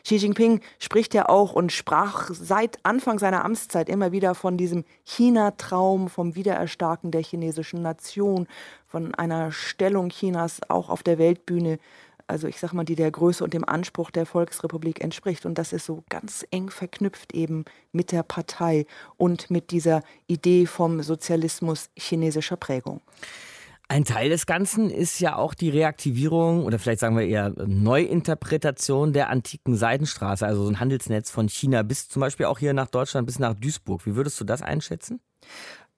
Xi 0.04 0.16
Jinping 0.16 0.60
spricht 0.78 1.14
ja 1.14 1.28
auch 1.28 1.52
und 1.52 1.72
sprach 1.72 2.30
seit 2.32 2.78
Anfang 2.84 3.18
seiner 3.18 3.44
Amtszeit 3.44 3.88
immer 3.88 4.12
wieder 4.12 4.34
von 4.34 4.56
diesem 4.56 4.84
China-Traum, 5.04 6.08
vom 6.08 6.34
Wiedererstarken 6.34 7.10
der 7.10 7.22
chinesischen 7.22 7.82
Nation, 7.82 8.46
von 8.86 9.14
einer 9.14 9.52
Stellung 9.52 10.08
Chinas 10.08 10.60
auch 10.68 10.88
auf 10.88 11.02
der 11.02 11.18
Weltbühne 11.18 11.78
also 12.28 12.46
ich 12.46 12.60
sag 12.60 12.72
mal, 12.72 12.84
die 12.84 12.94
der 12.94 13.10
Größe 13.10 13.42
und 13.42 13.54
dem 13.54 13.68
Anspruch 13.68 14.10
der 14.10 14.26
Volksrepublik 14.26 15.02
entspricht. 15.02 15.46
Und 15.46 15.56
das 15.56 15.72
ist 15.72 15.86
so 15.86 16.04
ganz 16.08 16.46
eng 16.50 16.70
verknüpft 16.70 17.34
eben 17.34 17.64
mit 17.92 18.12
der 18.12 18.22
Partei 18.22 18.86
und 19.16 19.50
mit 19.50 19.70
dieser 19.70 20.02
Idee 20.26 20.66
vom 20.66 21.02
Sozialismus 21.02 21.90
chinesischer 21.96 22.56
Prägung. 22.56 23.00
Ein 23.90 24.04
Teil 24.04 24.28
des 24.28 24.44
Ganzen 24.44 24.90
ist 24.90 25.18
ja 25.18 25.36
auch 25.36 25.54
die 25.54 25.70
Reaktivierung 25.70 26.66
oder 26.66 26.78
vielleicht 26.78 27.00
sagen 27.00 27.16
wir 27.16 27.26
eher 27.26 27.54
Neuinterpretation 27.56 29.14
der 29.14 29.30
antiken 29.30 29.76
Seidenstraße, 29.76 30.46
also 30.46 30.64
so 30.64 30.70
ein 30.70 30.78
Handelsnetz 30.78 31.30
von 31.30 31.48
China 31.48 31.82
bis 31.82 32.10
zum 32.10 32.20
Beispiel 32.20 32.46
auch 32.46 32.58
hier 32.58 32.74
nach 32.74 32.88
Deutschland, 32.88 33.26
bis 33.26 33.38
nach 33.38 33.54
Duisburg. 33.54 34.04
Wie 34.04 34.14
würdest 34.14 34.38
du 34.38 34.44
das 34.44 34.60
einschätzen? 34.60 35.20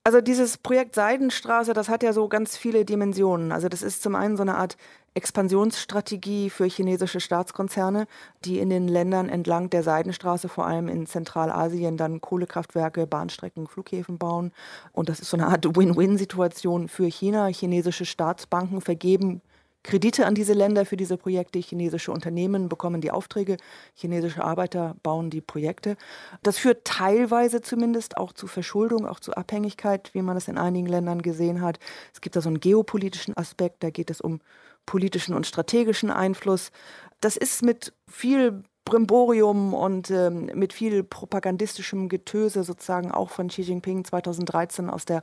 Also 0.03 0.19
dieses 0.19 0.57
Projekt 0.57 0.95
Seidenstraße, 0.95 1.73
das 1.73 1.89
hat 1.89 2.01
ja 2.01 2.11
so 2.11 2.27
ganz 2.27 2.57
viele 2.57 2.85
Dimensionen. 2.85 3.51
Also 3.51 3.69
das 3.69 3.83
ist 3.83 4.01
zum 4.01 4.15
einen 4.15 4.35
so 4.35 4.41
eine 4.41 4.55
Art 4.55 4.77
Expansionsstrategie 5.13 6.49
für 6.49 6.65
chinesische 6.65 7.19
Staatskonzerne, 7.19 8.07
die 8.45 8.59
in 8.59 8.69
den 8.69 8.87
Ländern 8.87 9.27
entlang 9.27 9.69
der 9.69 9.83
Seidenstraße, 9.83 10.47
vor 10.47 10.65
allem 10.65 10.87
in 10.87 11.05
Zentralasien, 11.05 11.97
dann 11.97 12.21
Kohlekraftwerke, 12.21 13.07
Bahnstrecken, 13.07 13.67
Flughäfen 13.67 14.17
bauen. 14.17 14.53
Und 14.93 15.09
das 15.09 15.19
ist 15.19 15.29
so 15.29 15.37
eine 15.37 15.47
Art 15.47 15.65
Win-Win-Situation 15.75 16.87
für 16.87 17.07
China. 17.07 17.47
Chinesische 17.47 18.05
Staatsbanken 18.05 18.79
vergeben 18.79 19.41
Kredite 19.83 20.25
an 20.25 20.35
diese 20.35 20.53
Länder 20.53 20.85
für 20.85 20.97
diese 20.97 21.17
Projekte. 21.17 21.59
Chinesische 21.59 22.11
Unternehmen 22.11 22.69
bekommen 22.69 23.01
die 23.01 23.11
Aufträge, 23.11 23.57
chinesische 23.93 24.43
Arbeiter 24.43 24.95
bauen 25.01 25.29
die 25.29 25.41
Projekte. 25.41 25.97
Das 26.43 26.57
führt 26.57 26.85
teilweise 26.85 27.61
zumindest 27.61 28.17
auch 28.17 28.33
zu 28.33 28.47
Verschuldung, 28.47 29.07
auch 29.07 29.19
zu 29.19 29.33
Abhängigkeit, 29.33 30.13
wie 30.13 30.21
man 30.21 30.37
es 30.37 30.47
in 30.47 30.57
einigen 30.57 30.87
Ländern 30.87 31.21
gesehen 31.21 31.61
hat. 31.61 31.79
Es 32.13 32.21
gibt 32.21 32.35
da 32.35 32.41
so 32.41 32.49
einen 32.49 32.59
geopolitischen 32.59 33.35
Aspekt, 33.35 33.83
da 33.83 33.89
geht 33.89 34.11
es 34.11 34.21
um 34.21 34.39
politischen 34.85 35.33
und 35.33 35.47
strategischen 35.47 36.11
Einfluss. 36.11 36.71
Das 37.19 37.37
ist 37.37 37.63
mit 37.63 37.93
viel 38.07 38.63
Brimborium 38.83 39.73
und 39.73 40.09
ähm, 40.09 40.49
mit 40.55 40.73
viel 40.73 41.03
propagandistischem 41.03 42.09
Getöse 42.09 42.63
sozusagen 42.63 43.11
auch 43.11 43.29
von 43.29 43.47
Xi 43.47 43.61
Jinping 43.61 44.03
2013 44.03 44.89
aus 44.89 45.05
der 45.05 45.21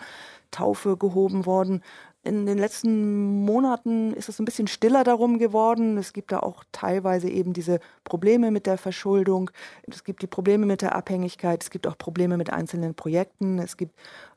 Taufe 0.51 0.97
gehoben 0.97 1.45
worden. 1.45 1.83
In 2.25 2.47
den 2.47 2.59
letzten 2.59 3.45
Monaten 3.45 4.13
ist 4.13 4.29
es 4.29 4.39
ein 4.41 4.45
bisschen 4.45 4.67
stiller 4.67 5.05
darum 5.05 5.39
geworden. 5.39 5.97
Es 5.99 6.13
gibt 6.13 6.33
da 6.33 6.41
auch 6.41 6.65
teilweise 6.73 7.31
eben 7.31 7.53
diese 7.53 7.79
Probleme 8.03 8.51
mit 8.51 8.67
der 8.67 8.77
Verschuldung. 8.77 9.51
Es 9.87 10.03
gibt 10.03 10.23
die 10.23 10.27
Probleme 10.27 10.67
mit 10.67 10.83
der 10.83 10.97
Abhängigkeit. 10.97 11.63
Es 11.63 11.71
gibt 11.71 11.87
auch 11.87 11.97
Probleme 11.97 12.37
mit 12.37 12.53
einzelnen 12.53 12.95
Projekten. 12.95 13.61
Es 13.61 13.77
gibt 13.77 13.95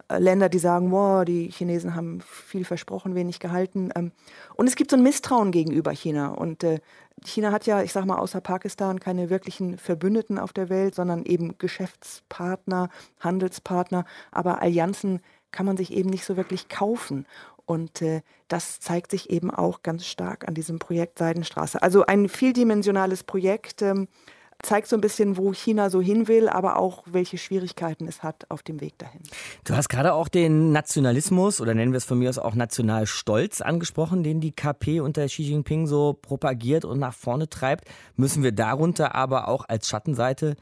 äh, 0.09 0.19
Länder, 0.19 0.47
die 0.47 0.59
sagen, 0.59 0.91
wow, 0.91 1.25
die 1.25 1.49
Chinesen 1.49 1.95
haben 1.95 2.21
viel 2.21 2.65
versprochen, 2.65 3.15
wenig 3.15 3.39
gehalten. 3.39 3.89
Ähm, 3.95 4.11
und 4.55 4.67
es 4.67 4.75
gibt 4.75 4.91
so 4.91 4.97
ein 4.97 5.03
Misstrauen 5.03 5.51
gegenüber 5.51 5.91
China. 5.91 6.29
Und 6.29 6.63
äh, 6.63 6.81
China 7.25 7.51
hat 7.51 7.65
ja, 7.65 7.81
ich 7.81 7.93
sag 7.93 8.05
mal, 8.05 8.19
außer 8.19 8.41
Pakistan 8.41 8.99
keine 8.99 9.31
wirklichen 9.31 9.79
Verbündeten 9.79 10.37
auf 10.37 10.53
der 10.53 10.69
Welt, 10.69 10.93
sondern 10.93 11.25
eben 11.25 11.57
Geschäftspartner, 11.57 12.89
Handelspartner. 13.19 14.05
Aber 14.31 14.61
Allianzen 14.61 15.19
kann 15.51 15.65
man 15.65 15.77
sich 15.77 15.91
eben 15.91 16.09
nicht 16.09 16.25
so 16.25 16.37
wirklich 16.37 16.69
kaufen. 16.69 17.25
Und 17.71 18.01
äh, 18.01 18.21
das 18.49 18.81
zeigt 18.81 19.11
sich 19.11 19.29
eben 19.29 19.49
auch 19.49 19.81
ganz 19.81 20.05
stark 20.05 20.45
an 20.45 20.53
diesem 20.53 20.77
Projekt 20.77 21.17
Seidenstraße. 21.19 21.81
Also 21.81 22.05
ein 22.05 22.27
vieldimensionales 22.27 23.23
Projekt. 23.23 23.81
Ähm, 23.81 24.09
zeigt 24.61 24.89
so 24.89 24.97
ein 24.97 25.01
bisschen, 25.01 25.37
wo 25.37 25.53
China 25.53 25.89
so 25.89 26.01
hin 26.01 26.27
will, 26.27 26.49
aber 26.49 26.77
auch 26.77 27.03
welche 27.05 27.37
Schwierigkeiten 27.37 28.07
es 28.07 28.23
hat 28.23 28.45
auf 28.49 28.61
dem 28.61 28.81
Weg 28.81 28.99
dahin. 28.99 29.21
Du 29.63 29.73
hast 29.73 29.87
gerade 29.87 30.13
auch 30.13 30.27
den 30.27 30.73
Nationalismus 30.73 31.61
oder 31.61 31.73
nennen 31.73 31.93
wir 31.93 31.97
es 31.97 32.03
von 32.03 32.19
mir 32.19 32.29
aus 32.29 32.37
auch 32.37 32.53
Nationalstolz 32.53 33.61
angesprochen, 33.61 34.21
den 34.21 34.41
die 34.41 34.51
KP 34.51 34.99
unter 34.99 35.25
Xi 35.25 35.43
Jinping 35.43 35.87
so 35.87 36.13
propagiert 36.21 36.83
und 36.83 36.99
nach 36.99 37.13
vorne 37.13 37.49
treibt. 37.49 37.85
Müssen 38.17 38.43
wir 38.43 38.51
darunter 38.51 39.15
aber 39.15 39.47
auch 39.47 39.63
als 39.67 39.87
Schattenseite 39.87 40.57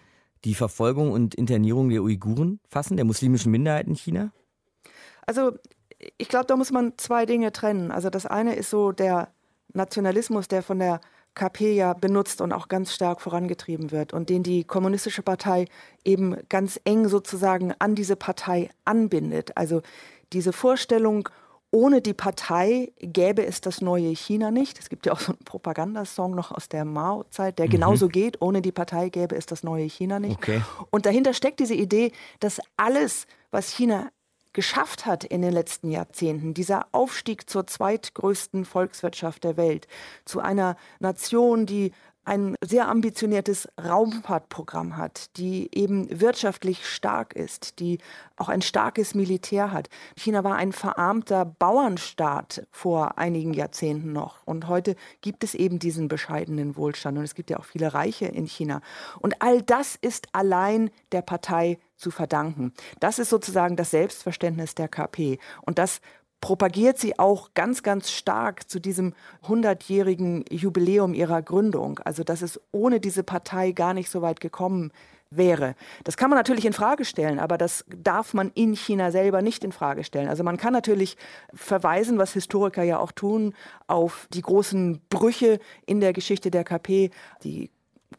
die 0.45 0.53
Verfolgung 0.53 1.12
und 1.12 1.34
Internierung 1.34 1.89
der 1.89 2.03
Uiguren 2.03 2.60
fassen, 2.70 2.95
der 2.97 3.05
muslimischen 3.05 3.51
Minderheit 3.51 3.88
in 3.88 3.95
China? 3.95 4.32
Also 5.26 5.51
ich 6.18 6.30
glaube, 6.30 6.45
da 6.45 6.56
muss 6.56 6.72
man 6.72 6.93
zwei 6.97 7.26
Dinge 7.26 7.52
trennen. 7.52 7.91
Also 7.91 8.10
das 8.10 8.26
eine 8.26 8.56
ist 8.56 8.70
so 8.70 8.91
der 8.91 9.30
Nationalismus, 9.74 10.47
der 10.47 10.64
von 10.64 10.80
der 10.80 11.02
KP 11.36 11.74
ja 11.74 11.93
benutzt 11.93 12.41
und 12.41 12.52
auch 12.52 12.68
ganz 12.68 12.93
stark 12.93 13.22
vorangetrieben 13.22 13.91
wird 13.91 14.14
und 14.14 14.30
den 14.30 14.43
die 14.43 14.64
Kommunistische 14.64 15.22
Partei 15.22 15.66
eben 16.04 16.36
ganz 16.50 16.80
eng 16.86 17.08
sozusagen 17.08 17.74
an 17.80 17.95
diese 17.95 18.16
Partei 18.16 18.70
anbindet. 18.84 19.56
Also 19.56 19.82
diese 20.34 20.54
Vorstellung, 20.54 21.30
ohne 21.72 22.02
die 22.02 22.14
Partei 22.14 22.91
gäbe 23.00 23.45
es 23.45 23.62
das 23.62 23.80
neue 23.80 24.10
China 24.10 24.50
nicht. 24.50 24.80
Es 24.80 24.89
gibt 24.89 25.06
ja 25.06 25.14
auch 25.14 25.20
so 25.20 25.34
einen 25.34 25.45
Propagandasong 25.45 26.34
noch 26.34 26.52
aus 26.52 26.68
der 26.68 26.84
Mao-Zeit, 26.84 27.60
der 27.60 27.68
mhm. 27.68 27.72
genauso 27.72 28.08
geht. 28.08 28.41
Ohne 28.41 28.62
die 28.62 28.72
Partei 28.72 29.10
gäbe 29.10 29.36
es 29.36 29.45
das 29.45 29.64
neue 29.64 29.86
China 29.86 30.20
nicht. 30.20 30.38
Okay. 30.38 30.62
Und 30.89 31.06
dahinter 31.06 31.34
steckt 31.34 31.60
diese 31.60 31.76
Idee, 31.76 32.12
dass 32.39 32.60
alles, 32.76 33.28
was 33.52 33.70
China 33.70 34.10
geschafft 34.54 35.06
hat 35.06 35.24
in 35.24 35.41
den 35.41 35.54
letzten 35.54 35.89
Jahrzehnten, 35.89 36.54
dieser 36.54 36.88
Aufstieg 36.91 37.50
zur 37.50 37.68
zweitgrößten 37.68 38.66
Volkswirtschaft 38.66 39.43
der 39.43 39.58
Welt, 39.58 39.88
zu 40.26 40.39
einer 40.39 40.76
Nation, 41.00 41.66
die 41.66 41.91
ein 42.30 42.56
sehr 42.64 42.88
ambitioniertes 42.88 43.68
Raumfahrtprogramm 43.84 44.97
hat, 44.97 45.36
die 45.38 45.68
eben 45.74 46.08
wirtschaftlich 46.22 46.86
stark 46.88 47.34
ist, 47.34 47.80
die 47.80 47.97
auch 48.36 48.50
ein 48.50 48.62
starkes 48.62 49.16
Militär 49.16 49.72
hat. 49.72 49.89
China 50.16 50.43
war 50.43 50.56
ein 50.56 50.72
verarmter 50.72 51.43
Bauernstaat 51.43 52.68
vor 52.70 53.18
einigen 53.18 53.56
Jahrzehnten 53.56 54.14
noch. 54.14 54.45
Und 54.45 54.68
heute 54.68 54.95
gibt 55.22 55.43
es 55.43 55.56
eben 55.56 55.80
diesen 55.80 56.08
bescheidenen 56.08 56.76
Wohlstand. 56.76 57.18
Und 57.18 57.24
es 57.24 57.34
gibt 57.34 57.50
ja 57.50 57.58
auch 57.58 57.66
viele 57.66 57.95
Reiche 57.95 58.26
in 58.26 58.45
China. 58.45 58.82
Und 59.20 59.41
all 59.41 59.64
das 59.64 59.95
ist 59.95 60.28
allein 60.32 60.91
der 61.12 61.24
Partei 61.24 61.80
zu 62.00 62.12
verdanken. 62.12 62.74
Das 63.00 63.20
ist 63.20 63.30
sozusagen 63.30 63.76
das 63.76 63.91
Selbstverständnis 63.91 64.76
der 64.76 64.88
KP. 64.88 65.38
Und 65.62 65.78
das 65.78 66.02
propagiert 66.41 66.97
sie 66.97 67.20
auch 67.20 67.54
ganz, 67.54 67.84
ganz 67.84 68.12
stark 68.12 68.70
zu 68.70 68.80
diesem 68.80 69.14
100-jährigen 69.45 70.45
Jubiläum 70.50 71.14
ihrer 71.14 71.41
Gründung. 71.41 72.00
Also, 72.00 72.24
dass 72.24 72.41
es 72.41 72.60
ohne 72.72 73.00
diese 73.00 73.24
Partei 73.24 73.72
gar 73.72 73.93
nicht 73.93 74.10
so 74.10 74.22
weit 74.22 74.39
gekommen 74.39 74.91
wäre. 75.32 75.76
Das 76.06 76.18
kann 76.18 76.30
man 76.30 76.39
natürlich 76.39 76.66
in 76.66 76.74
Frage 76.74 77.06
stellen, 77.06 77.39
aber 77.39 77.58
das 77.58 77.86
darf 77.88 78.34
man 78.34 78.52
in 78.56 78.74
China 78.74 79.12
selber 79.12 79.41
nicht 79.41 79.64
in 79.64 79.72
Frage 79.72 80.04
stellen. 80.04 80.28
Also 80.28 80.43
man 80.43 80.58
kann 80.58 80.74
natürlich 80.74 81.18
verweisen, 81.54 82.18
was 82.18 82.34
Historiker 82.34 82.82
ja 82.82 82.97
auch 82.97 83.12
tun, 83.12 83.54
auf 83.86 84.28
die 84.34 84.41
großen 84.41 85.02
Brüche 85.10 85.60
in 85.86 86.00
der 86.00 86.14
Geschichte 86.14 86.50
der 86.50 86.64
KP, 86.64 87.12
die 87.43 87.70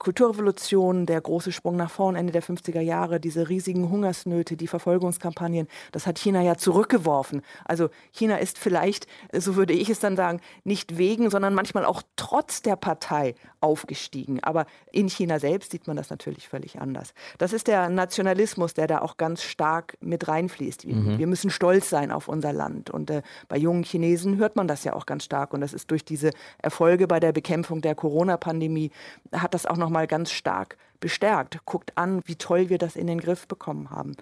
Kulturrevolution, 0.00 1.04
der 1.04 1.20
große 1.20 1.52
Sprung 1.52 1.76
nach 1.76 1.90
vorn 1.90 2.16
Ende 2.16 2.32
der 2.32 2.42
50er 2.42 2.80
Jahre, 2.80 3.20
diese 3.20 3.50
riesigen 3.50 3.90
Hungersnöte, 3.90 4.56
die 4.56 4.66
Verfolgungskampagnen, 4.66 5.68
das 5.92 6.06
hat 6.06 6.18
China 6.18 6.40
ja 6.40 6.56
zurückgeworfen. 6.56 7.42
Also 7.66 7.90
China 8.10 8.36
ist 8.38 8.58
vielleicht, 8.58 9.06
so 9.32 9.56
würde 9.56 9.74
ich 9.74 9.90
es 9.90 10.00
dann 10.00 10.16
sagen, 10.16 10.40
nicht 10.64 10.96
wegen, 10.96 11.28
sondern 11.28 11.54
manchmal 11.54 11.84
auch 11.84 12.02
trotz 12.16 12.62
der 12.62 12.76
Partei 12.76 13.34
aufgestiegen. 13.60 14.42
Aber 14.42 14.64
in 14.90 15.08
China 15.08 15.38
selbst 15.38 15.70
sieht 15.70 15.86
man 15.86 15.98
das 15.98 16.08
natürlich 16.08 16.48
völlig 16.48 16.80
anders. 16.80 17.12
Das 17.36 17.52
ist 17.52 17.66
der 17.66 17.90
Nationalismus, 17.90 18.72
der 18.72 18.86
da 18.86 19.02
auch 19.02 19.18
ganz 19.18 19.42
stark 19.42 19.98
mit 20.00 20.28
reinfließt. 20.28 20.86
Mhm. 20.86 21.18
Wir 21.18 21.26
müssen 21.26 21.50
stolz 21.50 21.90
sein 21.90 22.10
auf 22.10 22.26
unser 22.26 22.54
Land. 22.54 22.88
Und 22.88 23.10
äh, 23.10 23.20
bei 23.48 23.58
jungen 23.58 23.82
Chinesen 23.82 24.38
hört 24.38 24.56
man 24.56 24.66
das 24.66 24.84
ja 24.84 24.94
auch 24.94 25.04
ganz 25.04 25.24
stark. 25.24 25.52
Und 25.52 25.60
das 25.60 25.74
ist 25.74 25.90
durch 25.90 26.06
diese 26.06 26.30
Erfolge 26.62 27.06
bei 27.06 27.20
der 27.20 27.32
Bekämpfung 27.32 27.82
der 27.82 27.94
Corona-Pandemie, 27.94 28.90
hat 29.32 29.52
das 29.52 29.66
auch 29.66 29.76
nochmal 29.90 30.06
ganz 30.06 30.30
stark 30.30 30.76
bestärkt. 31.00 31.58
Guckt 31.64 31.92
an, 31.96 32.22
wie 32.26 32.36
toll 32.36 32.68
wir 32.68 32.78
das 32.78 32.94
in 32.94 33.08
den 33.08 33.18
Griff 33.18 33.48
bekommen 33.48 33.90
haben. 33.90 34.12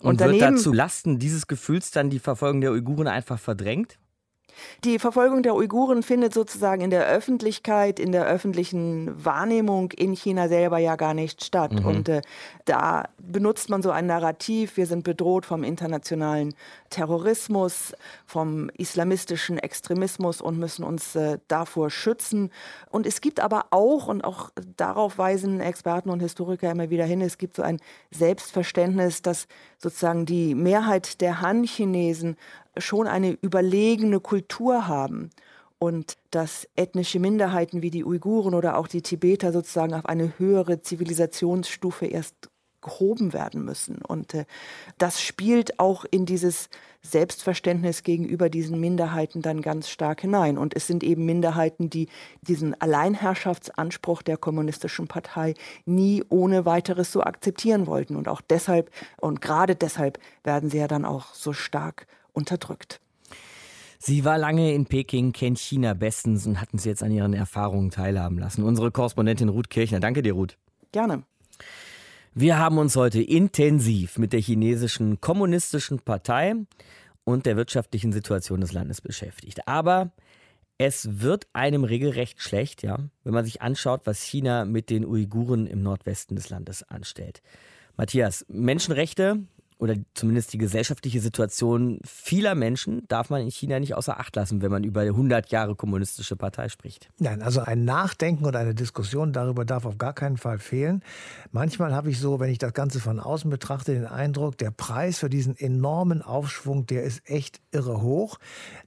Und, 0.00 0.20
Und 0.20 0.20
wird 0.20 0.40
da 0.40 0.56
zu 0.56 0.72
Lasten 0.72 1.18
dieses 1.18 1.46
Gefühls 1.46 1.90
dann 1.90 2.08
die 2.08 2.18
Verfolgung 2.18 2.62
der 2.62 2.72
Uiguren 2.72 3.08
einfach 3.08 3.38
verdrängt? 3.38 3.98
Die 4.84 4.98
Verfolgung 4.98 5.42
der 5.42 5.54
Uiguren 5.54 6.02
findet 6.02 6.34
sozusagen 6.34 6.82
in 6.82 6.90
der 6.90 7.06
Öffentlichkeit, 7.06 7.98
in 7.98 8.12
der 8.12 8.26
öffentlichen 8.26 9.24
Wahrnehmung 9.24 9.92
in 9.92 10.14
China 10.14 10.48
selber 10.48 10.78
ja 10.78 10.96
gar 10.96 11.14
nicht 11.14 11.44
statt. 11.44 11.72
Mhm. 11.72 11.86
Und 11.86 12.08
äh, 12.08 12.22
da 12.64 13.04
benutzt 13.18 13.70
man 13.70 13.82
so 13.82 13.90
ein 13.90 14.06
Narrativ, 14.06 14.76
wir 14.76 14.86
sind 14.86 15.04
bedroht 15.04 15.46
vom 15.46 15.64
internationalen 15.64 16.54
Terrorismus, 16.90 17.94
vom 18.26 18.70
islamistischen 18.70 19.58
Extremismus 19.58 20.40
und 20.40 20.58
müssen 20.58 20.84
uns 20.84 21.14
äh, 21.16 21.38
davor 21.48 21.90
schützen. 21.90 22.50
Und 22.90 23.06
es 23.06 23.20
gibt 23.20 23.40
aber 23.40 23.66
auch, 23.70 24.08
und 24.08 24.24
auch 24.24 24.50
darauf 24.76 25.18
weisen 25.18 25.60
Experten 25.60 26.10
und 26.10 26.20
Historiker 26.20 26.70
immer 26.70 26.90
wieder 26.90 27.04
hin, 27.04 27.20
es 27.20 27.38
gibt 27.38 27.56
so 27.56 27.62
ein 27.62 27.80
Selbstverständnis, 28.10 29.22
dass 29.22 29.46
sozusagen 29.78 30.26
die 30.26 30.54
Mehrheit 30.54 31.20
der 31.20 31.40
Han-Chinesen 31.40 32.36
schon 32.78 33.06
eine 33.06 33.36
überlegene 33.40 34.20
Kultur 34.20 34.88
haben 34.88 35.30
und 35.78 36.16
dass 36.30 36.68
ethnische 36.76 37.20
Minderheiten 37.20 37.82
wie 37.82 37.90
die 37.90 38.04
Uiguren 38.04 38.54
oder 38.54 38.76
auch 38.76 38.88
die 38.88 39.02
Tibeter 39.02 39.52
sozusagen 39.52 39.94
auf 39.94 40.06
eine 40.06 40.38
höhere 40.38 40.82
Zivilisationsstufe 40.82 42.06
erst 42.06 42.50
gehoben 42.80 43.32
werden 43.32 43.64
müssen. 43.64 44.02
Und 44.02 44.34
äh, 44.34 44.44
das 44.98 45.20
spielt 45.20 45.80
auch 45.80 46.04
in 46.10 46.26
dieses 46.26 46.68
Selbstverständnis 47.02 48.02
gegenüber 48.02 48.48
diesen 48.48 48.78
Minderheiten 48.80 49.42
dann 49.42 49.62
ganz 49.62 49.88
stark 49.88 50.20
hinein. 50.20 50.58
Und 50.58 50.76
es 50.76 50.86
sind 50.86 51.02
eben 51.02 51.24
Minderheiten, 51.24 51.90
die 51.90 52.08
diesen 52.42 52.80
Alleinherrschaftsanspruch 52.80 54.22
der 54.22 54.36
kommunistischen 54.36 55.08
Partei 55.08 55.54
nie 55.86 56.24
ohne 56.28 56.66
weiteres 56.66 57.12
so 57.12 57.22
akzeptieren 57.22 57.86
wollten. 57.86 58.16
Und 58.16 58.28
auch 58.28 58.40
deshalb 58.40 58.90
und 59.20 59.40
gerade 59.40 59.74
deshalb 59.74 60.18
werden 60.44 60.70
sie 60.70 60.78
ja 60.78 60.88
dann 60.88 61.04
auch 61.04 61.34
so 61.34 61.52
stark 61.52 62.06
unterdrückt. 62.38 63.00
Sie 63.98 64.24
war 64.24 64.38
lange 64.38 64.72
in 64.72 64.86
Peking, 64.86 65.32
kennt 65.32 65.58
China 65.58 65.92
bestens 65.92 66.46
und 66.46 66.60
hat 66.60 66.72
uns 66.72 66.84
jetzt 66.84 67.02
an 67.02 67.10
ihren 67.10 67.34
Erfahrungen 67.34 67.90
teilhaben 67.90 68.38
lassen. 68.38 68.62
Unsere 68.62 68.90
Korrespondentin 68.90 69.48
Ruth 69.48 69.70
Kirchner. 69.70 70.00
Danke 70.00 70.22
dir, 70.22 70.34
Ruth. 70.34 70.56
Gerne. 70.92 71.24
Wir 72.32 72.58
haben 72.58 72.78
uns 72.78 72.94
heute 72.94 73.20
intensiv 73.20 74.16
mit 74.16 74.32
der 74.32 74.40
chinesischen 74.40 75.20
kommunistischen 75.20 75.98
Partei 75.98 76.54
und 77.24 77.44
der 77.44 77.56
wirtschaftlichen 77.56 78.12
Situation 78.12 78.60
des 78.60 78.72
Landes 78.72 79.00
beschäftigt. 79.00 79.66
Aber 79.66 80.12
es 80.78 81.20
wird 81.20 81.48
einem 81.52 81.82
regelrecht 81.82 82.40
schlecht, 82.40 82.84
ja, 82.84 82.98
wenn 83.24 83.34
man 83.34 83.44
sich 83.44 83.60
anschaut, 83.60 84.02
was 84.04 84.22
China 84.22 84.64
mit 84.64 84.90
den 84.90 85.04
Uiguren 85.04 85.66
im 85.66 85.82
Nordwesten 85.82 86.36
des 86.36 86.48
Landes 86.48 86.84
anstellt. 86.84 87.42
Matthias, 87.96 88.46
Menschenrechte 88.48 89.42
oder 89.78 89.94
zumindest 90.14 90.52
die 90.52 90.58
gesellschaftliche 90.58 91.20
Situation 91.20 92.00
vieler 92.04 92.56
Menschen 92.56 93.06
darf 93.06 93.30
man 93.30 93.42
in 93.42 93.50
China 93.50 93.78
nicht 93.78 93.94
außer 93.94 94.18
Acht 94.18 94.34
lassen, 94.34 94.60
wenn 94.60 94.72
man 94.72 94.82
über 94.82 95.02
100 95.02 95.50
Jahre 95.50 95.76
kommunistische 95.76 96.34
Partei 96.34 96.68
spricht. 96.68 97.10
Nein, 97.18 97.42
also 97.42 97.60
ein 97.60 97.84
Nachdenken 97.84 98.44
und 98.44 98.56
eine 98.56 98.74
Diskussion 98.74 99.32
darüber 99.32 99.64
darf 99.64 99.86
auf 99.86 99.96
gar 99.96 100.14
keinen 100.14 100.36
Fall 100.36 100.58
fehlen. 100.58 101.02
Manchmal 101.52 101.94
habe 101.94 102.10
ich 102.10 102.18
so, 102.18 102.40
wenn 102.40 102.50
ich 102.50 102.58
das 102.58 102.72
Ganze 102.72 102.98
von 102.98 103.20
außen 103.20 103.50
betrachte, 103.50 103.94
den 103.94 104.06
Eindruck, 104.06 104.58
der 104.58 104.72
Preis 104.72 105.18
für 105.18 105.30
diesen 105.30 105.56
enormen 105.56 106.22
Aufschwung, 106.22 106.86
der 106.86 107.04
ist 107.04 107.28
echt 107.30 107.60
irre 107.70 108.02
hoch. 108.02 108.38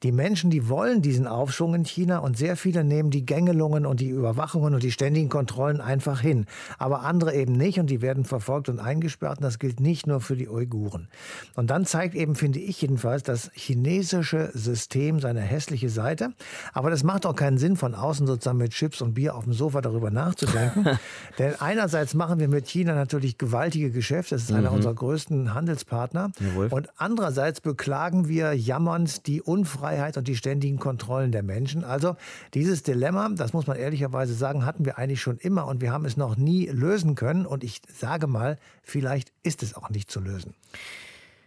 Die 0.04 0.12
Menschen, 0.12 0.50
die 0.50 0.68
wollen 0.68 1.02
diesen 1.02 1.26
Aufschwung 1.26 1.74
in 1.74 1.86
China 1.86 2.18
und 2.20 2.38
sehr 2.38 2.58
viele 2.58 2.84
nehmen 2.84 3.12
die 3.12 3.26
Gängelungen 3.26 3.86
und 3.86 4.02
die 4.02 4.10
Überwachungen 4.10 4.74
und 4.74 4.84
die 4.84 4.92
ständigen 4.92 5.30
Kontrollen 5.30 5.80
einfach 5.80 6.20
hin. 6.20 6.48
Aber 6.78 7.04
andere 7.04 7.34
eben 7.34 7.54
nicht 7.54 7.80
und 7.80 7.90
die 7.90 8.02
werden 8.02 8.26
verfolgt 8.26 8.68
und 8.68 8.80
eingesperrt 8.80 9.38
und 9.38 9.44
das 9.44 9.58
gilt 9.58 9.80
nicht 9.80 10.06
nur 10.06 10.20
für 10.20 10.36
die 10.36 10.50
Uiguren. 10.50 10.81
Uiguren. 10.82 11.08
Und 11.56 11.70
dann 11.70 11.86
zeigt 11.86 12.16
eben, 12.16 12.36
finde 12.36 12.60
ich 12.60 12.82
jedenfalls, 12.82 13.24
das 13.24 13.52
chinesische 13.54 14.52
System 14.54 15.20
seine 15.20 15.42
hässliche 15.42 15.90
Seite. 15.90 16.34
Aber 16.74 16.90
das 16.90 17.04
macht 17.04 17.26
auch 17.26 17.36
keinen 17.36 17.58
Sinn, 17.58 17.76
von 17.76 17.96
außen 17.96 18.28
sozusagen 18.28 18.58
mit 18.58 18.72
Chips 18.72 19.02
und 19.02 19.14
Bier 19.14 19.36
auf 19.36 19.44
dem 19.44 19.54
Sofa 19.54 19.82
darüber 19.82 20.12
nachzudenken. 20.12 20.86
Denn 21.40 21.60
einerseits 21.60 22.14
machen 22.14 22.40
wir 22.40 22.48
mit 22.48 22.68
China 22.68 22.96
natürlich 22.96 23.38
gewaltige 23.38 23.92
Geschäfte. 23.92 24.36
Das 24.36 24.44
ist 24.44 24.52
einer 24.52 24.70
mhm. 24.70 24.78
unserer 24.78 24.96
größten 24.96 25.54
Handelspartner. 25.54 26.32
Jawohl. 26.40 26.68
Und 26.68 26.90
andererseits 26.98 27.62
beklagen 27.62 28.28
wir 28.28 28.54
jammernd 28.54 29.28
die 29.28 29.42
Unfreiheit 29.42 30.18
und 30.18 30.28
die 30.28 30.36
ständigen 30.36 30.80
Kontrollen 30.80 31.32
der 31.32 31.44
Menschen. 31.44 31.84
Also 31.84 32.16
dieses 32.54 32.84
Dilemma, 32.84 33.30
das 33.30 33.54
muss 33.54 33.68
man 33.68 33.78
ehrlicherweise 33.78 34.34
sagen, 34.34 34.66
hatten 34.66 34.86
wir 34.86 34.98
eigentlich 34.98 35.22
schon 35.22 35.38
immer 35.38 35.68
und 35.68 35.82
wir 35.82 35.92
haben 35.92 36.06
es 36.06 36.18
noch 36.18 36.38
nie 36.38 36.68
lösen 36.68 37.16
können. 37.16 37.46
Und 37.46 37.64
ich 37.64 37.82
sage 37.94 38.28
mal, 38.28 38.58
vielleicht 38.84 39.32
ist 39.44 39.64
es 39.64 39.76
auch 39.76 39.90
nicht 39.90 40.10
zu 40.10 40.20
lösen. 40.20 40.54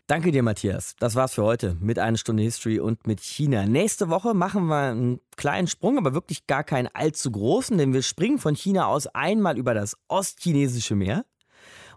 Danke 0.06 0.32
dir, 0.32 0.42
Matthias. 0.42 0.96
Das 0.98 1.14
war's 1.14 1.32
für 1.32 1.44
heute 1.44 1.76
mit 1.80 1.98
einer 1.98 2.18
Stunde 2.18 2.42
History 2.42 2.78
und 2.78 3.06
mit 3.06 3.20
China. 3.20 3.64
Nächste 3.64 4.10
Woche 4.10 4.34
machen 4.34 4.66
wir 4.66 4.90
einen 4.90 5.20
kleinen 5.36 5.66
Sprung, 5.66 5.96
aber 5.96 6.12
wirklich 6.12 6.46
gar 6.46 6.62
keinen 6.62 6.88
allzu 6.92 7.30
großen, 7.30 7.78
denn 7.78 7.94
wir 7.94 8.02
springen 8.02 8.38
von 8.38 8.54
China 8.54 8.86
aus 8.86 9.06
einmal 9.06 9.56
über 9.56 9.72
das 9.72 9.96
ostchinesische 10.08 10.94
Meer 10.94 11.24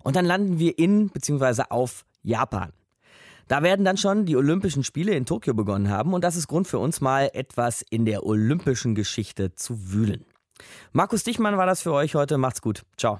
und 0.03 0.15
dann 0.15 0.25
landen 0.25 0.57
wir 0.57 0.79
in 0.79 1.09
bzw. 1.09 1.63
auf 1.69 2.05
Japan. 2.23 2.71
Da 3.49 3.61
werden 3.61 3.83
dann 3.83 3.97
schon 3.97 4.25
die 4.25 4.37
Olympischen 4.37 4.85
Spiele 4.85 5.13
in 5.13 5.25
Tokio 5.25 5.53
begonnen 5.53 5.89
haben 5.89 6.13
und 6.13 6.23
das 6.23 6.37
ist 6.37 6.47
Grund 6.47 6.67
für 6.67 6.79
uns 6.79 7.01
mal 7.01 7.29
etwas 7.33 7.83
in 7.89 8.05
der 8.05 8.25
olympischen 8.25 8.95
Geschichte 8.95 9.53
zu 9.53 9.91
wühlen. 9.91 10.25
Markus 10.93 11.23
Dichmann 11.23 11.57
war 11.57 11.65
das 11.65 11.81
für 11.81 11.91
euch 11.91 12.15
heute. 12.15 12.37
Macht's 12.37 12.61
gut. 12.61 12.83
Ciao. 12.97 13.19